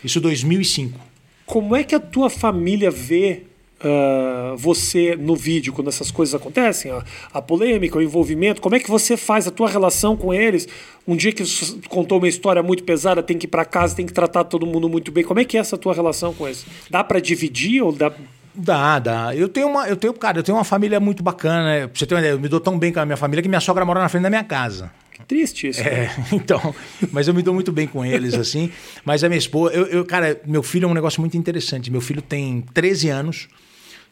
Isso 0.04 0.22
2005. 0.22 1.00
Como 1.46 1.76
é 1.76 1.84
que 1.84 1.96
a 1.96 2.00
tua 2.00 2.30
família 2.30 2.92
vê 2.92 3.44
ah, 3.84 4.54
você 4.58 5.16
no 5.16 5.36
vídeo 5.36 5.74
quando 5.74 5.88
essas 5.88 6.12
coisas 6.12 6.36
acontecem? 6.36 6.92
A, 6.92 7.04
a 7.34 7.42
polêmica, 7.42 7.98
o 7.98 8.02
envolvimento, 8.02 8.62
como 8.62 8.76
é 8.76 8.80
que 8.80 8.90
você 8.90 9.18
faz 9.18 9.48
a 9.48 9.52
tua 9.52 9.68
relação 9.68 10.16
com 10.16 10.34
eles? 10.34 10.68
Um 11.08 11.16
dia 11.16 11.32
que 11.32 11.44
contou 11.90 12.20
uma 12.20 12.28
história 12.28 12.62
muito 12.62 12.84
pesada, 12.84 13.24
tem 13.24 13.38
que 13.38 13.48
ir 13.48 13.50
para 13.50 13.66
casa, 13.66 13.96
tem 13.96 14.06
que 14.06 14.14
tratar 14.14 14.44
todo 14.44 14.68
mundo 14.68 14.88
muito 14.88 15.12
bem. 15.12 15.24
Como 15.24 15.40
é 15.40 15.46
que 15.46 15.58
é 15.58 15.60
essa 15.60 15.78
tua 15.78 15.94
relação 15.96 16.34
com 16.34 16.48
eles? 16.48 16.64
Dá 16.90 17.04
para 17.04 17.20
dividir 17.20 17.82
ou 17.82 17.92
dá 17.92 18.12
Dá, 18.54 19.00
dá. 19.00 19.36
Eu 19.36 19.48
tenho 19.48 19.68
uma, 19.68 19.88
eu 19.88 19.96
tenho, 19.96 20.14
cara, 20.14 20.40
eu 20.40 20.44
tenho 20.44 20.58
uma 20.58 20.64
família 20.64 21.00
muito 21.00 21.24
bacana. 21.24 21.64
né? 21.64 21.88
Pra 21.88 21.98
você 21.98 22.06
ter 22.06 22.14
uma 22.16 22.20
ideia, 22.20 22.34
eu 22.34 22.40
me 22.40 22.48
dou 22.50 22.60
tão 22.60 22.78
bem 22.78 22.92
com 22.92 23.00
a 23.00 23.06
minha 23.06 23.18
família 23.18 23.42
que 23.42 23.48
minha 23.50 23.62
sogra 23.62 23.86
mora 23.86 24.00
na 24.00 24.10
frente 24.10 24.24
da 24.24 24.30
minha 24.30 24.44
casa. 24.44 24.92
Que 25.12 25.24
triste 25.24 25.68
isso. 25.70 25.84
né? 25.84 25.90
É, 25.90 26.12
então, 26.36 26.74
mas 27.12 27.28
eu 27.28 27.34
me 27.34 27.42
dou 27.42 27.54
muito 27.54 27.72
bem 27.72 27.88
com 27.88 28.04
eles, 28.06 28.34
assim. 28.34 28.72
Mas 29.06 29.24
a 29.24 29.30
minha 29.30 29.40
esposa, 29.40 29.74
eu, 29.74 29.86
eu, 29.88 30.06
cara, 30.06 30.40
meu 30.46 30.62
filho 30.64 30.86
é 30.86 30.88
um 30.88 30.94
negócio 30.94 31.22
muito 31.22 31.38
interessante. 31.38 31.90
Meu 31.92 32.02
filho 32.02 32.22
tem 32.22 32.62
13 32.74 33.10
anos. 33.10 33.48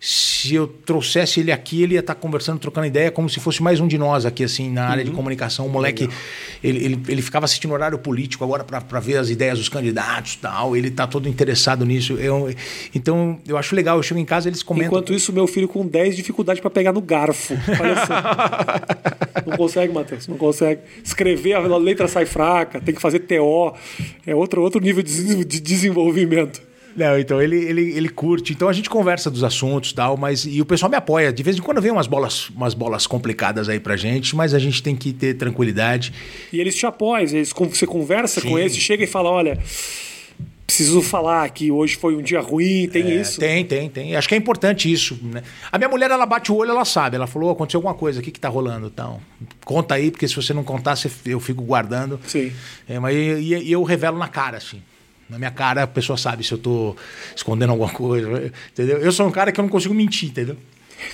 Se 0.01 0.55
eu 0.55 0.65
trouxesse 0.65 1.41
ele 1.41 1.51
aqui, 1.51 1.83
ele 1.83 1.95
ia 1.95 1.99
estar 1.99 2.15
conversando, 2.15 2.57
trocando 2.57 2.88
ideia, 2.88 3.12
como 3.12 3.29
se 3.29 3.38
fosse 3.41 3.62
mais 3.62 3.81
um 3.81 3.88
de 3.88 3.97
nós 3.97 4.25
aqui, 4.25 4.45
assim, 4.45 4.71
na 4.71 4.88
área 4.88 5.03
de 5.03 5.12
comunicação. 5.12 5.65
O 5.65 5.69
moleque, 5.69 6.07
ele, 6.63 6.85
ele, 6.85 7.03
ele 7.09 7.21
ficava 7.21 7.43
assistindo 7.43 7.73
horário 7.73 7.99
político 7.99 8.45
agora 8.45 8.63
para 8.63 8.99
ver 9.01 9.17
as 9.17 9.29
ideias 9.29 9.57
dos 9.57 9.67
candidatos 9.67 10.35
e 10.35 10.38
tal. 10.38 10.77
Ele 10.77 10.89
tá 10.89 11.05
todo 11.05 11.27
interessado 11.27 11.85
nisso. 11.85 12.13
Eu, 12.13 12.53
então, 12.95 13.41
eu 13.45 13.57
acho 13.57 13.75
legal. 13.75 13.97
Eu 13.97 14.03
chego 14.03 14.21
em 14.21 14.25
casa, 14.25 14.47
eles 14.47 14.63
comentam. 14.63 14.88
Enquanto 14.88 15.13
isso, 15.13 15.33
meu 15.33 15.45
filho 15.45 15.67
com 15.67 15.85
10 15.85 16.15
dificuldade 16.15 16.62
para 16.62 16.69
pegar 16.69 16.93
no 16.93 17.01
garfo. 17.01 17.53
Não 19.45 19.57
consegue, 19.57 19.91
Matheus, 19.91 20.27
não 20.27 20.38
consegue. 20.38 20.81
Escrever, 21.03 21.53
a 21.53 21.77
letra 21.77 22.07
sai 22.07 22.25
fraca, 22.25 22.79
tem 22.79 22.93
que 22.93 23.01
fazer 23.01 23.19
TO. 23.19 23.73
É 24.25 24.35
outro, 24.35 24.62
outro 24.62 24.79
nível 24.79 25.01
de 25.01 25.60
desenvolvimento. 25.60 26.69
Não, 26.96 27.17
então 27.17 27.42
ele, 27.42 27.56
ele, 27.56 27.92
ele 27.96 28.10
curte. 28.10 28.54
Então 28.54 28.67
a 28.67 28.73
gente 28.73 28.90
conversa 28.90 29.29
dos 29.29 29.44
assuntos 29.44 29.92
e 29.92 29.96
tal, 29.96 30.17
mas. 30.17 30.46
E 30.46 30.62
o 30.62 30.65
pessoal 30.65 30.90
me 30.90 30.98
apoia. 30.98 31.31
De 31.31 31.44
vez 31.44 31.58
em 31.58 31.62
quando 31.62 31.81
vem 31.81 31.92
umas 31.92 32.08
bolas, 32.08 32.50
umas 32.50 32.73
bolas 32.73 33.06
complicadas 33.08 33.69
aí 33.69 33.79
pra 33.79 33.96
gente, 33.96 34.35
mas 34.35 34.54
a 34.54 34.60
gente 34.60 34.81
tem 34.83 34.96
que 34.96 35.13
ter 35.13 35.35
tranquilidade. 35.35 36.12
E 36.52 36.60
eles 36.60 36.75
te 36.75 36.85
apoiam, 36.85 37.21
eles, 37.27 37.52
você 37.54 37.85
conversa 37.87 38.42
com 38.42 38.50
Sim. 38.50 38.60
eles, 38.60 38.75
chega 38.77 39.04
e 39.04 39.08
fala: 39.08 39.29
olha, 39.29 39.58
preciso 40.65 41.02
falar 41.02 41.50
que 41.50 41.71
hoje 41.71 41.96
foi 41.96 42.15
um 42.15 42.21
dia 42.21 42.40
ruim, 42.42 42.87
tem 42.87 43.04
É, 43.04 43.21
isso? 43.21 43.40
Tem, 43.40 43.65
tem, 43.65 43.90
tem. 43.90 44.15
Acho 44.15 44.27
que 44.27 44.35
é 44.35 44.37
importante 44.37 44.92
isso. 44.92 45.17
Né? 45.21 45.42
A 45.71 45.77
minha 45.77 45.90
mulher, 45.90 46.12
ela 46.12 46.25
bate 46.25 46.52
o 46.52 46.56
olho, 46.56 46.71
ela 46.71 46.85
sabe. 46.85 47.15
Ela 47.15 47.27
falou, 47.27 47.50
aconteceu 47.50 47.79
alguma 47.79 47.94
coisa, 47.96 48.19
o 48.19 48.23
que 48.23 48.31
que 48.31 48.40
tá 48.40 48.50
rolando? 48.50 48.87
Então, 48.87 49.19
conta 49.65 49.96
aí, 49.96 50.12
porque 50.12 50.27
se 50.27 50.35
você 50.35 50.54
não 50.54 50.63
contar, 50.63 50.96
eu 51.25 51.40
fico 51.40 51.63
guardando. 51.63 52.19
Sim. 52.25 52.52
É, 52.87 53.00
mas 53.00 53.15
e, 53.15 53.56
e 53.65 53.71
eu 53.71 53.81
revelo 53.83 54.17
na 54.17 54.27
cara, 54.27 54.58
assim. 54.58 54.81
Na 55.30 55.38
minha 55.38 55.52
cara, 55.52 55.84
a 55.84 55.88
pessoa 55.88 56.17
sabe 56.17 56.44
se 56.44 56.52
eu 56.52 56.58
tô 56.58 56.96
escondendo 57.36 57.69
alguma 57.71 57.90
coisa, 57.92 58.52
entendeu? 58.71 58.98
Eu 58.98 59.12
sou 59.12 59.27
um 59.27 59.32
cara 59.32 59.52
que 59.52 59.60
eu 59.60 59.63
não 59.63 59.69
consigo 59.69 59.94
mentir, 59.94 60.30
entendeu? 60.30 60.58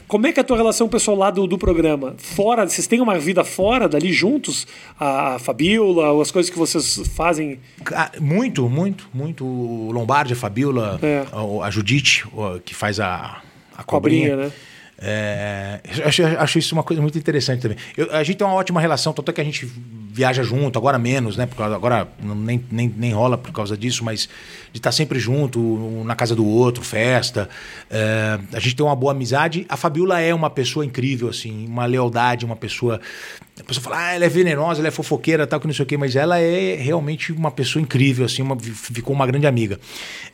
Como 0.07 0.26
é 0.26 0.32
que 0.34 0.39
é 0.39 0.41
a 0.41 0.43
tua 0.43 0.57
relação 0.57 0.89
pessoal 0.89 1.16
lá 1.16 1.30
do, 1.30 1.45
do 1.45 1.59
programa? 1.59 2.16
Fora, 2.18 2.68
vocês 2.68 2.88
têm 2.88 3.01
uma 3.01 3.20
vida 3.20 3.43
fora 3.43 3.88
dali 3.88 4.11
juntos? 4.11 4.66
A, 4.99 5.36
a 5.36 5.39
Fabiola, 5.39 6.20
as 6.22 6.32
coisas 6.32 6.49
que 6.49 6.57
vocês 6.57 7.01
fazem. 7.13 7.59
Ca- 7.84 8.11
Muito, 8.20 8.68
muito, 8.68 9.07
muito. 9.13 9.45
O 9.45 9.91
Lombardi, 9.91 10.34
a 10.34 10.36
Fabiola, 10.36 10.99
É. 11.03 11.24
a, 11.32 11.66
a 11.66 11.70
Judite, 11.70 12.26
que 12.66 12.74
faz 12.74 12.99
a, 12.99 13.41
a 13.78 13.84
Cobrinha, 13.84 14.30
cobrinha. 14.32 14.47
né? 14.47 14.51
É, 14.97 15.82
acho, 16.05 16.24
acho 16.26 16.57
isso 16.57 16.74
uma 16.74 16.82
coisa 16.84 16.99
muito 17.01 17.18
interessante 17.18 17.61
também. 17.61 17.78
Eu- 17.95 18.11
a 18.11 18.24
gente 18.24 18.38
tem 18.38 18.47
uma 18.47 18.55
ótima 18.55 18.82
relação, 18.82 19.13
tanto 19.13 19.30
é 19.30 19.34
que 19.34 19.41
a 19.41 19.43
gente 19.43 19.70
viaja 20.16 20.43
junto, 20.43 20.80
agora 20.80 20.97
menos, 20.97 21.36
né? 21.36 21.45
Porque 21.45 21.61
agora 21.61 22.07
nem, 22.24 22.63
nem, 22.72 22.88
nem 22.95 23.11
rola 23.11 23.38
por 23.38 23.51
causa 23.51 23.76
disso, 23.76 24.01
mas 24.05 24.30
de 24.72 24.80
estar 24.80 24.93
sempre 24.93 25.20
junto, 25.20 25.59
um 25.59 26.05
na 26.05 26.16
casa 26.16 26.34
do 26.34 26.45
outro, 26.45 26.82
festa. 26.84 27.49
É, 27.89 28.39
a 28.53 28.59
gente 28.59 28.78
tem 28.78 28.86
uma 28.86 28.95
boa 28.95 29.11
amizade. 29.11 29.66
A 29.68 29.76
Fabiola 29.76 30.22
é 30.22 30.34
uma 30.34 30.49
pessoa 30.49 30.86
incrível, 30.86 31.28
assim, 31.28 31.66
uma 31.68 31.86
lealdade, 31.86 32.45
uma 32.45 32.55
pessoa. 32.55 33.01
A 33.59 33.63
pessoa 33.63 33.84
fala, 33.84 33.97
ah, 33.97 34.13
ela 34.13 34.26
é 34.26 34.30
venenosa, 34.30 34.80
ela 34.80 34.88
é 34.88 34.91
fofoqueira, 34.91 35.45
tal, 35.47 35.59
que 35.59 35.68
não 35.68 35.74
sei 35.74 35.84
o 35.84 35.86
quê, 35.86 35.97
mas 35.97 36.16
ela 36.16 36.39
é 36.39 36.76
realmente 36.76 37.32
uma 37.34 37.51
pessoa 37.51 37.82
incrível, 37.82 38.26
assim, 38.26 38.41
uma- 38.41 38.57
ficou 38.59 39.13
uma 39.13 39.26
grande 39.28 39.47
amiga. 39.47 39.80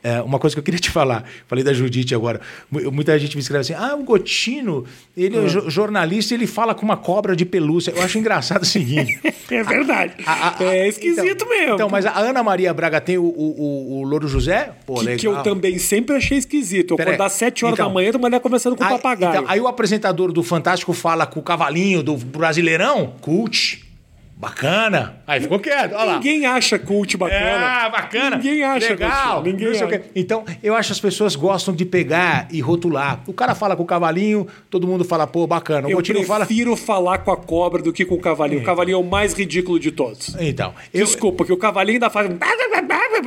É, 0.04 0.22
uma 0.22 0.38
coisa 0.40 0.56
que 0.56 0.60
eu 0.60 0.64
queria 0.64 0.80
te 0.82 0.90
falar, 0.92 1.24
falei 1.48 1.64
da 1.64 1.74
Judite 1.74 2.14
agora. 2.16 2.40
Mu- 2.70 2.92
Muita 2.92 3.18
gente 3.20 3.36
me 3.36 3.42
escreve 3.42 3.62
assim: 3.62 3.74
ah, 3.74 3.96
o 3.96 4.04
Gotino, 4.04 4.86
ele 5.18 5.38
é 5.38 5.46
jo- 5.48 5.70
jornalista 5.70 6.34
ele 6.34 6.46
fala 6.48 6.74
com 6.76 6.84
uma 6.84 6.98
cobra 6.98 7.36
de 7.36 7.46
pelúcia. 7.46 7.92
Eu 7.96 8.02
acho 8.04 8.18
engraçado 8.20 8.64
o 8.64 8.66
seguinte. 8.66 9.20
É 9.72 9.78
verdade. 9.78 10.14
a- 10.26 10.58
a- 10.60 10.64
é 10.64 10.88
esquisito 10.88 11.28
então, 11.28 11.50
mesmo. 11.50 11.74
Então, 11.76 11.90
mas 11.90 12.06
a 12.06 12.18
Ana 12.18 12.44
Maria 12.44 12.74
Braga 12.74 13.00
tem 13.02 13.18
o, 13.18 13.24
o, 13.24 13.28
o- 13.28 14.00
o 14.00 14.04
Louro 14.04 14.28
José? 14.28 14.72
Pô, 14.86 14.96
que, 14.96 15.16
que 15.16 15.28
eu 15.28 15.42
também 15.44 15.78
sempre 15.80 16.16
achei 16.16 16.38
esquisito. 16.38 16.92
Eu 16.92 16.98
Pera 16.98 17.12
acordar 17.12 17.26
às 17.26 17.34
7 17.34 17.66
horas 17.66 17.76
Então. 17.76 17.88
da 17.88 17.94
manhã, 17.94 18.12
tu 18.12 18.20
mulher 18.20 18.40
conversando 18.40 18.76
com 18.76 18.84
o 18.84 18.88
Aí, 18.88 18.92
papagaio. 18.94 19.32
então, 19.42 19.46
aí 19.48 19.60
o 19.60 19.68
apresentador 19.68 20.32
do 20.32 20.44
Fantástico 20.44 20.94
fala 20.94 21.26
com 21.26 21.40
o 21.40 21.44
cavalinho 21.44 22.04
do 22.04 22.16
Brasileirão, 22.18 23.14
cult. 23.22 23.84
Bacana. 24.42 25.18
Aí 25.28 25.40
ficou 25.40 25.60
quieto. 25.60 25.94
Olha 25.94 26.04
lá. 26.04 26.14
Ninguém 26.16 26.48
acha 26.48 26.80
cult 26.80 27.16
bacana. 27.16 27.64
Ah, 27.86 27.90
bacana. 27.90 28.38
Ninguém 28.38 28.64
acha 28.64 28.90
Legal. 28.90 29.38
Gotino, 29.44 29.58
Ninguém 29.60 29.82
acha. 29.84 30.02
Então, 30.16 30.44
eu 30.64 30.74
acho 30.74 30.88
que 30.88 30.94
as 30.94 31.00
pessoas 31.00 31.36
gostam 31.36 31.76
de 31.76 31.86
pegar 31.86 32.48
e 32.52 32.60
rotular. 32.60 33.22
O 33.28 33.34
cara 33.34 33.54
fala 33.54 33.76
com 33.76 33.84
o 33.84 33.86
cavalinho, 33.86 34.48
todo 34.70 34.88
mundo 34.88 35.06
fala, 35.06 35.28
pô, 35.28 35.46
bacana. 35.46 35.88
O 35.88 35.92
Eu 35.92 35.98
Gotino 35.98 36.24
fala. 36.24 36.44
prefiro 36.44 36.76
falar 36.76 37.20
com 37.20 37.32
a 37.32 37.38
cobra 37.38 37.84
do 37.84 37.94
que 37.94 38.04
com 38.04 38.16
o 38.16 38.20
cavalinho. 38.20 38.62
O 38.62 38.66
cavalinho 38.66 38.96
é 38.96 39.00
o 39.00 39.04
mais 39.04 39.34
ridículo 39.34 39.80
de 39.80 39.92
todos. 39.92 40.36
Então, 40.40 40.74
eu... 40.92 41.06
Desculpa, 41.06 41.46
que 41.46 41.54
o 41.54 41.58
cavalinho 41.58 41.98
ainda 41.98 42.10
faz. 42.10 42.28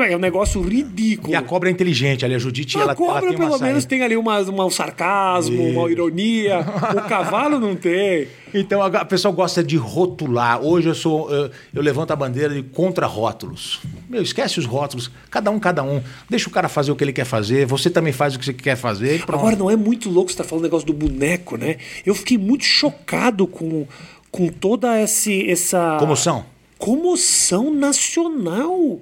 É 0.08 0.16
um 0.16 0.18
negócio 0.18 0.60
ridículo. 0.60 1.32
E 1.32 1.36
a 1.36 1.42
cobra 1.42 1.68
é 1.68 1.72
inteligente, 1.72 2.24
ali, 2.24 2.34
a 2.34 2.38
Judite, 2.38 2.76
A 2.76 2.80
ela, 2.80 2.90
ela 2.90 2.96
cobra, 2.96 3.20
tem 3.20 3.28
uma 3.30 3.36
pelo 3.38 3.50
saída. 3.52 3.66
menos, 3.66 3.84
tem 3.84 4.02
ali 4.02 4.16
uma, 4.16 4.40
uma- 4.40 4.64
um 4.66 4.70
sarcasmo, 4.70 5.62
uma 5.62 5.88
ironia. 5.90 6.58
O 6.96 7.08
cavalo 7.08 7.60
não 7.60 7.76
tem. 7.76 8.26
Então 8.54 8.80
a, 8.80 9.04
pessoa 9.04 9.34
gosta 9.34 9.64
de 9.64 9.76
rotular. 9.76 10.62
Hoje 10.62 10.88
eu 10.88 10.94
sou. 10.94 11.28
Eu, 11.28 11.50
eu 11.74 11.82
levanto 11.82 12.12
a 12.12 12.16
bandeira 12.16 12.54
de 12.54 12.62
contra-rótulos. 12.62 13.80
Meu, 14.08 14.22
esquece 14.22 14.60
os 14.60 14.64
rótulos. 14.64 15.10
Cada 15.28 15.50
um, 15.50 15.58
cada 15.58 15.82
um. 15.82 16.00
Deixa 16.30 16.48
o 16.48 16.52
cara 16.52 16.68
fazer 16.68 16.92
o 16.92 16.96
que 16.96 17.02
ele 17.02 17.12
quer 17.12 17.24
fazer. 17.24 17.66
Você 17.66 17.90
também 17.90 18.12
faz 18.12 18.36
o 18.36 18.38
que 18.38 18.44
você 18.44 18.54
quer 18.54 18.76
fazer. 18.76 19.24
Agora, 19.26 19.56
não 19.56 19.68
é 19.68 19.74
muito 19.74 20.08
louco 20.08 20.30
você 20.30 20.36
tá 20.36 20.44
falando 20.44 20.62
negócio 20.62 20.86
do 20.86 20.92
boneco, 20.92 21.56
né? 21.56 21.78
Eu 22.06 22.14
fiquei 22.14 22.38
muito 22.38 22.64
chocado 22.64 23.44
com, 23.46 23.88
com 24.30 24.48
toda 24.48 25.00
esse, 25.02 25.50
essa. 25.50 25.96
Comoção? 25.98 26.46
Comoção 26.78 27.74
nacional. 27.74 29.00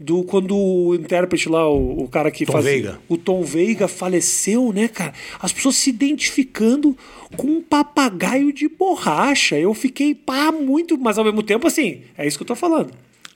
Do, 0.00 0.22
quando 0.22 0.56
o 0.56 0.94
intérprete 0.94 1.48
lá, 1.48 1.68
o, 1.68 2.04
o 2.04 2.08
cara 2.08 2.30
que 2.30 2.46
Tom 2.46 2.52
faz. 2.52 2.64
Veiga. 2.64 3.00
O 3.08 3.16
Tom 3.16 3.42
Veiga 3.42 3.88
faleceu, 3.88 4.72
né, 4.72 4.86
cara? 4.86 5.12
As 5.40 5.52
pessoas 5.52 5.74
se 5.76 5.90
identificando 5.90 6.96
com 7.36 7.48
um 7.48 7.60
papagaio 7.60 8.52
de 8.52 8.68
borracha. 8.68 9.58
Eu 9.58 9.74
fiquei, 9.74 10.14
pá, 10.14 10.52
muito. 10.52 10.96
Mas 10.98 11.18
ao 11.18 11.24
mesmo 11.24 11.42
tempo, 11.42 11.66
assim, 11.66 12.02
é 12.16 12.26
isso 12.26 12.38
que 12.38 12.42
eu 12.42 12.46
tô 12.48 12.54
falando. 12.54 12.90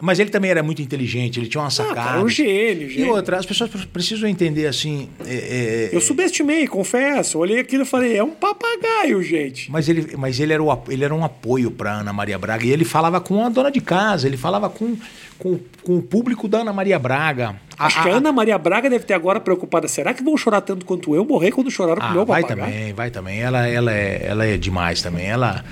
Mas 0.05 0.19
ele 0.19 0.31
também 0.31 0.51
era 0.51 0.65
muito 0.65 0.83
inteligente, 0.83 1.39
ele 1.39 1.47
tinha 1.47 1.61
uma 1.61 1.69
Ah, 1.69 1.71
sacada. 1.71 1.95
cara, 1.95 2.21
é 2.21 2.25
um 2.25 2.29
gênio, 2.29 2.89
E 2.89 2.91
gênio. 2.91 3.13
outra, 3.13 3.39
as 3.39 3.47
pessoas 3.47 3.71
precisam 3.85 4.29
entender 4.29 4.67
assim. 4.67 5.09
é, 5.25 5.91
é, 5.93 5.97
Eu 5.97 6.01
subestimei, 6.01 6.67
confesso. 6.67 7.39
Olhei 7.39 7.61
aquilo 7.61 7.85
e 7.85 7.87
falei, 7.87 8.17
é 8.17 8.25
um 8.25 8.31
papagaio, 8.33 9.23
gente. 9.23 9.71
Mas 9.71 9.89
ele, 9.89 10.17
mas 10.17 10.41
ele, 10.41 10.53
era, 10.53 10.63
o, 10.63 10.83
ele 10.89 11.05
era 11.05 11.15
um 11.15 11.25
apoio 11.25 11.71
para 11.71 12.01
Ana 12.01 12.13
Maria 12.13 12.37
Braga. 12.37 12.67
E 12.67 12.71
ele 12.73 12.85
falava 12.85 13.21
com 13.21 13.45
a 13.45 13.49
dona 13.49 13.71
de 13.71 13.81
casa, 13.81 14.27
ele 14.27 14.37
falava 14.37 14.69
com, 14.69 14.97
com, 15.43 15.59
com 15.83 15.97
o 15.99 16.03
público 16.03 16.47
da 16.47 16.59
Ana 16.59 16.73
Maria 16.73 16.99
Braga. 16.99 17.57
A- 17.77 17.87
Acho 17.87 18.03
que 18.03 18.09
a 18.09 18.15
a- 18.15 18.17
Ana 18.19 18.31
Maria 18.33 18.57
Braga 18.59 18.89
deve 18.89 19.05
ter 19.05 19.15
agora 19.15 19.41
preocupada. 19.41 19.89
Será 19.89 20.15
que 20.15 20.23
vão 20.23 20.37
chorar 20.37 20.61
tanto 20.61 20.87
quanto 20.87 21.15
eu 21.17 21.25
morrer 21.25 21.51
quando 21.51 21.71
choraram 21.71 22.01
com 22.01 22.07
o 22.07 22.11
Ah, 22.11 22.13
meu 22.15 22.25
vai 22.25 22.43
papagaio? 22.43 22.71
também, 22.73 22.93
vai 22.93 23.11
também. 23.11 23.41
Ela, 23.41 23.67
ela, 23.67 23.93
é, 23.93 24.25
ela 24.27 24.47
é 24.47 24.57
demais 24.57 25.03
também. 25.03 25.27
Ela, 25.27 25.65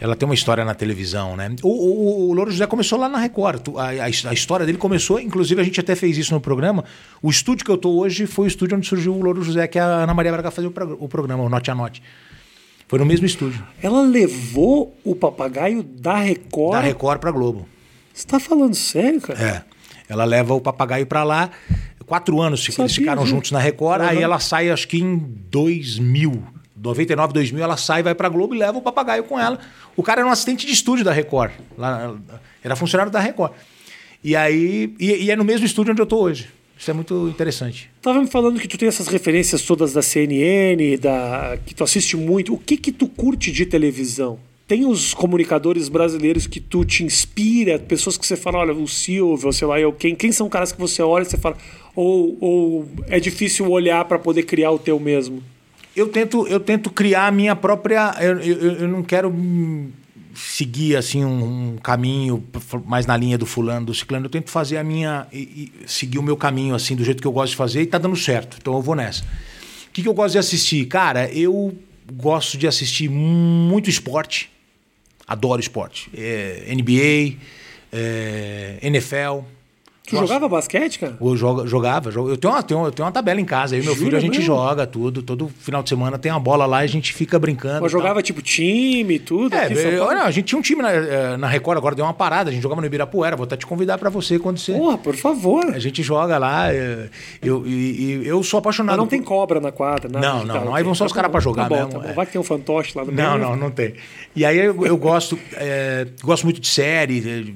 ela 0.00 0.14
tem 0.14 0.28
uma 0.28 0.34
história 0.34 0.64
na 0.64 0.74
televisão, 0.74 1.36
né? 1.36 1.54
O, 1.62 1.68
o, 1.68 2.28
o 2.28 2.32
Louro 2.34 2.50
José 2.50 2.66
começou 2.66 2.98
lá 2.98 3.08
na 3.08 3.18
Record. 3.18 3.68
A, 3.76 3.84
a, 3.86 4.04
a 4.04 4.32
história 4.34 4.66
dele 4.66 4.76
começou, 4.78 5.18
inclusive 5.18 5.60
a 5.60 5.64
gente 5.64 5.80
até 5.80 5.94
fez 5.96 6.18
isso 6.18 6.34
no 6.34 6.40
programa. 6.40 6.84
O 7.22 7.30
estúdio 7.30 7.64
que 7.64 7.70
eu 7.70 7.78
tô 7.78 7.98
hoje 7.98 8.26
foi 8.26 8.44
o 8.44 8.48
estúdio 8.48 8.76
onde 8.76 8.86
surgiu 8.86 9.14
o 9.14 9.20
Louro 9.22 9.42
José, 9.42 9.66
que 9.66 9.78
a 9.78 9.84
Ana 9.84 10.12
Maria 10.12 10.32
Braga 10.32 10.50
fazia 10.50 10.68
o, 10.68 10.72
prog- 10.72 10.96
o 11.00 11.08
programa, 11.08 11.42
o 11.42 11.48
Note 11.48 11.70
a 11.70 11.74
Note. 11.74 12.02
Foi 12.86 12.98
no 12.98 13.06
mesmo 13.06 13.26
estúdio. 13.26 13.62
Ela 13.82 14.00
levou 14.02 14.94
o 15.04 15.14
papagaio 15.14 15.82
da 15.82 16.16
Record. 16.16 16.72
Da 16.72 16.80
Record 16.80 17.20
pra 17.20 17.30
Globo. 17.30 17.66
Você 18.18 18.26
tá 18.26 18.40
falando 18.40 18.74
sério, 18.74 19.20
cara? 19.20 19.40
É. 19.40 19.62
Ela 20.08 20.24
leva 20.24 20.52
o 20.52 20.60
papagaio 20.60 21.06
pra 21.06 21.22
lá. 21.22 21.50
Quatro 22.04 22.40
anos 22.40 22.64
eles 22.64 22.74
Sabia 22.74 22.92
ficaram 22.92 23.22
disso. 23.22 23.32
juntos 23.32 23.52
na 23.52 23.60
Record. 23.60 24.02
Uhum. 24.02 24.08
Aí 24.08 24.20
ela 24.20 24.40
sai, 24.40 24.70
acho 24.70 24.88
que 24.88 24.98
em 24.98 25.16
2000. 25.16 26.42
99, 26.74 27.32
2000, 27.32 27.62
ela 27.62 27.76
sai, 27.76 28.02
vai 28.02 28.16
pra 28.16 28.28
Globo 28.28 28.56
e 28.56 28.58
leva 28.58 28.76
o 28.76 28.82
papagaio 28.82 29.22
com 29.22 29.38
ela. 29.38 29.60
O 29.96 30.02
cara 30.02 30.20
era 30.22 30.28
um 30.28 30.32
assistente 30.32 30.66
de 30.66 30.72
estúdio 30.72 31.04
da 31.04 31.12
Record. 31.12 31.52
Lá, 31.76 32.16
era 32.62 32.74
funcionário 32.74 33.12
da 33.12 33.20
Record. 33.20 33.52
E 34.24 34.34
aí. 34.34 34.92
E, 34.98 35.24
e 35.24 35.30
é 35.30 35.36
no 35.36 35.44
mesmo 35.44 35.64
estúdio 35.64 35.92
onde 35.92 36.02
eu 36.02 36.06
tô 36.06 36.18
hoje. 36.18 36.48
Isso 36.76 36.90
é 36.90 36.94
muito 36.94 37.28
interessante. 37.28 37.88
Tava 38.02 38.20
me 38.20 38.26
falando 38.26 38.58
que 38.58 38.66
tu 38.66 38.76
tem 38.76 38.88
essas 38.88 39.06
referências 39.06 39.62
todas 39.62 39.92
da 39.92 40.02
CNN, 40.02 40.96
da 40.96 41.56
que 41.64 41.72
tu 41.72 41.84
assiste 41.84 42.16
muito. 42.16 42.52
O 42.52 42.58
que 42.58 42.76
que 42.76 42.90
tu 42.90 43.06
curte 43.06 43.52
de 43.52 43.64
televisão? 43.64 44.40
Tem 44.68 44.84
os 44.84 45.14
comunicadores 45.14 45.88
brasileiros 45.88 46.46
que 46.46 46.60
tu 46.60 46.84
te 46.84 47.02
inspira, 47.02 47.78
pessoas 47.78 48.18
que 48.18 48.26
você 48.26 48.36
fala, 48.36 48.58
olha, 48.58 48.74
o 48.74 48.86
Silvio, 48.86 49.50
sei 49.50 49.66
lá, 49.66 49.80
eu, 49.80 49.94
quem, 49.94 50.14
quem 50.14 50.30
são 50.30 50.46
caras 50.46 50.72
que 50.72 50.78
você 50.78 51.00
olha 51.00 51.22
e 51.22 51.24
você 51.24 51.38
fala, 51.38 51.56
ou, 51.96 52.36
ou 52.38 52.88
é 53.06 53.18
difícil 53.18 53.70
olhar 53.70 54.04
para 54.04 54.18
poder 54.18 54.42
criar 54.42 54.70
o 54.70 54.78
teu 54.78 55.00
mesmo? 55.00 55.42
Eu 55.96 56.08
tento, 56.08 56.46
eu 56.46 56.60
tento 56.60 56.90
criar 56.90 57.28
a 57.28 57.30
minha 57.30 57.56
própria. 57.56 58.14
Eu, 58.20 58.38
eu, 58.40 58.72
eu 58.80 58.88
não 58.88 59.02
quero 59.02 59.34
seguir 60.34 60.96
assim 60.96 61.24
um, 61.24 61.72
um 61.72 61.76
caminho 61.78 62.44
mais 62.84 63.06
na 63.06 63.16
linha 63.16 63.38
do 63.38 63.46
fulano, 63.46 63.86
do 63.86 63.94
ciclano. 63.94 64.26
Eu 64.26 64.30
tento 64.30 64.50
fazer 64.50 64.76
a 64.76 64.84
minha. 64.84 65.26
E, 65.32 65.72
e 65.82 65.88
seguir 65.88 66.18
o 66.18 66.22
meu 66.22 66.36
caminho 66.36 66.74
assim, 66.74 66.94
do 66.94 67.02
jeito 67.02 67.22
que 67.22 67.26
eu 67.26 67.32
gosto 67.32 67.52
de 67.52 67.56
fazer, 67.56 67.80
e 67.80 67.86
tá 67.86 67.96
dando 67.96 68.16
certo. 68.16 68.58
Então 68.60 68.74
eu 68.74 68.82
vou 68.82 68.94
nessa. 68.94 69.24
O 69.24 69.92
que, 69.94 70.02
que 70.02 70.08
eu 70.08 70.14
gosto 70.14 70.32
de 70.32 70.38
assistir? 70.38 70.84
Cara, 70.84 71.26
eu 71.32 71.74
gosto 72.12 72.58
de 72.58 72.68
assistir 72.68 73.08
muito 73.08 73.88
esporte. 73.88 74.57
Adoro 75.28 75.60
esporte. 75.60 76.10
É, 76.14 76.74
NBA, 76.74 77.36
é, 77.92 78.78
NFL. 78.82 79.44
Tu 80.10 80.16
jogava 80.16 80.48
basquete, 80.48 80.98
cara? 80.98 81.16
Eu 81.20 81.36
joga- 81.36 81.66
jogava, 81.66 82.10
joga- 82.10 82.30
eu 82.32 82.36
tenho, 82.36 82.52
uma, 82.54 82.62
tenho, 82.62 82.84
eu 82.86 82.90
tenho 82.92 83.06
uma 83.06 83.12
tabela 83.12 83.40
em 83.40 83.44
casa. 83.44 83.74
Aí 83.76 83.82
meu 83.82 83.94
Jura 83.94 84.04
filho 84.06 84.16
a 84.16 84.20
gente 84.20 84.38
mesmo? 84.38 84.46
joga 84.46 84.86
tudo. 84.86 85.22
Todo 85.22 85.48
final 85.48 85.82
de 85.82 85.88
semana 85.88 86.18
tem 86.18 86.32
uma 86.32 86.40
bola 86.40 86.66
lá 86.66 86.82
e 86.82 86.84
a 86.84 86.88
gente 86.88 87.12
fica 87.12 87.38
brincando. 87.38 87.82
Mas 87.82 87.92
jogava 87.92 88.22
tipo 88.22 88.40
time 88.42 89.14
e 89.14 89.18
tudo? 89.18 89.54
É, 89.54 89.70
eu- 89.72 90.04
olha, 90.04 90.22
a 90.22 90.30
gente 90.30 90.46
tinha 90.46 90.58
um 90.58 90.62
time 90.62 90.82
na, 90.82 90.92
eh, 90.92 91.36
na 91.36 91.46
Record, 91.46 91.78
agora 91.78 91.94
deu 91.94 92.04
uma 92.04 92.14
parada. 92.14 92.50
A 92.50 92.52
gente 92.52 92.62
jogava 92.62 92.80
no 92.80 92.86
Ibirapuera. 92.86 93.36
Vou 93.36 93.44
até 93.44 93.56
te 93.56 93.66
convidar 93.66 93.98
pra 93.98 94.10
você 94.10 94.38
quando 94.38 94.58
você. 94.58 94.72
Porra, 94.72 94.98
por 94.98 95.14
favor. 95.16 95.64
A 95.74 95.78
gente 95.78 96.02
joga 96.02 96.38
lá. 96.38 96.72
eh, 96.72 97.08
Eu, 97.42 97.66
e, 97.66 98.20
e 98.22 98.26
eu 98.26 98.42
sou 98.42 98.58
apaixonado. 98.58 98.96
Mas 98.96 98.98
não 98.98 99.06
tem 99.06 99.20
por- 99.22 99.28
cobra 99.28 99.60
na 99.60 99.70
quadra, 99.70 100.08
nada 100.08 100.26
Não, 100.26 100.38
não, 100.44 100.54
não. 100.54 100.62
ok. 100.64 100.74
Aí 100.76 100.82
vão 100.82 100.94
só 100.94 101.04
os 101.04 101.12
Tá 101.12 101.16
caras 101.16 101.28
bom, 101.28 101.32
pra 101.32 101.40
jogar 101.40 101.62
tá 101.64 101.68
bom, 101.68 101.74
mesmo, 101.76 101.90
Tá 101.92 101.98
bom. 101.98 102.08
é. 102.08 102.12
Vai 102.12 102.26
que 102.26 102.32
tem 102.32 102.40
um 102.40 102.44
fantoche 102.44 102.92
lá 102.96 103.04
no 103.04 103.12
Não, 103.12 103.36
meio. 103.38 103.50
não, 103.50 103.56
não 103.56 103.70
tem. 103.70 103.94
E 104.34 104.44
aí 104.44 104.56
eu, 104.58 104.84
eu 104.86 104.96
gosto, 104.96 105.38
eh, 105.54 106.06
gosto 106.22 106.44
muito 106.44 106.60
de 106.60 106.68
série. 106.68 107.54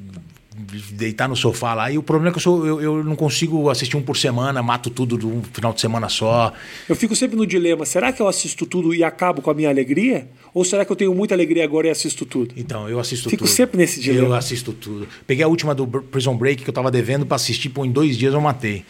Deitar 0.93 1.29
no 1.29 1.37
sofá 1.37 1.75
lá. 1.75 1.91
E 1.91 1.99
o 1.99 2.03
problema 2.03 2.31
é 2.31 2.33
que 2.33 2.39
eu, 2.39 2.43
sou, 2.43 2.67
eu, 2.67 2.81
eu 2.81 3.05
não 3.05 3.17
consigo 3.17 3.71
assistir 3.71 3.97
um 3.97 4.03
por 4.03 4.17
semana, 4.17 4.63
mato 4.63 4.91
tudo 4.91 5.17
de 5.17 5.27
um 5.27 5.43
final 5.53 5.73
de 5.73 5.81
semana 5.81 6.09
só. 6.09 6.53
Eu 6.89 6.95
fico 6.97 7.15
sempre 7.17 7.37
no 7.37 7.47
dilema: 7.47 7.85
será 7.85 8.13
que 8.13 8.21
eu 8.21 8.29
assisto 8.29 8.67
tudo 8.67 8.95
e 8.95 9.03
acabo 9.03 9.43
com 9.43 9.51
a 9.51 9.55
minha 9.55 9.69
alegria? 9.69 10.29
Ou 10.55 10.65
será 10.65 10.85
que 10.85 10.93
eu 10.93 10.97
tenho 10.97 11.15
muita 11.15 11.35
alegria 11.35 11.65
agora 11.65 11.87
e 11.87 11.91
assisto 11.91 12.27
tudo? 12.27 12.55
Então, 12.57 12.89
eu 12.89 13.01
assisto 13.01 13.31
Fico 13.31 13.45
tudo. 13.45 13.51
sempre 13.53 13.79
nesse 13.79 14.01
dilema. 14.01 14.29
Eu 14.29 14.35
assisto 14.35 14.73
tudo. 14.73 15.09
Peguei 15.27 15.43
a 15.43 15.49
última 15.49 15.75
do 15.75 15.87
Prison 15.87 16.37
Break 16.37 16.63
que 16.63 16.69
eu 16.69 16.75
tava 16.75 16.91
devendo 16.91 17.25
pra 17.25 17.37
assistir, 17.37 17.71
pô, 17.71 17.85
em 17.85 17.91
dois 17.91 18.19
dias 18.19 18.35
eu 18.35 18.41
matei. 18.41 18.85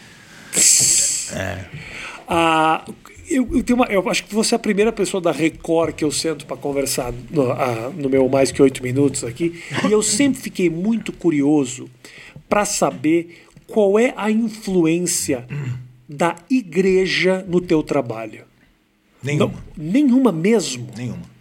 Ah, 2.34 2.84
eu, 3.36 3.48
eu 3.52 3.62
tenho 3.62 3.78
uma- 3.78 3.86
eu 3.86 4.08
acho 4.08 4.24
que 4.24 4.34
você 4.34 4.54
é 4.54 4.56
a 4.56 4.58
primeira 4.58 4.92
pessoa 4.92 5.20
da 5.20 5.32
Record 5.32 5.94
que 5.94 6.04
eu 6.04 6.10
sento 6.12 6.46
para 6.46 6.56
conversar 6.56 7.12
no, 7.30 7.50
ah, 7.52 7.90
no 7.96 8.08
meu 8.08 8.28
mais 8.28 8.50
que 8.52 8.60
oito 8.62 8.82
minutos 8.82 9.24
aqui. 9.24 9.60
E 9.88 9.92
eu 9.92 10.02
sempre 10.02 10.40
fiquei 10.40 10.68
muito 10.70 11.12
curioso 11.12 11.88
para 12.48 12.64
saber 12.64 13.44
qual 13.66 13.98
é 13.98 14.12
a 14.16 14.30
influência 14.30 15.46
da 16.08 16.36
igreja 16.50 17.44
no 17.48 17.60
teu 17.60 17.82
trabalho. 17.82 18.44
Nenhuma. 19.22 19.46
Não, 19.46 19.84
nenhuma 19.84 20.32
mesmo. 20.32 20.88
Nenhuma. 20.96 21.32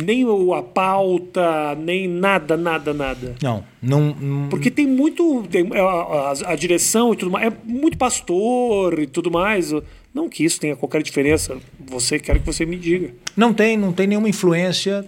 Nem 0.00 0.24
a 0.56 0.62
pauta, 0.62 1.74
nem 1.74 2.06
nada, 2.06 2.56
nada, 2.56 2.94
nada. 2.94 3.34
Não, 3.42 3.64
não. 3.82 4.14
não- 4.14 4.48
Porque 4.48 4.70
tem 4.70 4.86
muito. 4.86 5.42
Tem, 5.50 5.68
a, 5.76 5.82
a- 5.82 6.52
a 6.52 6.54
direção 6.54 7.12
e 7.12 7.16
tudo 7.16 7.32
mais. 7.32 7.52
É 7.52 7.56
muito 7.64 7.98
pastor 7.98 9.00
e 9.00 9.08
tudo 9.08 9.28
mais. 9.28 9.72
Não 10.18 10.28
que 10.28 10.44
isso 10.44 10.58
tenha 10.58 10.74
qualquer 10.74 11.00
diferença. 11.00 11.56
Você 11.86 12.18
quero 12.18 12.40
que 12.40 12.46
você 12.46 12.66
me 12.66 12.76
diga. 12.76 13.14
Não 13.36 13.54
tem, 13.54 13.76
não 13.76 13.92
tem 13.92 14.08
nenhuma 14.08 14.28
influência. 14.28 15.06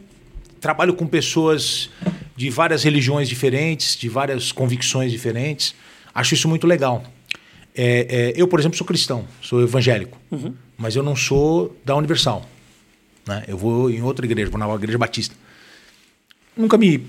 Trabalho 0.60 0.94
com 0.94 1.04
pessoas 1.04 1.90
de 2.36 2.48
várias 2.48 2.84
religiões 2.84 3.28
diferentes, 3.28 3.96
de 3.96 4.08
várias 4.08 4.52
convicções 4.52 5.10
diferentes. 5.10 5.74
Acho 6.14 6.34
isso 6.34 6.48
muito 6.48 6.64
legal. 6.64 7.02
É, 7.74 8.06
é, 8.08 8.32
eu, 8.40 8.46
por 8.46 8.60
exemplo, 8.60 8.78
sou 8.78 8.86
cristão, 8.86 9.24
sou 9.42 9.62
evangélico, 9.62 10.16
mas 10.78 10.94
eu 10.94 11.02
não 11.02 11.16
sou 11.16 11.76
da 11.84 11.96
Universal. 11.96 12.48
né? 13.26 13.44
Eu 13.48 13.58
vou 13.58 13.90
em 13.90 14.02
outra 14.02 14.24
igreja, 14.24 14.48
vou 14.48 14.60
na 14.60 14.72
igreja 14.76 14.96
batista. 14.96 15.34
Nunca 16.56 16.78
me 16.78 17.04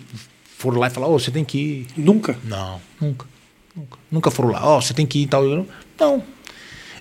foram 0.57 0.79
lá 0.79 0.87
e 0.87 0.89
falaram, 0.89 1.13
oh, 1.13 1.19
você 1.19 1.29
tem 1.29 1.45
que 1.45 1.57
ir. 1.59 1.87
Nunca. 1.95 2.35
Não, 2.43 2.81
nunca. 2.99 3.27
Nunca, 3.75 3.97
nunca 4.11 4.31
foram 4.31 4.49
lá, 4.49 4.67
ó, 4.67 4.81
você 4.81 4.93
tem 4.93 5.05
que 5.05 5.19
ir 5.19 5.23
e 5.23 5.27
tal. 5.27 5.45
Eu, 5.45 5.67
Não. 5.99 6.23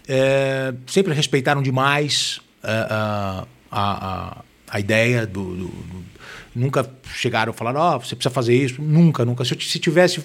É, 0.09 0.75
sempre 0.87 1.13
respeitaram 1.15 1.63
demais 1.63 2.41
é, 2.63 2.71
a, 2.91 3.47
a, 3.71 4.07
a, 4.41 4.45
a 4.69 4.81
ideia 4.81 5.27
do, 5.27 5.43
do- 5.57 5.69
do- 5.69 6.11
Nunca 6.53 6.91
chegaram 7.15 7.53
falaram, 7.53 7.81
ó, 7.81 7.99
você 7.99 8.17
precisa 8.17 8.35
fazer 8.35 8.55
isso. 8.57 8.83
Nunca, 8.83 9.25
nunca. 9.25 9.45
Se, 9.45 9.55
eu 9.55 9.61
se 9.61 9.79
tivesse, 9.79 10.21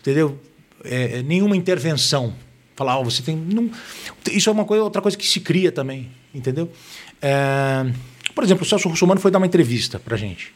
entendeu? 0.00 0.38
É, 0.84 1.18
é, 1.18 1.22
nenhuma 1.22 1.56
intervenção. 1.56 2.32
Falar, 2.76 2.98
ó, 2.98 3.02
você 3.02 3.22
tem. 3.22 3.34
Não, 3.36 3.68
isso 4.30 4.48
é 4.48 4.52
uma 4.52 4.64
coisa, 4.64 4.84
outra 4.84 5.02
coisa 5.02 5.16
que 5.16 5.26
se 5.26 5.40
cria 5.40 5.72
também, 5.72 6.10
entendeu? 6.32 6.70
É, 7.20 7.90
por 8.36 8.44
exemplo, 8.44 8.62
o 8.64 8.68
Celso 8.68 8.88
Russomano 8.88 9.20
foi 9.20 9.30
dar 9.32 9.38
uma 9.38 9.46
entrevista 9.46 9.98
pra 9.98 10.16
gente. 10.16 10.54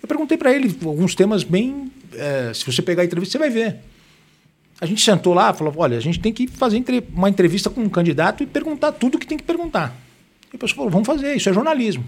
Eu 0.00 0.06
perguntei 0.06 0.38
para 0.38 0.52
ele 0.52 0.72
alguns 0.84 1.14
temas 1.16 1.42
bem. 1.42 1.90
é, 2.14 2.52
se 2.54 2.64
você 2.64 2.82
pegar 2.82 3.02
a 3.02 3.04
entrevista, 3.04 3.32
você 3.32 3.38
vai 3.38 3.50
ver. 3.50 3.78
A 4.82 4.86
gente 4.86 5.00
sentou 5.00 5.32
lá 5.32 5.50
e 5.50 5.54
falou: 5.54 5.72
olha, 5.76 5.96
a 5.96 6.00
gente 6.00 6.18
tem 6.18 6.32
que 6.32 6.46
fazer 6.48 6.82
uma 7.14 7.28
entrevista 7.28 7.70
com 7.70 7.80
um 7.82 7.88
candidato 7.88 8.42
e 8.42 8.46
perguntar 8.46 8.90
tudo 8.92 9.16
que 9.18 9.26
tem 9.26 9.38
que 9.38 9.44
perguntar. 9.44 9.94
E 10.52 10.56
a 10.56 10.58
pessoa 10.58 10.76
falou: 10.76 10.90
vamos 10.90 11.06
fazer, 11.06 11.34
isso 11.36 11.48
é 11.48 11.52
jornalismo. 11.52 12.04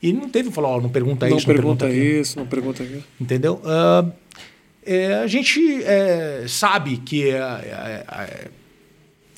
E 0.00 0.12
não 0.12 0.28
teve, 0.28 0.50
falou: 0.52 0.70
ó, 0.76 0.80
não 0.80 0.88
pergunta 0.88 1.28
não 1.28 1.36
isso, 1.36 1.46
pergunta 1.46 1.84
não 1.86 1.90
pergunta 1.90 2.00
aquilo. 2.06 2.20
isso, 2.20 2.38
não 2.38 2.46
pergunta 2.46 2.82
aquilo. 2.84 3.02
Entendeu? 3.20 3.60
Ah, 3.64 4.06
é, 4.86 5.14
a 5.16 5.26
gente 5.26 5.82
é, 5.82 6.44
sabe 6.46 6.98
que 6.98 7.32
a, 7.32 8.04
a- 8.08 8.22
a- 8.22 8.28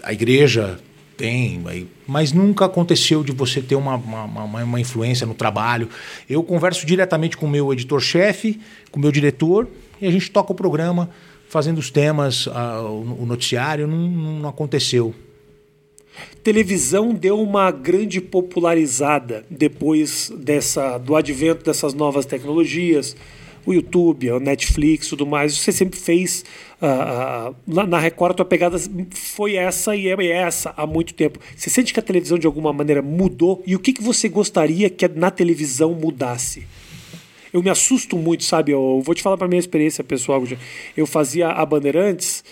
a 0.03 0.12
igreja 0.12 0.79
tem, 1.16 1.62
mas 2.07 2.33
nunca 2.33 2.64
aconteceu 2.66 3.23
de 3.25 3.33
você 3.33 3.61
ter 3.61 3.75
uma, 3.77 3.97
uma, 3.97 4.25
uma- 4.25 4.64
uma 4.64 4.81
influência 4.81 5.27
no 5.27 5.35
trabalho. 5.35 5.89
Eu 6.29 6.43
converso 6.43 6.85
diretamente 6.87 7.37
com 7.37 7.47
o 7.47 7.49
meu 7.51 7.73
editor-chefe, 7.73 8.61
com 8.91 8.99
o 8.99 9.03
meu 9.03 9.11
diretor, 9.12 9.66
e 10.01 10.07
a 10.07 10.11
gente 10.11 10.31
toca 10.31 10.53
o 10.53 10.55
programa, 10.55 11.11
fazendo 11.51 11.78
os 11.78 11.90
temas, 11.90 12.48
ah, 12.53 12.80
o, 12.80 13.22
o 13.22 13.26
noticiário, 13.26 13.86
não, 13.86 14.09
não 14.09 14.48
aconteceu. 14.48 15.12
Televisão 16.44 17.12
deu 17.12 17.40
uma 17.40 17.70
grande 17.72 18.20
popularizada 18.20 19.44
depois 19.51 20.32
dessa 20.36 20.96
do 20.96 21.16
advento 21.16 21.64
dessas 21.64 21.92
novas 21.92 22.24
tecnologias, 22.24 23.16
o 23.66 23.74
YouTube, 23.74 24.30
a 24.30 24.38
Netflix, 24.38 25.09
tudo 25.09 25.26
mais. 25.26 25.59
Você 25.59 25.72
sempre 25.72 25.98
fez 25.98 26.44
ah, 26.80 26.86
ah, 26.86 27.53
lá 27.66 27.84
na 27.84 27.98
Record 27.98 28.32
a 28.32 28.36
tua 28.36 28.44
pegada 28.44 28.78
foi 29.11 29.57
essa 29.57 29.96
e 29.96 30.07
é 30.07 30.26
essa 30.28 30.72
há 30.76 30.86
muito 30.86 31.14
tempo. 31.14 31.40
Você 31.57 31.68
sente 31.68 31.92
que 31.92 31.98
a 31.98 32.03
televisão 32.03 32.38
de 32.38 32.46
alguma 32.46 32.72
maneira 32.72 33.03
mudou 33.03 33.61
e 33.66 33.74
o 33.74 33.80
que, 33.80 33.92
que 33.92 34.03
você 34.03 34.28
gostaria 34.28 34.88
que 34.88 35.09
na 35.09 35.32
televisão 35.32 35.94
mudasse? 35.94 36.64
Eu 37.53 37.62
me 37.62 37.70
assusto 37.70 38.16
muito, 38.16 38.44
sabe? 38.44 38.72
Eu 38.72 39.03
vou 39.05 39.14
te 39.14 39.22
falar 39.22 39.36
para 39.36 39.48
minha 39.48 39.59
experiência 39.59 40.05
pessoal. 40.05 40.42
Eu 40.96 41.07
fazia 41.07 41.48
a 41.48 41.66
Bandeirantes 41.66 42.44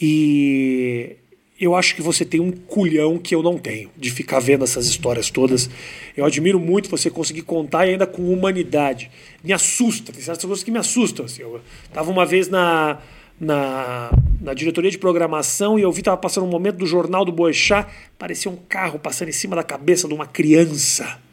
e 0.00 1.16
eu 1.60 1.74
acho 1.74 1.94
que 1.94 2.02
você 2.02 2.24
tem 2.24 2.40
um 2.40 2.50
culhão 2.50 3.18
que 3.18 3.34
eu 3.34 3.42
não 3.42 3.58
tenho 3.58 3.90
de 3.96 4.10
ficar 4.10 4.40
vendo 4.40 4.64
essas 4.64 4.86
histórias 4.86 5.30
todas. 5.30 5.70
Eu 6.16 6.24
admiro 6.24 6.58
muito 6.58 6.88
você 6.88 7.10
conseguir 7.10 7.42
contar 7.42 7.86
e 7.86 7.90
ainda 7.90 8.06
com 8.06 8.32
humanidade. 8.32 9.10
Me 9.42 9.52
assusta, 9.52 10.12
tem 10.12 10.22
certas 10.22 10.44
coisas 10.44 10.64
que 10.64 10.70
me 10.70 10.78
assustam. 10.78 11.24
Assim. 11.24 11.42
Eu 11.42 11.60
tava 11.92 12.10
uma 12.10 12.26
vez 12.26 12.48
na, 12.48 12.98
na, 13.40 14.10
na 14.40 14.54
diretoria 14.54 14.90
de 14.90 14.98
programação 14.98 15.78
e 15.78 15.82
eu 15.82 15.92
vi 15.92 16.02
tava 16.02 16.16
passando 16.16 16.44
um 16.44 16.50
momento 16.50 16.76
do 16.76 16.86
jornal 16.86 17.24
do 17.24 17.32
Boechat, 17.32 17.88
parecia 18.18 18.50
um 18.50 18.56
carro 18.56 18.98
passando 18.98 19.28
em 19.28 19.32
cima 19.32 19.56
da 19.56 19.62
cabeça 19.62 20.08
de 20.08 20.14
uma 20.14 20.26
criança. 20.26 21.23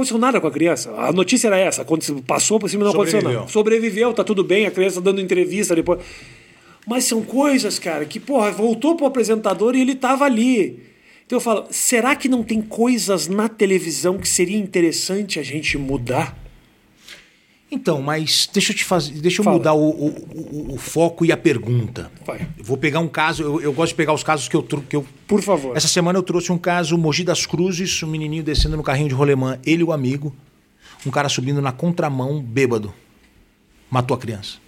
Não 0.00 0.04
aconteceu 0.04 0.18
nada 0.18 0.40
com 0.40 0.46
a 0.46 0.50
criança. 0.50 0.90
A 0.96 1.12
notícia 1.12 1.48
era 1.48 1.58
essa. 1.58 1.84
Passou 2.26 2.58
por 2.58 2.70
cima 2.70 2.84
não 2.84 2.92
aconteceu 2.92 3.22
nada. 3.22 3.46
Sobreviveu, 3.48 4.12
tá 4.14 4.24
tudo 4.24 4.42
bem, 4.42 4.66
a 4.66 4.70
criança 4.70 5.00
dando 5.00 5.20
entrevista 5.20 5.74
depois. 5.74 6.00
Mas 6.86 7.04
são 7.04 7.22
coisas, 7.22 7.78
cara, 7.78 8.04
que, 8.06 8.18
porra, 8.18 8.50
voltou 8.50 8.96
pro 8.96 9.06
apresentador 9.06 9.76
e 9.76 9.80
ele 9.82 9.94
tava 9.94 10.24
ali. 10.24 10.82
Então 11.26 11.36
eu 11.36 11.40
falo, 11.40 11.66
será 11.70 12.16
que 12.16 12.28
não 12.28 12.42
tem 12.42 12.60
coisas 12.60 13.28
na 13.28 13.48
televisão 13.48 14.18
que 14.18 14.26
seria 14.26 14.56
interessante 14.58 15.38
a 15.38 15.42
gente 15.42 15.76
mudar? 15.76 16.36
Então, 17.72 18.02
mas 18.02 18.48
deixa 18.52 18.72
eu 18.72 18.76
te 18.76 18.84
fazer, 18.84 19.12
deixa 19.20 19.40
eu 19.40 19.44
Fala. 19.44 19.56
mudar 19.56 19.74
o, 19.74 19.90
o- 19.90 20.70
o- 20.70 20.74
o 20.74 20.76
foco 20.78 21.24
e 21.24 21.30
a 21.30 21.36
pergunta. 21.36 22.10
Vai. 22.26 22.48
Eu 22.58 22.64
vou 22.64 22.76
pegar 22.76 22.98
um 22.98 23.06
caso, 23.06 23.42
eu, 23.44 23.60
eu 23.60 23.72
gosto 23.72 23.90
de 23.92 23.96
pegar 23.96 24.12
os 24.12 24.24
casos 24.24 24.48
que 24.48 24.56
eu, 24.56 24.62
que 24.62 24.96
eu 24.96 25.06
Por 25.28 25.40
favor. 25.40 25.76
Essa 25.76 25.86
semana 25.86 26.18
eu 26.18 26.22
trouxe 26.22 26.50
um 26.50 26.58
caso, 26.58 26.98
Mogi 26.98 27.22
das 27.22 27.46
Cruzes, 27.46 28.02
um 28.02 28.08
menininho 28.08 28.42
descendo 28.42 28.76
no 28.76 28.82
carrinho 28.82 29.08
de 29.08 29.14
rolemã, 29.14 29.58
ele 29.64 29.82
e 29.82 29.84
o 29.84 29.92
amigo, 29.92 30.34
um 31.06 31.10
cara 31.10 31.28
subindo 31.28 31.62
na 31.62 31.70
contramão, 31.70 32.42
bêbado, 32.42 32.92
matou 33.88 34.16
a 34.16 34.18
criança. 34.18 34.58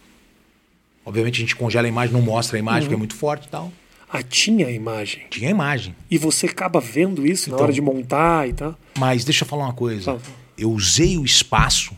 Obviamente 1.04 1.36
a 1.38 1.40
gente 1.40 1.56
congela 1.56 1.86
a 1.86 1.88
imagem, 1.88 2.12
não 2.14 2.22
mostra 2.22 2.56
a 2.56 2.60
imagem, 2.60 2.82
porque 2.82 2.94
é 2.94 2.98
muito 2.98 3.16
forte 3.16 3.46
e 3.46 3.48
tal. 3.48 3.72
Ah, 4.08 4.22
tinha 4.22 4.66
a 4.68 4.70
imagem. 4.70 5.22
Tinha 5.30 5.48
a 5.48 5.50
imagem. 5.50 5.96
E 6.10 6.18
você 6.18 6.46
acaba 6.46 6.80
vendo 6.80 7.26
isso 7.26 7.48
na 7.50 7.54
Então. 7.56 7.64
hora 7.64 7.72
de 7.72 7.80
montar 7.80 8.48
e 8.48 8.52
tal. 8.52 8.78
Mas 8.96 9.24
deixa 9.24 9.42
eu 9.42 9.48
falar 9.48 9.64
uma 9.64 9.72
coisa. 9.72 10.04
Fala. 10.04 10.20
Eu 10.56 10.70
usei 10.70 11.16
o 11.18 11.24
espaço. 11.24 11.96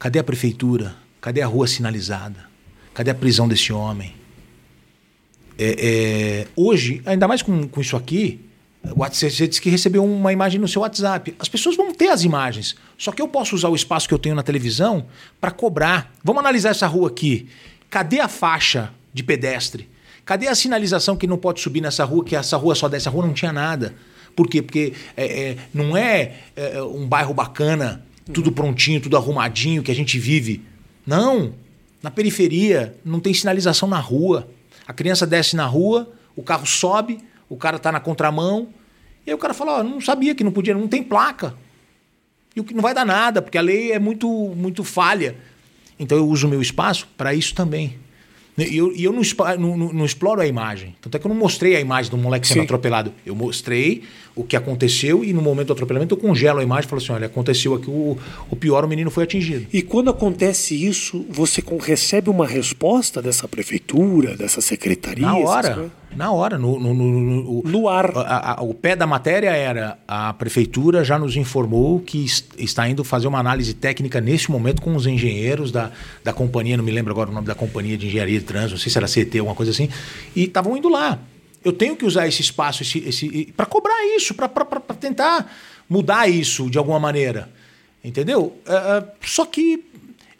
Cadê 0.00 0.18
a 0.18 0.24
prefeitura? 0.24 0.96
Cadê 1.20 1.42
a 1.42 1.46
rua 1.46 1.66
sinalizada? 1.66 2.48
Cadê 2.94 3.10
a 3.10 3.14
prisão 3.14 3.46
desse 3.46 3.70
homem? 3.70 4.14
É, 5.58 5.76
é, 5.78 6.48
hoje, 6.56 7.02
ainda 7.04 7.28
mais 7.28 7.42
com, 7.42 7.68
com 7.68 7.80
isso 7.82 7.94
aqui, 7.98 8.40
você 8.82 9.28
disse 9.28 9.60
que 9.60 9.68
recebeu 9.68 10.02
uma 10.02 10.32
imagem 10.32 10.58
no 10.58 10.66
seu 10.66 10.80
WhatsApp. 10.80 11.34
As 11.38 11.50
pessoas 11.50 11.76
vão 11.76 11.92
ter 11.92 12.08
as 12.08 12.24
imagens. 12.24 12.76
Só 12.96 13.12
que 13.12 13.20
eu 13.20 13.28
posso 13.28 13.54
usar 13.54 13.68
o 13.68 13.74
espaço 13.74 14.08
que 14.08 14.14
eu 14.14 14.18
tenho 14.18 14.34
na 14.34 14.42
televisão 14.42 15.06
para 15.38 15.50
cobrar. 15.50 16.10
Vamos 16.24 16.40
analisar 16.40 16.70
essa 16.70 16.86
rua 16.86 17.08
aqui. 17.08 17.50
Cadê 17.90 18.20
a 18.20 18.28
faixa 18.28 18.90
de 19.12 19.22
pedestre? 19.22 19.86
Cadê 20.24 20.48
a 20.48 20.54
sinalização 20.54 21.14
que 21.14 21.26
não 21.26 21.36
pode 21.36 21.60
subir 21.60 21.82
nessa 21.82 22.04
rua, 22.04 22.24
que 22.24 22.34
essa 22.34 22.56
rua 22.56 22.74
só 22.74 22.88
desce? 22.88 23.02
Essa 23.02 23.10
rua 23.10 23.26
não 23.26 23.34
tinha 23.34 23.52
nada. 23.52 23.94
Por 24.34 24.48
quê? 24.48 24.62
Porque 24.62 24.94
é, 25.14 25.24
é, 25.24 25.56
não 25.74 25.94
é, 25.94 26.36
é, 26.56 26.82
um 26.82 27.06
bairro 27.06 27.34
bacana, 27.34 28.02
tudo 28.32 28.52
prontinho, 28.52 29.00
tudo 29.00 29.16
arrumadinho, 29.16 29.82
que 29.82 29.90
a 29.90 29.94
gente 29.94 30.18
vive. 30.18 30.62
Não. 31.06 31.54
Na 32.02 32.10
periferia, 32.10 32.96
não 33.04 33.20
tem 33.20 33.34
sinalização 33.34 33.88
na 33.88 33.98
rua. 33.98 34.48
A 34.86 34.92
criança 34.92 35.26
desce 35.26 35.54
na 35.54 35.66
rua, 35.66 36.10
o 36.34 36.42
carro 36.42 36.66
sobe, 36.66 37.18
o 37.48 37.56
cara 37.56 37.78
tá 37.78 37.92
na 37.92 38.00
contramão, 38.00 38.68
e 39.26 39.30
aí 39.30 39.34
o 39.34 39.38
cara 39.38 39.52
fala: 39.52 39.78
Ó, 39.78 39.82
não 39.82 40.00
sabia 40.00 40.34
que 40.34 40.42
não 40.42 40.52
podia, 40.52 40.74
não 40.74 40.88
tem 40.88 41.02
placa. 41.02 41.54
E 42.54 42.60
o 42.60 42.64
que 42.64 42.74
não 42.74 42.82
vai 42.82 42.94
dar 42.94 43.04
nada, 43.04 43.40
porque 43.40 43.58
a 43.58 43.62
lei 43.62 43.92
é 43.92 43.98
muito, 43.98 44.28
muito 44.56 44.82
falha. 44.82 45.36
Então 45.98 46.16
eu 46.16 46.26
uso 46.26 46.46
o 46.46 46.50
meu 46.50 46.60
espaço 46.60 47.06
para 47.16 47.34
isso 47.34 47.54
também. 47.54 47.98
E 48.64 48.76
eu, 48.76 48.92
e 48.94 49.04
eu 49.04 49.12
não, 49.12 49.20
expa- 49.20 49.56
não- 49.56 49.76
não- 49.76 49.92
não 49.92 50.04
exploro 50.04 50.40
a 50.40 50.46
imagem. 50.46 50.94
Tanto 51.00 51.16
é 51.16 51.20
que 51.20 51.26
eu 51.26 51.28
não 51.28 51.36
mostrei 51.36 51.76
a 51.76 51.80
imagem 51.80 52.10
do 52.10 52.16
moleque 52.18 52.46
sendo 52.46 52.58
Sim. 52.58 52.64
atropelado. 52.64 53.12
Eu 53.24 53.34
mostrei 53.34 54.02
o 54.34 54.44
que 54.44 54.56
aconteceu 54.56 55.24
e 55.24 55.32
no 55.32 55.42
momento 55.42 55.68
do 55.68 55.72
atropelamento 55.72 56.14
eu 56.14 56.18
congelo 56.18 56.58
a 56.60 56.62
imagem 56.62 56.86
e 56.86 56.88
falo 56.88 57.02
assim: 57.02 57.12
olha, 57.12 57.26
aconteceu 57.26 57.74
aqui 57.74 57.88
o, 57.90 58.16
o 58.50 58.56
pior, 58.56 58.84
o 58.84 58.88
menino 58.88 59.10
foi 59.10 59.24
atingido. 59.24 59.66
E 59.72 59.82
quando 59.82 60.10
acontece 60.10 60.74
isso, 60.74 61.24
você 61.28 61.62
recebe 61.80 62.30
uma 62.30 62.46
resposta 62.46 63.20
dessa 63.22 63.46
prefeitura, 63.48 64.36
dessa 64.36 64.60
secretaria? 64.60 65.26
Na 65.26 65.36
hora. 65.36 65.90
Na 66.16 66.32
hora. 66.32 66.58
No, 66.58 66.78
no, 66.78 66.92
no- 66.92 67.62
no- 67.62 67.88
ar. 67.88 68.10
a- 68.16 68.54
a- 68.58 68.62
o 68.62 68.74
pé 68.74 68.96
da 68.96 69.06
matéria 69.06 69.50
era 69.50 69.96
a 70.08 70.32
prefeitura 70.34 71.04
já 71.04 71.18
nos 71.18 71.36
informou 71.36 72.00
que 72.00 72.24
es- 72.24 72.44
está 72.58 72.88
indo 72.88 73.04
fazer 73.04 73.28
uma 73.28 73.38
análise 73.38 73.72
técnica 73.74 74.20
neste 74.20 74.50
momento 74.50 74.82
com 74.82 74.94
os 74.96 75.06
engenheiros 75.06 75.70
da, 75.70 75.90
da 76.24 76.32
companhia, 76.32 76.76
não 76.76 76.84
me 76.84 76.90
lembro 76.90 77.12
agora 77.12 77.30
o 77.30 77.32
nome 77.32 77.46
da 77.46 77.54
companhia 77.54 77.96
de 77.96 78.06
engenharia 78.08 78.38
de 78.40 78.44
trânsito, 78.44 78.72
não 78.72 78.78
sei 78.78 78.90
se 78.90 78.98
era 78.98 79.06
CT, 79.06 79.38
alguma 79.38 79.54
coisa 79.54 79.70
assim, 79.70 79.88
e 80.34 80.44
estavam 80.44 80.76
indo 80.76 80.88
lá. 80.88 81.18
Eu 81.64 81.72
tenho 81.72 81.94
que 81.94 82.04
usar 82.04 82.26
esse 82.26 82.40
espaço 82.42 82.82
esse, 82.82 82.98
esse, 83.06 83.52
para 83.56 83.66
cobrar 83.66 84.04
isso, 84.16 84.34
para 84.34 84.48
tentar 84.98 85.50
mudar 85.88 86.28
isso 86.28 86.68
de 86.70 86.76
alguma 86.78 86.98
maneira. 86.98 87.50
Entendeu? 88.02 88.56
É, 88.66 89.04
só 89.20 89.44
que 89.44 89.84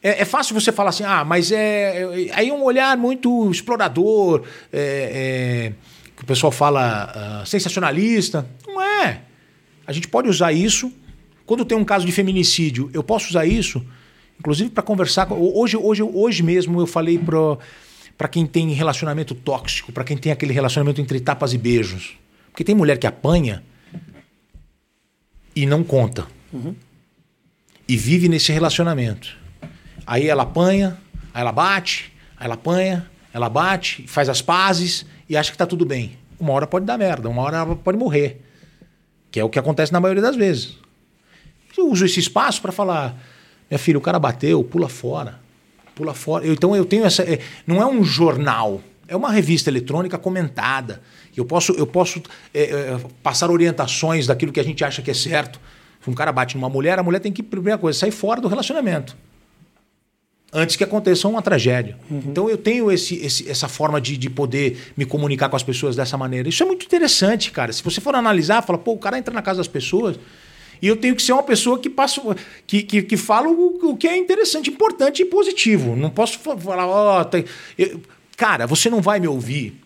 é, 0.02 0.22
é 0.22 0.24
fácil 0.24 0.54
você 0.54 0.72
falar 0.72 0.90
assim, 0.90 1.04
ah, 1.04 1.24
mas 1.24 1.50
é, 1.52 2.02
é- 2.02 2.30
aí 2.32 2.48
é 2.48 2.52
um 2.52 2.62
olhar 2.62 2.96
muito 2.96 3.50
explorador, 3.50 4.44
é, 4.72 5.72
é, 5.72 5.72
que 6.16 6.22
o 6.22 6.26
pessoal 6.26 6.50
fala 6.50 7.40
ah, 7.42 7.46
sensacionalista. 7.46 8.46
Não 8.66 8.80
é. 8.80 9.20
A 9.86 9.92
gente 9.92 10.08
pode 10.08 10.28
usar 10.28 10.52
isso. 10.52 10.92
Quando 11.46 11.64
tem 11.64 11.76
um 11.76 11.84
caso 11.84 12.06
de 12.06 12.12
feminicídio, 12.12 12.88
eu 12.94 13.02
posso 13.02 13.28
usar 13.30 13.44
isso, 13.44 13.84
inclusive 14.38 14.70
para 14.70 14.82
conversar. 14.82 15.26
com- 15.26 15.34
Hoje, 15.36 15.76
hoje, 15.76 16.02
hoje 16.02 16.42
mesmo 16.42 16.80
eu 16.80 16.86
falei 16.86 17.18
para 18.16 18.28
quem 18.28 18.46
tem 18.46 18.70
relacionamento 18.72 19.34
tóxico, 19.34 19.90
para 19.90 20.04
quem 20.04 20.16
tem 20.16 20.30
aquele 20.30 20.52
relacionamento 20.52 21.00
entre 21.00 21.18
tapas 21.20 21.52
e 21.52 21.58
beijos. 21.58 22.16
Porque 22.52 22.62
tem 22.62 22.74
mulher 22.74 22.98
que 22.98 23.06
apanha 23.06 23.62
e 25.56 25.66
não 25.66 25.82
conta. 25.82 26.26
E 27.88 27.96
vive 27.96 28.28
nesse 28.28 28.52
relacionamento. 28.52 29.36
Aí 30.10 30.26
ela 30.28 30.42
apanha, 30.42 30.98
aí 31.32 31.40
ela 31.40 31.52
bate, 31.52 32.12
aí 32.36 32.44
ela 32.46 32.54
apanha, 32.54 33.08
ela 33.32 33.48
bate, 33.48 34.08
faz 34.08 34.28
as 34.28 34.42
pazes 34.42 35.06
e 35.28 35.36
acha 35.36 35.52
que 35.52 35.56
tá 35.56 35.64
tudo 35.64 35.84
bem. 35.86 36.18
Uma 36.40 36.52
hora 36.52 36.66
pode 36.66 36.84
dar 36.84 36.98
merda, 36.98 37.28
uma 37.28 37.40
hora 37.42 37.58
ela 37.58 37.76
pode 37.76 37.96
morrer. 37.96 38.44
Que 39.30 39.38
é 39.38 39.44
o 39.44 39.48
que 39.48 39.56
acontece 39.56 39.92
na 39.92 40.00
maioria 40.00 40.20
das 40.20 40.34
vezes. 40.34 40.76
Eu 41.78 41.88
uso 41.92 42.04
esse 42.04 42.18
espaço 42.18 42.60
para 42.60 42.72
falar: 42.72 43.16
minha 43.70 43.78
filha, 43.78 43.98
o 43.98 44.00
cara 44.00 44.18
bateu, 44.18 44.64
pula 44.64 44.88
fora. 44.88 45.38
Pula 45.94 46.12
fora. 46.12 46.44
Eu- 46.44 46.54
então 46.54 46.74
eu 46.74 46.84
tenho 46.84 47.04
essa. 47.04 47.22
é, 47.22 47.38
não 47.64 47.80
é 47.80 47.86
um 47.86 48.02
jornal, 48.02 48.80
é 49.06 49.14
uma 49.14 49.30
revista 49.30 49.70
eletrônica 49.70 50.18
comentada. 50.18 51.00
Eu 51.36 51.44
posso, 51.44 51.70
eu 51.74 51.86
posso 51.86 52.20
é, 52.52 52.62
é, 52.64 53.00
passar 53.22 53.48
orientações 53.48 54.26
daquilo 54.26 54.50
que 54.50 54.58
a 54.58 54.64
gente 54.64 54.84
acha 54.84 55.02
que 55.02 55.10
é 55.12 55.14
certo. 55.14 55.60
Se 56.02 56.10
um 56.10 56.14
cara 56.14 56.32
bate 56.32 56.56
numa 56.56 56.68
mulher, 56.68 56.98
a 56.98 57.02
mulher 57.04 57.20
tem 57.20 57.30
que, 57.30 57.44
primeira 57.44 57.78
coisa, 57.78 57.96
sair 57.96 58.10
fora 58.10 58.40
do 58.40 58.48
relacionamento 58.48 59.16
antes 60.52 60.76
que 60.76 60.82
aconteça 60.84 61.28
uma 61.28 61.40
tragédia. 61.42 61.96
Então 62.10 62.48
eu 62.50 62.56
tenho 62.56 62.90
esse, 62.90 63.14
esse- 63.16 63.48
essa 63.48 63.68
forma 63.68 64.00
de, 64.00 64.16
de 64.16 64.28
poder 64.28 64.92
me 64.96 65.04
comunicar 65.04 65.48
com 65.48 65.56
as 65.56 65.62
pessoas 65.62 65.94
dessa 65.96 66.16
maneira. 66.18 66.48
Isso 66.48 66.62
é 66.62 66.66
muito 66.66 66.84
interessante, 66.84 67.50
cara. 67.52 67.72
Se 67.72 67.82
você 67.82 68.00
for 68.00 68.14
analisar, 68.14 68.62
fala, 68.62 68.78
pô, 68.78 68.92
o 68.92 68.98
cara 68.98 69.16
entra 69.18 69.32
na 69.32 69.42
casa 69.42 69.58
das 69.58 69.68
pessoas 69.68 70.18
e 70.82 70.86
eu 70.88 70.96
tenho 70.96 71.14
que 71.14 71.22
ser 71.22 71.32
uma 71.32 71.42
pessoa 71.42 71.78
que 71.78 71.88
passa, 71.90 72.20
que, 72.66 72.82
que, 72.82 73.02
que 73.02 73.16
fala 73.16 73.48
o, 73.48 73.90
o 73.90 73.96
que 73.96 74.08
é 74.08 74.16
interessante, 74.16 74.70
importante 74.70 75.22
e 75.22 75.24
positivo. 75.24 75.94
Não 75.94 76.10
posso 76.10 76.38
fa- 76.38 76.56
falar, 76.56 76.86
ó, 76.86 77.22
tem- 77.24 77.44
eu- 77.78 78.00
cara, 78.36 78.66
você 78.66 78.90
não 78.90 79.00
vai 79.00 79.20
me 79.20 79.28
ouvir. 79.28 79.78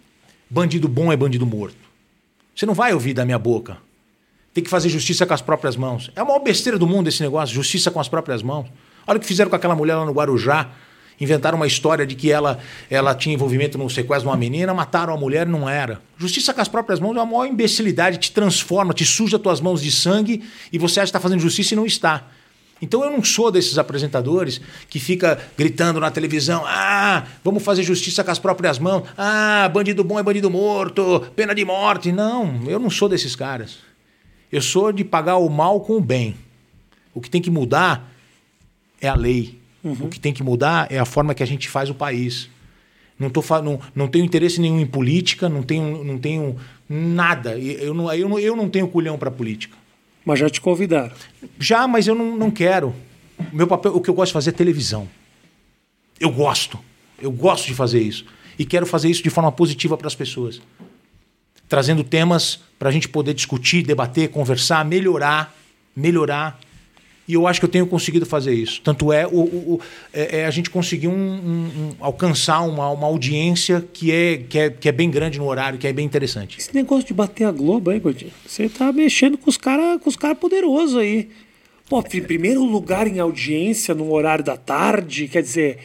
Bandido 0.49 0.89
bom 0.89 1.13
é 1.13 1.17
bandido 1.17 1.45
morto. 1.45 1.77
Você 2.55 2.65
não 2.65 2.75
vai 2.75 2.93
ouvir 2.95 3.13
da 3.13 3.25
minha 3.25 3.39
boca. 3.39 3.79
Tem 4.55 4.63
que 4.63 4.71
fazer 4.71 4.89
justiça 4.89 5.27
com 5.27 5.35
as 5.35 5.43
próprias 5.43 5.75
mãos. 5.77 6.13
É 6.15 6.21
a 6.21 6.25
maior 6.25 6.39
besteira 6.39 6.79
do 6.79 6.87
mundo 6.87 7.09
esse 7.09 7.21
negócio, 7.21 7.53
justiça 7.55 7.91
com 7.91 7.99
as 7.99 8.09
próprias 8.09 8.41
mãos. 8.43 8.69
Olha 9.07 9.17
o 9.19 9.21
que 9.21 9.27
fizeram 9.27 9.51
com 9.51 9.57
aquela 9.57 9.75
mulher 9.75 9.97
lá 9.97 10.05
no 10.05 10.13
Guarujá. 10.13 10.71
Inventaram 11.21 11.57
uma 11.57 11.67
história 11.67 12.05
de 12.05 12.15
que 12.15 12.31
ela, 12.31 12.59
ela 12.91 13.15
tinha 13.15 13.35
envolvimento 13.35 13.79
no 13.79 13.89
sequestro 13.89 14.29
de 14.29 14.29
uma 14.29 14.37
menina, 14.37 14.75
mataram 14.75 15.15
a 15.15 15.17
mulher, 15.17 15.47
não 15.47 15.69
era. 15.69 16.01
Justiça 16.19 16.53
com 16.53 16.61
as 16.61 16.69
próprias 16.69 16.99
mãos 16.99 17.17
é 17.17 17.21
uma 17.21 17.27
maior 17.27 17.47
imbecilidade, 17.47 18.19
te 18.19 18.33
transforma, 18.33 18.93
te 18.93 19.05
suja 19.05 19.39
tuas 19.39 19.61
mãos 19.61 19.81
de 19.81 19.93
sangue 19.93 20.43
e 20.73 20.79
você 20.79 21.01
acha 21.01 21.07
que 21.07 21.11
está 21.11 21.21
fazendo 21.21 21.41
justiça 21.41 21.75
e 21.75 21.77
não 21.77 21.87
está. 21.87 22.25
Então 22.83 23.05
eu 23.05 23.11
não 23.11 23.23
sou 23.23 23.51
desses 23.51 23.79
apresentadores 23.79 24.61
que 24.91 24.99
fica 24.99 25.41
gritando 25.57 26.01
na 26.01 26.11
televisão: 26.11 26.65
ah, 26.67 27.25
vamos 27.45 27.63
fazer 27.63 27.85
justiça 27.85 28.25
com 28.25 28.31
as 28.31 28.39
próprias 28.39 28.79
mãos, 28.79 29.09
ah, 29.17 29.71
bandido 29.73 30.03
bom 30.03 30.19
é 30.19 30.23
bandido 30.23 30.51
morto, 30.51 31.21
pena 31.37 31.55
de 31.55 31.65
morte. 31.65 32.11
Não, 32.11 32.63
eu 32.67 32.81
não 32.81 32.91
sou 32.91 33.09
desses 33.09 33.37
caras. 33.37 33.79
Eu 34.51 34.61
sou 34.61 34.93
de 34.93 35.05
pagar 35.05 35.37
o 35.37 35.49
mal 35.49 35.81
com 35.81 35.97
o 35.97 36.01
bem. 36.01 36.37
O 37.15 37.21
que 37.21 37.31
tem 37.31 37.41
que 37.41 37.51
mudar 37.51 38.14
é 39.05 39.09
a 39.09 39.15
lei. 39.15 39.59
O 39.83 40.09
que 40.09 40.19
tem 40.19 40.33
que 40.33 40.43
mudar 40.43 40.91
é 40.91 40.99
a 40.99 41.05
forma 41.05 41.35
que 41.35 41.43
a 41.43 41.47
gente 41.47 41.69
faz 41.69 41.91
o 41.91 41.95
país. 41.95 42.49
Não, 43.19 43.29
tô, 43.29 43.43
não, 43.63 43.79
não 43.95 44.09
tenho 44.09 44.25
interesse 44.25 44.61
nenhum 44.61 44.81
em 44.81 44.87
política, 44.87 45.49
não 45.49 45.63
tenho, 45.63 46.03
não 46.03 46.19
tenho 46.19 46.57
nada. 46.89 47.59
Eu 47.59 47.93
não, 47.93 48.13
eu 48.13 48.29
não, 48.29 48.39
eu 48.39 48.57
não 48.57 48.69
tenho 48.69 48.89
culhão 48.89 49.19
para 49.19 49.31
política. 49.31 49.77
Mas 50.25 50.39
já 50.39 50.49
te 50.49 50.61
convidaram. 50.61 51.13
Já, 51.59 51.87
mas 51.87 52.07
eu 52.07 52.15
não, 52.15 52.35
não 52.35 52.51
quero. 52.51 52.95
Meu 53.53 53.67
papel, 53.67 53.95
o 53.95 54.01
que 54.01 54.09
eu 54.09 54.15
gosto 54.15 54.31
de 54.31 54.35
fazer 54.35 54.51
é 54.51 54.53
televisão. 54.53 55.09
Eu 56.19 56.31
gosto. 56.31 56.79
Eu 57.21 57.31
gosto 57.31 57.67
de 57.67 57.75
fazer 57.75 58.01
isso. 58.01 58.25
E 58.59 58.65
quero 58.65 58.87
fazer 58.87 59.11
isso 59.11 59.23
de 59.23 59.31
forma 59.31 59.53
positiva 59.53 59.97
para 59.97 60.07
as 60.07 60.15
pessoas. 60.15 60.63
Trazendo 61.69 62.03
temas 62.03 62.61
para 62.79 62.89
a 62.89 62.93
gente 62.93 63.09
poder 63.09 63.35
discutir, 63.35 63.83
debater, 63.83 64.31
conversar, 64.31 64.85
melhorar, 64.85 65.55
melhorar. 65.95 66.59
E 67.27 67.33
eu 67.35 67.47
acho 67.47 67.59
que 67.59 67.65
eu 67.65 67.71
tenho 67.71 67.87
conseguido 67.87 68.27
fazer 68.27 68.53
isso. 68.53 68.83
Tanto 68.83 69.11
é, 69.13 69.27
o, 69.27 69.31
o- 69.31 69.75
o- 69.75 69.81
é- 70.13 70.41
é 70.41 70.47
a 70.47 70.51
gente 70.51 70.69
conseguir 70.69 71.09
um- 71.09 71.13
um- 71.13 71.71
um- 71.89 71.91
alcançar 71.99 72.61
uma, 72.63 72.91
uma 72.91 73.07
audiência 73.07 73.83
que 73.93 74.13
é, 74.13 74.37
que, 74.37 74.59
é, 74.59 74.69
que 74.71 74.89
é 74.89 74.93
bem 74.93 75.11
grande 75.11 75.39
no 75.39 75.47
horário, 75.47 75.79
que 75.79 75.87
é 75.87 75.93
bem 75.93 76.05
interessante. 76.05 76.59
Esse 76.59 76.75
negócio 76.75 77.07
de 77.07 77.15
bater 77.15 77.45
a 77.45 77.51
Globo 77.51 77.91
aí, 77.91 77.99
Gordinho, 77.99 78.31
você 78.47 78.69
tá 78.69 78.93
mexendo 78.93 79.39
com 79.39 79.49
os 79.49 79.57
caras 79.57 79.99
cara 80.17 80.35
poderosos 80.35 80.97
aí. 80.97 81.31
Pô, 81.89 82.03
primeiro 82.03 82.63
lugar 82.65 83.07
em 83.07 83.19
audiência 83.21 83.95
no 83.95 84.11
horário 84.13 84.45
da 84.45 84.57
tarde, 84.57 85.29
quer 85.29 85.43
dizer, 85.43 85.79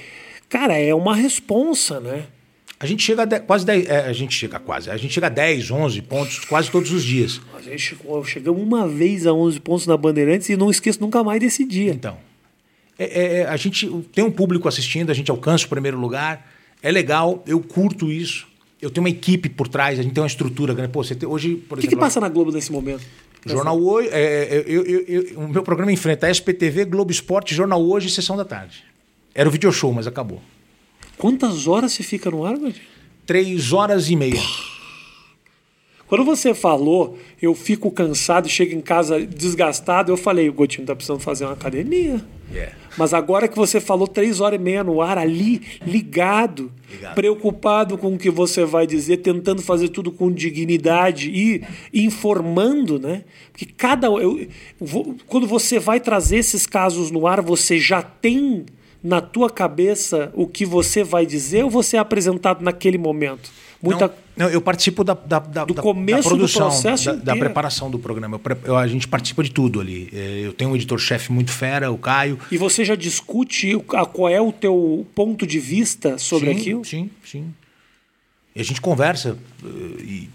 cara, 0.49 0.77
é 0.77 0.93
uma 0.93 1.15
responsa, 1.15 1.99
né? 1.99 2.23
A 2.79 2.85
gente 2.85 3.03
chega 3.03 3.23
a 3.23 3.39
quase 3.41 3.65
10, 3.65 3.87
é, 3.89 4.05
a 4.07 4.13
gente 4.13 4.33
chega 4.33 4.57
quase, 4.57 4.89
a 4.89 4.95
gente 4.95 5.13
chega 5.13 5.27
a 5.27 5.29
10, 5.29 5.69
11 5.69 6.01
pontos 6.01 6.39
quase 6.45 6.71
todos 6.71 6.91
os 6.91 7.03
dias. 7.03 7.41
A 7.57 7.61
gente 7.61 7.77
chegou- 7.79 8.23
chegamos 8.23 8.61
uma 8.61 8.87
vez 8.87 9.27
a 9.27 9.33
11 9.33 9.59
pontos 9.59 9.85
na 9.85 9.97
Bandeirantes 9.97 10.47
e 10.49 10.55
não 10.55 10.69
esqueço 10.71 11.01
nunca 11.01 11.21
mais 11.23 11.41
desse 11.41 11.65
dia. 11.65 11.91
Então, 11.91 12.17
é- 12.97 13.39
é- 13.41 13.45
a 13.45 13.57
gente 13.57 13.85
tem 14.13 14.23
um 14.23 14.31
público 14.31 14.67
assistindo, 14.67 15.09
a 15.09 15.13
gente 15.13 15.29
alcança 15.29 15.65
o 15.65 15.69
primeiro 15.69 15.99
lugar, 15.99 16.49
é 16.81 16.89
legal, 16.89 17.43
eu 17.45 17.59
curto 17.59 18.09
isso. 18.09 18.47
Eu 18.81 18.89
tenho 18.89 19.03
uma 19.03 19.09
equipe 19.09 19.49
por 19.49 19.67
trás, 19.67 19.99
a 19.99 20.01
gente 20.01 20.13
tem 20.13 20.21
uma 20.23 20.27
estrutura 20.27 20.73
grande. 20.73 20.93
Pô, 20.93 21.03
você 21.03 21.13
tem, 21.13 21.27
hoje, 21.27 21.55
por 21.55 21.77
O 21.77 21.81
que, 21.81 21.87
que 21.87 21.93
exemplo, 21.95 22.05
passa 22.05 22.21
na 22.21 22.29
Globo 22.29 22.49
nesse 22.49 22.71
momento? 22.71 23.03
Jornal 23.45 23.77
Hoje, 23.81 24.07
é, 24.11 24.21
é, 24.21 24.63
eu- 24.65 24.85
eu- 24.85 25.05
eu- 25.05 25.39
o 25.39 25.49
meu 25.49 25.63
programa 25.63 25.91
enfrenta 25.91 26.27
a 26.27 26.29
SPTV, 26.29 26.85
Globo 26.85 27.11
Esporte, 27.11 27.53
Jornal 27.53 27.81
Hoje 27.81 28.07
e 28.07 28.09
Sessão 28.11 28.37
da 28.37 28.45
Tarde. 28.45 28.85
Era 29.35 29.49
o 29.49 29.51
video 29.51 29.69
show, 29.71 29.91
mas 29.93 30.07
acabou. 30.07 30.41
Quantas 31.19 31.67
horas 31.67 31.91
você 31.91 32.01
fica 32.01 32.31
no 32.31 32.45
ar, 32.45 32.57
Gordinho? 32.57 32.83
Três 33.25 33.73
horas 33.73 34.09
e 34.09 34.15
meia. 34.15 34.41
Quando 36.07 36.25
você 36.25 36.55
falou, 36.55 37.19
eu 37.39 37.53
fico 37.53 37.91
cansado 37.91 38.47
e 38.47 38.49
chego 38.49 38.73
em 38.73 38.81
casa 38.81 39.19
desgastado, 39.23 40.11
eu 40.11 40.17
falei, 40.17 40.49
o 40.49 40.53
Gotinho 40.53 40.87
tá 40.87 40.95
precisando 40.95 41.19
fazer 41.19 41.45
uma 41.45 41.53
academia. 41.53 42.25
Yeah. 42.51 42.73
Mas 42.97 43.13
agora 43.13 43.47
que 43.47 43.55
você 43.55 43.79
falou 43.79 44.07
três 44.07 44.39
horas 44.39 44.59
e 44.59 44.63
meia 44.63 44.83
no 44.83 45.03
ar, 45.03 45.19
ali, 45.19 45.61
ligado, 45.85 46.71
Ligado. 46.89 47.13
preocupado 47.13 47.95
com 47.95 48.15
o 48.15 48.17
que 48.17 48.31
você 48.31 48.65
vai 48.65 48.87
dizer, 48.87 49.17
tentando 49.17 49.61
fazer 49.61 49.89
tudo 49.89 50.11
com 50.11 50.31
dignidade 50.31 51.29
e 51.29 51.61
informando, 51.93 52.97
né? 52.99 53.23
Porque 53.51 53.65
cada. 53.67 54.07
eu- 54.07 54.47
quando 55.27 55.45
você 55.45 55.77
vai 55.77 55.99
trazer 55.99 56.37
esses 56.37 56.65
casos 56.65 57.11
no 57.11 57.27
ar, 57.27 57.39
você 57.39 57.77
já 57.77 58.01
tem 58.01 58.65
na 59.03 59.21
tua 59.21 59.49
cabeça 59.49 60.31
o 60.33 60.45
que 60.47 60.65
você 60.65 61.03
vai 61.03 61.25
dizer 61.25 61.63
ou 61.63 61.69
você 61.69 61.97
é 61.97 61.99
apresentado 61.99 62.61
naquele 62.63 62.97
momento? 62.97 63.49
Muita. 63.81 64.07
Não, 64.35 64.45
não, 64.45 64.49
eu 64.53 64.61
participo 64.61 65.05
da, 65.05 65.13
da, 65.13 65.39
da, 65.39 65.63
Do 65.63 65.73
da- 65.73 65.81
começo 65.81 66.23
da 66.23 66.29
do 66.29 66.35
produção, 66.35 66.61
processo 66.67 67.05
da, 67.13 67.33
da 67.33 67.35
preparação 67.37 67.89
do 67.89 67.97
programa. 67.97 68.39
Eu 68.43 68.57
eu- 68.65 68.77
a 68.77 68.85
gente 68.87 69.07
participa 69.07 69.41
de 69.41 69.51
tudo 69.51 69.79
ali. 69.79 70.09
É, 70.11 70.41
Eu 70.43 70.51
tenho 70.51 70.71
um 70.71 70.75
editor-chefe 70.75 71.31
muito 71.31 71.51
fera, 71.51 71.89
o 71.89 71.97
Caio. 71.97 72.37
E 72.51 72.57
você 72.57 72.83
já 72.83 72.95
discute 72.95 73.81
a- 73.93 74.05
qual 74.05 74.27
é 74.27 74.41
o 74.41 74.51
teu 74.51 75.07
ponto 75.15 75.47
de 75.47 75.59
vista 75.59 76.17
sobre 76.17 76.53
sim, 76.53 76.59
aquilo? 76.59 76.83
Sim, 76.83 77.09
sim. 77.23 77.53
E 78.53 78.59
a 78.59 78.63
gente 78.65 78.81
conversa. 78.81 79.37
eh, 79.63 79.67
E, 80.03 80.29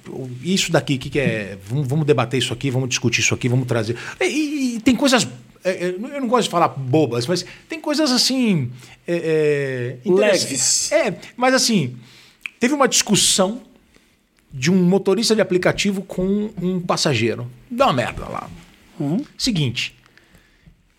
isso 0.55 0.73
daqui, 0.73 0.95
o 0.95 0.99
que, 0.99 1.11
que 1.11 1.19
é? 1.19 1.59
Vamos, 1.69 1.87
vamos 1.87 2.07
debater 2.07 2.39
isso 2.39 2.53
aqui, 2.55 2.71
vamos 2.71 2.89
discutir 2.89 3.21
isso 3.21 3.35
aqui, 3.35 3.49
vamos 3.49 3.67
trazer. 3.67 3.95
E- 4.23 4.77
e 4.77 4.81
tem 4.81 4.95
coisas. 4.97 5.29
É, 5.65 5.71
é, 5.71 5.89
eu 5.89 6.21
não 6.21 6.29
gosto 6.29 6.45
de 6.45 6.51
falar 6.51 6.69
bobas, 6.69 7.27
mas 7.27 7.45
tem 7.69 7.81
coisas 7.81 8.13
assim. 8.13 8.71
É, 9.09 9.99
é, 10.05 10.11
Leves. 10.11 10.93
É, 10.93 11.17
mas 11.37 11.55
assim, 11.55 11.97
teve 12.61 12.75
uma 12.75 12.87
discussão 12.87 13.63
de 14.53 14.71
um 14.71 14.77
motorista 14.77 15.35
de 15.35 15.41
aplicativo 15.41 16.03
com 16.03 16.51
um 16.61 16.79
passageiro. 16.81 17.51
Dá 17.71 17.87
uma 17.87 17.95
merda 17.95 18.29
lá. 18.29 18.49
Uhum. 19.01 19.25
Seguinte. 19.39 19.97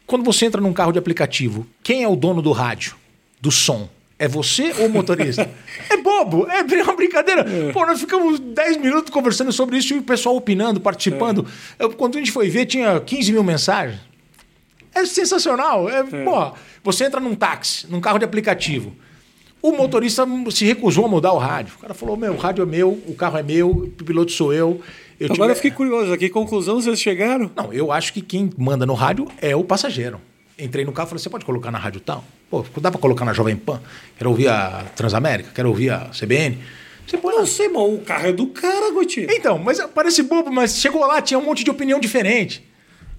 Quando 0.08 0.24
você 0.24 0.46
entra 0.46 0.60
num 0.60 0.74
carro 0.74 0.92
de 0.92 1.00
aplicativo, 1.00 1.66
quem 1.82 2.04
é 2.04 2.08
o 2.08 2.16
dono 2.16 2.42
do 2.42 2.52
rádio, 2.52 2.96
do 3.40 3.52
som? 3.52 3.88
É 4.18 4.28
você 4.28 4.74
ou 4.80 4.88
o 4.88 4.90
motorista? 4.90 5.50
é 5.90 5.98
bobo, 5.98 6.48
é 6.50 6.62
uma 6.62 6.96
brincadeira. 6.96 7.42
É. 7.42 7.72
Pô, 7.72 7.86
nós 7.86 8.00
ficamos 8.00 8.40
10 8.40 8.78
minutos 8.78 9.10
conversando 9.12 9.52
sobre 9.52 9.78
isso 9.78 9.94
e 9.94 9.98
o 9.98 10.04
pessoal 10.04 10.36
opinando, 10.36 10.80
participando. 10.80 11.46
É. 11.78 11.84
Eu, 11.84 11.92
quando 11.92 12.16
a 12.16 12.20
gente 12.20 12.32
foi 12.32 12.50
ver, 12.50 12.66
tinha 12.66 13.00
15 13.00 13.32
mil 13.32 13.44
mensagens. 13.44 14.00
É 14.96 15.06
sensacional. 15.06 15.90
É, 15.90 16.00
é. 16.00 16.24
Porra, 16.24 16.54
você 16.82 17.04
entra 17.06 17.20
num 17.20 17.36
táxi, 17.36 17.86
num 17.88 18.00
carro 18.00 18.18
de 18.18 18.26
aplicativo. 18.26 18.96
O 19.62 19.72
motorista 19.72 20.26
se 20.52 20.64
recusou 20.64 21.06
a 21.06 21.08
mudar 21.08 21.34
o 21.34 21.38
rádio. 21.38 21.76
O 21.78 21.82
cara 21.82 21.94
falou: 21.94 22.16
meu, 22.16 22.34
o 22.34 22.38
rádio 22.38 22.62
é 22.62 22.66
meu, 22.66 22.92
o 23.08 23.14
carro 23.14 23.38
é 23.38 23.44
meu, 23.44 23.70
o 23.70 23.88
piloto 23.90 24.32
sou 24.32 24.54
eu. 24.54 24.80
eu 25.20 25.34
Agora 25.34 25.52
eu 25.52 25.56
fiquei 25.56 25.72
curioso, 25.72 26.14
a 26.14 26.18
que 26.18 26.30
conclusão 26.30 26.80
vocês 26.80 27.00
chegaram? 27.00 27.52
Não, 27.56 27.74
eu 27.74 27.92
acho 27.92 28.14
que 28.14 28.22
quem 28.22 28.50
manda 28.58 28.86
no 28.86 28.94
rádio 28.94 29.28
é 29.42 29.56
o 29.56 29.64
passageiro. 29.64 30.22
Entrei 30.58 30.86
no 30.86 30.92
carro 30.92 31.08
e 31.08 31.10
falei: 31.10 31.24
você 31.24 31.30
pode 31.30 31.44
colocar 31.44 31.72
na 31.72 31.80
rádio 31.80 32.00
tal? 32.00 32.24
Pô, 32.50 32.64
dá 32.78 32.92
pra 32.92 33.00
colocar 33.00 33.26
na 33.26 33.34
Jovem 33.34 33.56
Pan? 33.56 33.82
Quero 34.18 34.30
ouvir 34.30 34.48
a 34.48 34.86
Transamérica, 34.96 35.50
quero 35.54 35.68
ouvir 35.68 35.90
a 35.90 36.12
CBN. 36.12 36.60
Você 37.06 37.18
põe 37.18 37.36
não 37.36 37.46
sei, 37.46 37.68
mano, 37.68 37.96
o 37.96 38.00
carro 38.00 38.28
é 38.28 38.34
do 38.34 38.48
cara, 38.48 38.92
Gotinho. 38.92 39.28
Então, 39.32 39.58
mas 39.58 39.80
parece 39.94 40.24
bobo, 40.24 40.52
mas 40.52 40.78
chegou 40.78 41.06
lá, 41.06 41.22
tinha 41.22 41.40
um 41.40 41.44
monte 41.44 41.64
de 41.64 41.70
opinião 41.70 42.00
diferente. 42.00 42.64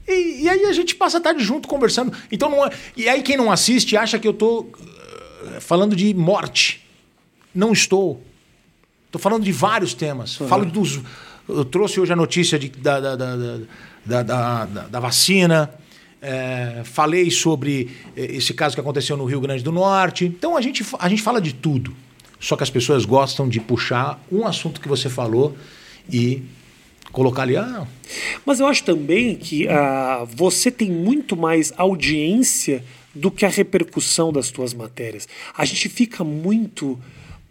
E, 0.07 0.43
e 0.43 0.49
aí 0.49 0.65
a 0.65 0.73
gente 0.73 0.95
passa 0.95 1.19
a 1.19 1.21
tarde 1.21 1.43
junto 1.43 1.69
conversando. 1.69 2.13
Então 2.31 2.51
não 2.51 2.65
é... 2.65 2.71
E 2.97 3.09
aí 3.09 3.23
quem 3.23 3.37
não 3.37 3.51
assiste 3.51 3.97
acha 3.97 4.19
que 4.19 4.27
eu 4.27 4.33
tô 4.33 4.61
uh, 4.61 5.61
falando 5.61 5.97
de 5.97 6.13
morte. 6.15 6.87
Não 7.55 7.73
estou. 7.73 8.23
Estou 9.07 9.21
falando 9.21 9.45
de 9.45 9.53
vários 9.53 9.95
temas. 9.95 10.39
Uhum. 10.41 10.49
Falo 10.49 10.67
dos. 10.67 11.01
Eu 11.49 11.65
trouxe 11.65 12.01
hoje 12.01 12.13
a 12.13 12.17
notícia 12.17 12.59
de, 12.59 12.69
da, 12.69 13.01
da, 13.01 13.17
da, 13.17 14.23
da, 14.23 14.65
da, 14.65 15.01
vacina. 15.01 15.73
É, 16.21 16.83
falei 16.85 17.31
sobre 17.31 17.97
é, 18.17 18.25
esse 18.37 18.53
caso 18.53 18.75
que 18.75 18.81
aconteceu 18.81 19.17
no 19.17 19.25
Rio 19.25 19.41
Grande 19.41 19.63
do 19.63 19.73
Norte. 19.73 20.25
Então 20.25 20.57
a 20.57 20.61
gente, 20.61 20.85
a 20.99 21.09
gente 21.09 21.23
fala 21.23 21.41
de 21.41 21.55
tudo. 21.55 21.95
Só 22.39 22.57
que 22.57 22.63
as 22.63 22.71
pessoas 22.71 23.05
gostam 23.05 23.49
de 23.49 23.61
puxar 23.61 24.23
um 24.31 24.47
assunto 24.47 24.81
que 24.81 24.89
você 24.89 25.09
falou 25.09 25.57
e 26.13 26.43
colocar 27.13 27.43
ali. 27.43 27.57
Ah. 27.57 27.87
Mas 28.45 28.61
eu 28.61 28.67
acho 28.67 28.85
também 28.85 29.35
que 29.37 29.69
ah, 29.69 30.27
você 30.29 30.71
tem 30.71 30.91
muito 30.91 31.37
mais 31.37 31.73
audiência 31.77 32.85
do 33.15 33.31
que 33.31 33.45
a 33.45 33.49
repercussão 33.49 34.33
das 34.33 34.51
tuas 34.51 34.75
matérias. 34.75 35.27
A 35.57 35.65
gente 35.65 35.89
fica 35.89 36.23
muito 36.23 36.99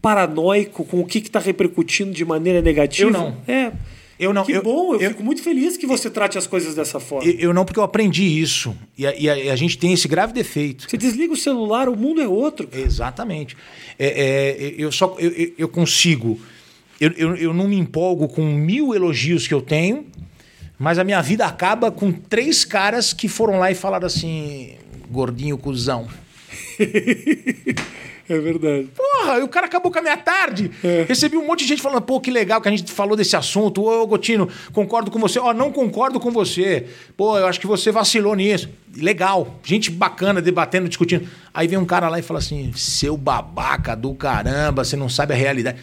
paranoico 0.01 0.85
com 0.85 0.99
o 0.99 1.05
que 1.05 1.17
está 1.17 1.39
repercutindo 1.39 2.11
de 2.11 2.23
maneira 2.23 2.61
negativa. 2.61 3.09
Eu 3.09 3.11
não. 3.11 3.37
É. 3.47 3.71
Eu 4.17 4.33
não. 4.33 4.45
Que 4.45 4.53
eu, 4.53 4.63
bom, 4.63 4.93
eu, 4.93 5.01
eu, 5.01 5.09
fico 5.09 5.23
muito 5.23 5.41
feliz 5.41 5.75
que 5.75 5.85
você 5.85 6.09
trate 6.09 6.37
as 6.37 6.47
coisas 6.47 6.73
dessa 6.73 6.99
forma. 6.99 7.29
Eu, 7.29 7.49
eu 7.49 7.53
não, 7.53 7.65
porque 7.65 7.79
eu 7.79 7.83
aprendi 7.83 8.23
isso. 8.23 8.75
E 8.97 9.05
a, 9.05 9.15
e, 9.15 9.29
a, 9.29 9.37
e 9.37 9.49
a, 9.49 9.55
gente 9.55 9.77
tem 9.77 9.91
esse 9.91 10.07
grave 10.07 10.31
defeito. 10.31 10.89
Você 10.89 10.95
desliga 10.95 11.33
o 11.33 11.37
celular, 11.37 11.89
o 11.89 11.97
mundo 11.97 12.21
é 12.21 12.27
outro. 12.27 12.69
Exatamente. 12.71 13.57
É, 13.99 14.07
é, 14.07 14.75
eu 14.77 14.91
só 14.91 15.15
eu, 15.19 15.53
eu 15.57 15.67
consigo 15.67 16.39
eu, 16.99 17.11
eu, 17.11 17.35
eu 17.35 17.53
não 17.53 17.67
me 17.67 17.77
empolgo 17.77 18.27
com 18.27 18.43
mil 18.43 18.93
elogios 18.93 19.47
que 19.47 19.53
eu 19.53 19.61
tenho, 19.61 20.05
mas 20.77 20.99
a 20.99 21.03
minha 21.03 21.21
vida 21.21 21.45
acaba 21.45 21.91
com 21.91 22.11
três 22.11 22.65
caras 22.65 23.13
que 23.13 23.27
foram 23.27 23.59
lá 23.59 23.71
e 23.71 23.75
falaram 23.75 24.07
assim: 24.07 24.75
gordinho 25.09 25.57
cuzão. 25.57 26.07
É 28.27 28.39
verdade. 28.39 28.87
Porra, 28.95 29.43
o 29.43 29.47
cara 29.47 29.67
acabou 29.67 29.91
com 29.91 29.99
a 29.99 30.01
minha 30.01 30.17
tarde. 30.17 30.71
É. 30.83 31.05
Recebi 31.07 31.37
um 31.37 31.45
monte 31.45 31.59
de 31.59 31.67
gente 31.67 31.81
falando, 31.81 32.01
pô, 32.01 32.19
que 32.19 32.31
legal 32.31 32.59
que 32.59 32.67
a 32.67 32.71
gente 32.71 32.91
falou 32.91 33.15
desse 33.15 33.35
assunto. 33.35 33.83
Ô, 33.83 34.07
Gotino, 34.07 34.49
concordo 34.73 35.11
com 35.11 35.19
você. 35.19 35.37
Ó, 35.37 35.53
não 35.53 35.71
concordo 35.71 36.19
com 36.19 36.31
você. 36.31 36.87
Pô, 37.15 37.37
eu 37.37 37.45
acho 37.45 37.59
que 37.59 37.67
você 37.67 37.91
vacilou 37.91 38.33
nisso. 38.33 38.67
Legal. 38.97 39.59
Gente 39.63 39.91
bacana, 39.91 40.41
debatendo, 40.41 40.89
discutindo. 40.89 41.27
Aí 41.53 41.67
vem 41.67 41.77
um 41.77 41.85
cara 41.85 42.09
lá 42.09 42.17
e 42.17 42.23
fala 42.23 42.39
assim: 42.39 42.71
seu 42.75 43.15
babaca 43.15 43.95
do 43.95 44.15
caramba, 44.15 44.83
você 44.83 44.95
não 44.95 45.07
sabe 45.07 45.33
a 45.33 45.37
realidade. 45.37 45.77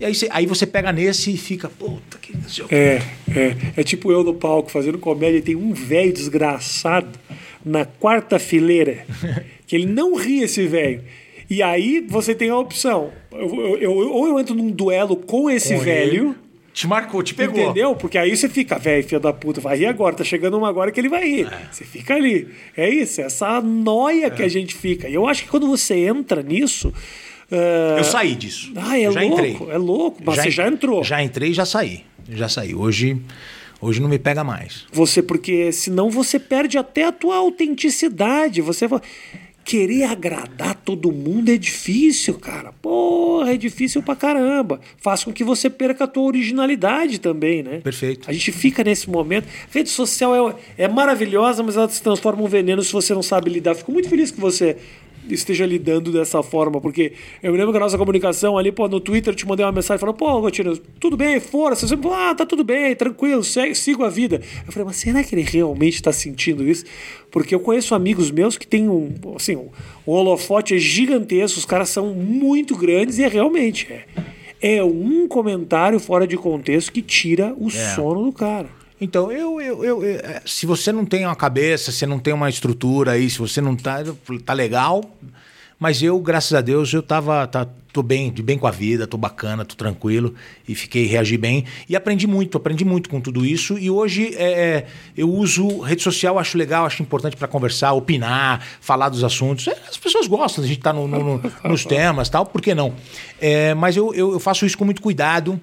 E 0.00 0.04
aí 0.04 0.14
você, 0.14 0.28
aí 0.30 0.46
você 0.46 0.66
pega 0.66 0.92
nesse 0.92 1.32
e 1.32 1.36
fica, 1.36 1.68
puta 1.68 2.18
que. 2.18 2.32
É, 2.70 3.02
é. 3.34 3.56
É 3.76 3.82
tipo 3.82 4.10
eu 4.10 4.22
no 4.22 4.34
palco 4.34 4.70
fazendo 4.70 4.98
comédia 4.98 5.38
e 5.38 5.42
tem 5.42 5.56
um 5.56 5.72
velho 5.72 6.12
desgraçado 6.12 7.18
na 7.64 7.84
quarta 7.84 8.38
fileira 8.38 9.06
que 9.66 9.76
ele 9.76 9.86
não 9.86 10.14
ri 10.14 10.42
esse 10.42 10.66
velho. 10.66 11.02
E 11.48 11.62
aí 11.62 12.04
você 12.08 12.34
tem 12.34 12.48
a 12.48 12.56
opção. 12.56 13.12
Eu, 13.30 13.76
eu, 13.76 13.78
eu, 13.78 13.92
ou 13.92 14.26
eu 14.26 14.38
entro 14.38 14.54
num 14.54 14.70
duelo 14.70 15.16
com 15.16 15.50
esse 15.50 15.74
com 15.74 15.80
velho. 15.80 16.30
Ele. 16.30 16.42
Te 16.72 16.86
marcou, 16.86 17.22
te 17.22 17.34
pegou. 17.34 17.62
Entendeu? 17.62 17.94
Porque 17.94 18.16
aí 18.16 18.34
você 18.34 18.48
fica, 18.48 18.78
velho, 18.78 19.04
filho 19.04 19.20
da 19.20 19.32
puta, 19.32 19.60
vai 19.60 19.76
rir 19.76 19.86
agora, 19.86 20.16
tá 20.16 20.24
chegando 20.24 20.56
uma 20.56 20.68
agora 20.68 20.90
que 20.90 20.98
ele 20.98 21.10
vai 21.10 21.28
rir. 21.28 21.46
É. 21.46 21.68
Você 21.70 21.84
fica 21.84 22.14
ali. 22.14 22.48
É 22.74 22.88
isso, 22.88 23.20
é 23.20 23.24
essa 23.24 23.60
noia 23.60 24.26
é. 24.26 24.30
que 24.30 24.42
a 24.42 24.48
gente 24.48 24.74
fica. 24.74 25.06
E 25.08 25.14
eu 25.14 25.28
acho 25.28 25.42
que 25.42 25.50
quando 25.50 25.68
você 25.68 25.94
entra 26.06 26.42
nisso, 26.42 26.90
Uh... 27.52 27.98
Eu 27.98 28.04
saí 28.04 28.34
disso. 28.34 28.72
Ah, 28.74 28.98
é 28.98 29.10
já 29.10 29.20
louco, 29.20 29.34
entrei. 29.34 29.56
é 29.70 29.78
louco. 29.78 30.22
Mas 30.24 30.36
já, 30.36 30.42
você 30.42 30.50
já 30.50 30.68
entrou. 30.68 31.04
Já 31.04 31.22
entrei 31.22 31.50
e 31.50 31.54
já 31.54 31.66
saí. 31.66 32.00
Já 32.30 32.48
saí. 32.48 32.74
Hoje, 32.74 33.20
hoje 33.80 34.00
não 34.00 34.08
me 34.08 34.18
pega 34.18 34.42
mais. 34.42 34.86
Você, 34.90 35.22
porque 35.22 35.70
senão 35.70 36.08
você 36.08 36.38
perde 36.38 36.78
até 36.78 37.04
a 37.04 37.12
tua 37.12 37.36
autenticidade. 37.36 38.62
Você 38.62 38.88
querer 39.64 40.04
agradar 40.04 40.74
todo 40.74 41.12
mundo 41.12 41.50
é 41.50 41.56
difícil, 41.56 42.34
cara. 42.34 42.72
Porra, 42.82 43.52
é 43.52 43.56
difícil 43.56 44.02
pra 44.02 44.16
caramba. 44.16 44.80
Faz 44.98 45.24
com 45.24 45.32
que 45.32 45.44
você 45.44 45.70
perca 45.70 46.04
a 46.04 46.06
tua 46.06 46.24
originalidade 46.24 47.20
também, 47.20 47.62
né? 47.62 47.78
Perfeito. 47.78 48.28
A 48.28 48.32
gente 48.32 48.50
fica 48.50 48.82
nesse 48.82 49.08
momento. 49.08 49.46
rede 49.70 49.88
social 49.88 50.50
é, 50.50 50.84
é 50.84 50.88
maravilhosa, 50.88 51.62
mas 51.62 51.76
ela 51.76 51.88
se 51.88 52.02
transforma 52.02 52.42
em 52.42 52.44
um 52.44 52.48
veneno 52.48 52.82
se 52.82 52.92
você 52.92 53.14
não 53.14 53.22
sabe 53.22 53.50
lidar. 53.50 53.74
Fico 53.74 53.92
muito 53.92 54.08
feliz 54.08 54.30
que 54.30 54.40
você 54.40 54.76
esteja 55.28 55.64
lidando 55.64 56.10
dessa 56.12 56.42
forma, 56.42 56.80
porque 56.80 57.12
eu 57.42 57.52
me 57.52 57.58
lembro 57.58 57.72
que 57.72 57.78
a 57.78 57.80
nossa 57.80 57.98
comunicação 57.98 58.58
ali, 58.58 58.72
pô, 58.72 58.88
no 58.88 59.00
Twitter 59.00 59.32
eu 59.32 59.36
te 59.36 59.46
mandei 59.46 59.64
uma 59.64 59.72
mensagem 59.72 59.98
falando, 59.98 60.16
pô, 60.16 60.40
Gotino, 60.40 60.76
tudo 60.98 61.16
bem, 61.16 61.38
força. 61.40 61.86
Você 61.86 61.96
ah, 62.12 62.34
tá 62.34 62.44
tudo 62.44 62.64
bem, 62.64 62.94
tranquilo, 62.94 63.42
segue, 63.44 63.74
sigo 63.74 64.04
a 64.04 64.08
vida. 64.08 64.40
Eu 64.66 64.72
falei, 64.72 64.86
mas 64.86 64.96
será 64.96 65.22
que 65.22 65.34
ele 65.34 65.42
realmente 65.42 65.94
está 65.94 66.12
sentindo 66.12 66.66
isso? 66.66 66.84
Porque 67.30 67.54
eu 67.54 67.60
conheço 67.60 67.94
amigos 67.94 68.30
meus 68.30 68.56
que 68.58 68.66
têm 68.66 68.88
um, 68.88 69.14
assim, 69.36 69.56
um, 69.56 69.68
um 70.06 70.12
holofote 70.12 70.74
é 70.74 70.78
gigantesco, 70.78 71.58
os 71.58 71.64
caras 71.64 71.88
são 71.88 72.14
muito 72.14 72.76
grandes 72.76 73.18
e 73.18 73.24
é 73.24 73.28
realmente 73.28 73.92
é. 73.92 74.04
É 74.60 74.84
um 74.84 75.26
comentário 75.26 75.98
fora 75.98 76.24
de 76.26 76.36
contexto 76.36 76.92
que 76.92 77.02
tira 77.02 77.52
o 77.58 77.66
é. 77.66 77.70
sono 77.70 78.24
do 78.24 78.32
cara. 78.32 78.81
Então, 79.02 79.32
eu, 79.32 79.60
eu, 79.60 79.84
eu, 79.84 80.04
eu, 80.04 80.20
é, 80.20 80.42
se 80.46 80.64
você 80.64 80.92
não 80.92 81.04
tem 81.04 81.26
uma 81.26 81.34
cabeça, 81.34 81.90
se 81.90 82.06
não 82.06 82.20
tem 82.20 82.32
uma 82.32 82.48
estrutura 82.48 83.10
aí, 83.10 83.28
se 83.28 83.36
você 83.36 83.60
não 83.60 83.74
tá, 83.74 83.96
tá 84.46 84.52
legal. 84.52 85.02
Mas 85.76 86.00
eu, 86.00 86.20
graças 86.20 86.54
a 86.54 86.60
Deus, 86.60 86.92
eu 86.92 87.02
tava, 87.02 87.44
tá, 87.48 87.66
tô 87.92 88.00
bem, 88.00 88.30
de 88.30 88.44
bem 88.44 88.56
com 88.56 88.68
a 88.68 88.70
vida, 88.70 89.04
tô 89.04 89.16
bacana, 89.16 89.64
tô 89.64 89.74
tranquilo 89.74 90.36
e 90.68 90.76
fiquei 90.76 91.06
reagi 91.06 91.36
bem 91.36 91.64
e 91.88 91.96
aprendi 91.96 92.28
muito, 92.28 92.56
aprendi 92.56 92.84
muito 92.84 93.10
com 93.10 93.20
tudo 93.20 93.44
isso 93.44 93.76
e 93.76 93.90
hoje 93.90 94.36
é, 94.36 94.52
é 94.52 94.86
eu 95.16 95.28
uso 95.28 95.80
rede 95.80 96.00
social, 96.00 96.38
acho 96.38 96.56
legal, 96.56 96.86
acho 96.86 97.02
importante 97.02 97.36
para 97.36 97.48
conversar, 97.48 97.94
opinar, 97.94 98.64
falar 98.80 99.08
dos 99.08 99.24
assuntos. 99.24 99.66
É, 99.66 99.76
as 99.88 99.96
pessoas 99.96 100.28
gostam, 100.28 100.62
a 100.62 100.66
gente 100.68 100.78
tá 100.78 100.92
no, 100.92 101.08
no, 101.08 101.38
no, 101.38 101.52
nos 101.68 101.84
temas, 101.84 102.28
tal, 102.28 102.46
por 102.46 102.62
que 102.62 102.72
não? 102.72 102.94
É, 103.40 103.74
mas 103.74 103.96
eu, 103.96 104.14
eu, 104.14 104.34
eu, 104.34 104.38
faço 104.38 104.64
isso 104.64 104.78
com 104.78 104.84
muito 104.84 105.02
cuidado, 105.02 105.60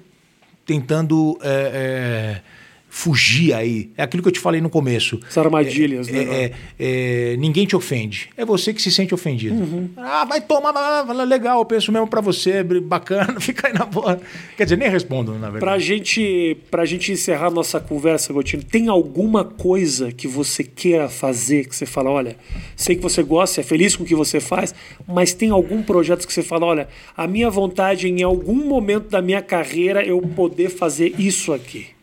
tentando 0.65 1.39
é 1.41 2.41
fugir 2.89 3.53
aí. 3.53 3.91
É 3.95 4.03
aquilo 4.03 4.23
que 4.23 4.29
eu 4.29 4.33
te 4.33 4.39
falei 4.39 4.59
no 4.59 4.69
começo. 4.69 5.19
As 5.27 5.37
armadilhas, 5.37 6.09
é, 6.09 6.11
né? 6.11 6.21
É, 6.23 6.53
é, 6.79 7.37
ninguém 7.37 7.65
te 7.65 7.75
ofende. 7.75 8.29
É 8.35 8.43
você 8.43 8.73
que 8.73 8.81
se 8.81 8.91
sente 8.91 9.13
ofendido. 9.13 9.55
Uhum. 9.55 9.89
Ah, 9.95 10.25
vai 10.25 10.41
tomar, 10.41 11.03
legal, 11.25 11.59
eu 11.59 11.65
penso 11.65 11.91
mesmo 11.91 12.07
para 12.07 12.19
você, 12.19 12.63
bacana, 12.63 13.37
fica 13.39 13.67
aí 13.67 13.73
na 13.73 13.85
boa. 13.85 14.19
Quer 14.57 14.63
dizer, 14.63 14.77
nem 14.77 14.89
respondo, 14.89 15.33
na 15.33 15.49
verdade. 15.49 15.59
Pra 15.59 15.77
gente, 15.77 16.57
pra 16.71 16.83
gente 16.83 17.11
encerrar 17.11 17.51
nossa 17.51 17.79
conversa, 17.79 18.33
Gotino, 18.33 18.63
tem 18.63 18.89
alguma 18.89 19.43
coisa 19.43 20.11
que 20.11 20.27
você 20.27 20.63
queira 20.63 21.07
fazer, 21.07 21.67
que 21.67 21.75
você 21.75 21.85
fala, 21.85 22.09
olha, 22.09 22.35
sei 22.75 22.95
que 22.95 23.03
você 23.03 23.21
gosta, 23.21 23.61
é 23.61 23.63
feliz 23.63 23.95
com 23.95 24.03
o 24.03 24.05
que 24.05 24.15
você 24.15 24.39
faz, 24.39 24.73
mas 25.07 25.33
tem 25.33 25.51
algum 25.51 25.83
projeto 25.83 26.25
que 26.25 26.33
você 26.33 26.41
fala, 26.41 26.65
olha, 26.65 26.87
a 27.15 27.27
minha 27.27 27.49
vontade 27.49 28.07
em 28.07 28.23
algum 28.23 28.65
momento 28.65 29.09
da 29.09 29.21
minha 29.21 29.41
carreira 29.41 30.03
eu 30.03 30.19
poder 30.21 30.69
fazer 30.69 31.13
isso 31.19 31.53
aqui? 31.53 31.98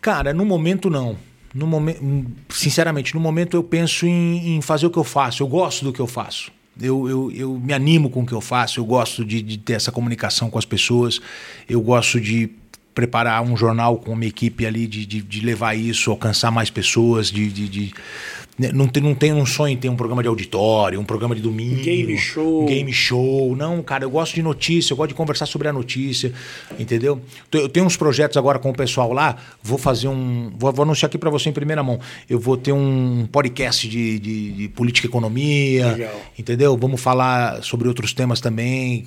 Cara, 0.00 0.32
no 0.32 0.44
momento 0.44 0.90
não. 0.90 1.16
No 1.54 1.66
momento, 1.66 2.00
sinceramente, 2.50 3.14
no 3.14 3.20
momento 3.20 3.56
eu 3.56 3.64
penso 3.64 4.06
em, 4.06 4.56
em, 4.56 4.60
fazer 4.60 4.86
o 4.86 4.90
que 4.90 4.98
eu 4.98 5.04
faço. 5.04 5.42
Eu 5.42 5.48
gosto 5.48 5.84
do 5.84 5.92
que 5.92 6.00
eu 6.00 6.06
faço. 6.06 6.52
Eu, 6.78 7.08
eu, 7.08 7.32
eu 7.32 7.58
me 7.58 7.72
animo 7.72 8.10
com 8.10 8.22
o 8.22 8.26
que 8.26 8.34
eu 8.34 8.40
faço. 8.40 8.78
Eu 8.78 8.84
gosto 8.84 9.24
de, 9.24 9.40
de 9.40 9.56
ter 9.56 9.72
essa 9.72 9.90
comunicação 9.90 10.50
com 10.50 10.58
as 10.58 10.66
pessoas. 10.66 11.20
Eu 11.68 11.80
gosto 11.80 12.20
de 12.20 12.50
preparar 12.94 13.42
um 13.42 13.56
jornal 13.56 13.98
com 13.98 14.12
uma 14.12 14.24
equipe 14.24 14.64
ali, 14.64 14.86
de, 14.86 15.04
de, 15.04 15.20
de 15.20 15.40
levar 15.40 15.74
isso, 15.74 16.10
alcançar 16.10 16.50
mais 16.50 16.70
pessoas, 16.70 17.30
de, 17.30 17.50
de, 17.50 17.68
de 17.68 17.94
não, 18.58 18.88
tem, 18.88 19.02
não 19.02 19.14
tenho 19.14 19.36
um 19.36 19.44
sonho 19.44 19.74
em 19.74 19.76
ter 19.76 19.88
um 19.90 19.96
programa 19.96 20.22
de 20.22 20.28
auditório, 20.28 20.98
um 20.98 21.04
programa 21.04 21.34
de 21.34 21.42
domingo. 21.42 21.82
Game 21.82 22.16
show. 22.16 22.62
Um 22.62 22.66
game 22.66 22.92
show. 22.92 23.54
Não, 23.54 23.82
cara, 23.82 24.04
eu 24.04 24.10
gosto 24.10 24.34
de 24.34 24.42
notícia, 24.42 24.92
eu 24.92 24.96
gosto 24.96 25.10
de 25.10 25.14
conversar 25.14 25.44
sobre 25.44 25.68
a 25.68 25.72
notícia, 25.72 26.32
entendeu? 26.78 27.20
Eu 27.52 27.68
tenho 27.68 27.84
uns 27.84 27.96
projetos 27.96 28.36
agora 28.38 28.58
com 28.58 28.70
o 28.70 28.74
pessoal 28.74 29.12
lá, 29.12 29.36
vou 29.62 29.76
fazer 29.76 30.08
um. 30.08 30.50
Vou, 30.56 30.72
vou 30.72 30.84
anunciar 30.84 31.08
aqui 31.08 31.18
para 31.18 31.28
você 31.28 31.50
em 31.50 31.52
primeira 31.52 31.82
mão. 31.82 32.00
Eu 32.28 32.40
vou 32.40 32.56
ter 32.56 32.72
um 32.72 33.28
podcast 33.30 33.86
de, 33.86 34.18
de, 34.18 34.52
de 34.52 34.68
política 34.68 35.06
e 35.06 35.10
economia, 35.10 35.92
Legal. 35.92 36.22
entendeu? 36.38 36.76
Vamos 36.78 37.00
falar 37.00 37.62
sobre 37.62 37.88
outros 37.88 38.14
temas 38.14 38.40
também, 38.40 39.04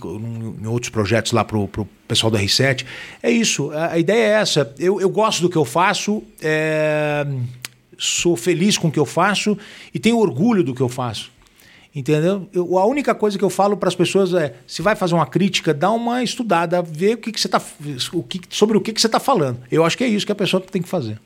em 0.62 0.68
outros 0.68 0.90
projetos 0.90 1.32
lá 1.32 1.44
pro, 1.44 1.68
pro 1.68 1.88
pessoal 2.08 2.30
da 2.30 2.40
R7. 2.40 2.86
É 3.24 3.32
isso, 3.32 3.72
a, 3.72 3.94
a 3.94 4.00
ideia 4.00 4.24
é 4.24 4.42
essa. 4.42 4.74
Eu, 4.78 5.02
eu 5.02 5.10
gosto 5.10 5.42
do 5.42 5.50
que 5.50 5.58
eu 5.58 5.66
faço. 5.66 6.22
É 6.40 7.26
sou 8.00 8.36
feliz 8.36 8.78
com 8.78 8.88
o 8.88 8.92
que 8.92 9.00
eu 9.00 9.06
faço 9.06 9.58
e 9.94 10.00
tenho 10.00 10.18
orgulho 10.18 10.64
do 10.64 10.74
que 10.74 10.82
eu 10.82 10.90
faço. 10.90 11.30
Entendeu? 11.94 12.48
Eu, 12.54 12.78
a 12.78 12.86
única 12.86 13.14
coisa 13.14 13.38
que 13.38 13.44
eu 13.44 13.50
falo 13.50 13.76
para 13.76 13.90
as 13.90 13.96
pessoas 13.96 14.34
é: 14.34 14.56
se 14.66 14.82
vai 14.82 14.96
fazer 14.96 15.16
uma 15.16 15.26
crítica, 15.26 15.74
dá 15.74 15.92
uma 15.92 16.24
estudada, 16.24 16.82
vê 16.82 17.16
o 17.16 17.18
que, 17.18 17.32
que 17.32 17.40
você 17.40 17.50
tá, 17.50 17.62
o 18.14 18.24
que, 18.24 18.42
sobre 18.50 18.78
o 18.78 18.82
que, 18.82 18.94
que 18.94 19.02
você 19.02 19.08
está 19.08 19.20
falando. 19.20 19.60
Eu 19.72 19.84
acho 19.84 19.98
que 19.98 20.04
é 20.04 20.08
isso 20.08 20.26
que 20.26 20.32
a 20.32 20.36
pessoa 20.36 20.62
tem 20.62 20.82
que 20.82 20.88
fazer. 20.88 21.20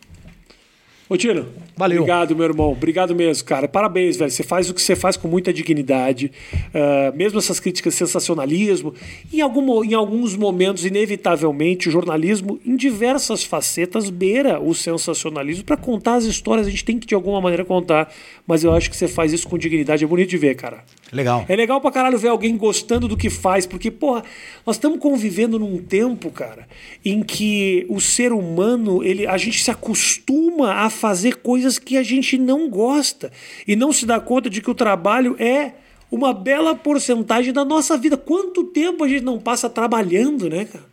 Ô, 1.14 1.18
Tino. 1.18 1.45
Valeu. 1.78 2.01
Obrigado, 2.01 2.36
meu 2.36 2.43
irmão. 2.43 2.72
Obrigado 2.72 3.14
mesmo, 3.14 3.45
cara. 3.45 3.68
Parabéns, 3.68 4.18
velho. 4.18 4.32
Você 4.32 4.41
faz 4.41 4.68
o 4.72 4.74
que 4.74 4.82
você 4.82 4.95
faz 4.95 5.16
com 5.16 5.28
muita 5.28 5.53
dignidade. 5.53 6.32
Uh, 6.55 7.16
mesmo 7.16 7.38
essas 7.38 7.59
críticas 7.59 7.93
de 7.93 7.99
sensacionalismo. 7.99 8.95
Em, 9.32 9.39
algum, 9.39 9.84
em 9.84 9.93
alguns 9.93 10.36
momentos, 10.36 10.86
inevitavelmente, 10.86 11.88
o 11.88 11.91
jornalismo, 11.91 12.59
em 12.66 12.76
diversas 12.76 13.43
facetas, 13.43 14.09
beira 14.09 14.59
o 14.59 14.74
sensacionalismo. 14.74 15.64
Para 15.64 15.78
contar 15.78 16.16
as 16.16 16.24
histórias, 16.24 16.66
a 16.66 16.72
gente 16.72 16.84
tem 16.84 16.97
que, 16.97 17.05
de 17.05 17.14
alguma 17.14 17.39
maneira, 17.39 17.64
contar. 17.64 18.11
Mas 18.47 18.64
eu 18.64 18.74
acho 18.74 18.89
que 18.89 18.97
você 18.97 19.07
faz 19.07 19.32
isso 19.32 19.47
com 19.47 19.55
dignidade. 19.55 20.03
É 20.03 20.07
bonito 20.07 20.32
de 20.32 20.38
ver, 20.39 20.55
cara. 20.55 20.84
Legal. 21.14 21.45
É 21.47 21.55
legal 21.55 21.80
pra 21.80 21.91
caralho 21.91 22.18
ver 22.18 22.30
alguém 22.30 22.57
gostando 22.57 23.07
do 23.07 23.16
que 23.16 23.30
faz, 23.30 23.66
porque, 23.68 23.91
porra, 23.91 24.24
nós 24.66 24.76
estamos 24.76 24.99
convivendo 24.99 25.59
num 25.59 25.78
tempo, 25.78 26.32
cara, 26.32 26.68
em 27.05 27.22
que 27.22 27.86
o 27.88 28.01
ser 28.01 28.34
humano, 28.34 29.03
ele, 29.03 29.28
a 29.28 29.38
gente 29.38 29.64
se 29.64 29.70
acostuma 29.70 30.74
a 30.74 30.89
fazer 30.89 31.38
coisas 31.38 31.78
que 31.78 31.97
a 31.97 32.03
gente 32.03 32.38
não 32.38 32.68
gosta 32.68 33.32
e 33.68 33.76
não 33.76 33.93
se 33.93 34.05
dá 34.05 34.20
conta 34.20 34.49
de 34.49 34.61
que 34.61 34.72
o 34.72 34.76
trabalho 34.76 35.36
é 35.39 35.74
uma 36.11 36.34
bela 36.34 36.76
porcentagem 36.76 37.53
da 37.53 37.64
nossa 37.64 37.97
vida. 37.97 38.18
Quanto 38.18 38.64
tempo 38.64 39.03
a 39.03 39.07
gente 39.07 39.24
não 39.24 39.39
passa 39.39 39.70
trabalhando, 39.70 40.49
né, 40.49 40.66
cara? 40.66 40.86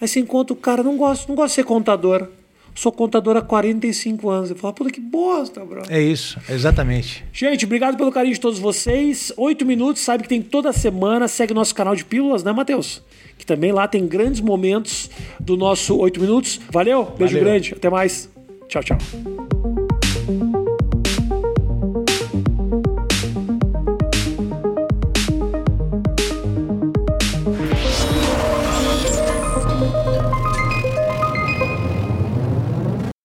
Aí 0.00 0.08
você 0.08 0.20
encontra 0.20 0.52
o 0.52 0.56
cara, 0.56 0.82
não 0.82 0.96
gosta, 0.96 1.26
não 1.28 1.36
gosta 1.36 1.48
de 1.48 1.54
ser 1.54 1.64
contador. 1.64 2.28
Sou 2.74 2.90
contador 2.90 3.36
há 3.36 3.42
45 3.42 4.30
anos. 4.30 4.50
Eu 4.50 4.56
falo, 4.56 4.72
puta 4.74 4.90
que 4.90 5.00
bosta, 5.00 5.64
bro. 5.64 5.82
É 5.88 6.00
isso, 6.00 6.38
exatamente. 6.48 7.24
Gente, 7.32 7.64
obrigado 7.64 7.96
pelo 7.96 8.10
carinho 8.10 8.34
de 8.34 8.40
todos 8.40 8.58
vocês. 8.58 9.32
Oito 9.36 9.64
minutos, 9.66 10.02
sabe 10.02 10.22
que 10.22 10.28
tem 10.28 10.40
toda 10.40 10.72
semana. 10.72 11.28
Segue 11.28 11.52
nosso 11.52 11.74
canal 11.74 11.94
de 11.94 12.04
pílulas, 12.04 12.42
né, 12.42 12.52
Matheus? 12.52 13.02
Que 13.36 13.44
também 13.44 13.72
lá 13.72 13.86
tem 13.86 14.06
grandes 14.06 14.40
momentos 14.40 15.10
do 15.38 15.56
nosso 15.56 15.96
oito 15.98 16.20
minutos. 16.20 16.60
Valeu, 16.70 17.04
beijo 17.04 17.34
Valeu. 17.34 17.44
grande, 17.50 17.74
até 17.74 17.90
mais. 17.90 18.30
Tchau, 18.68 18.82
tchau. 18.82 18.98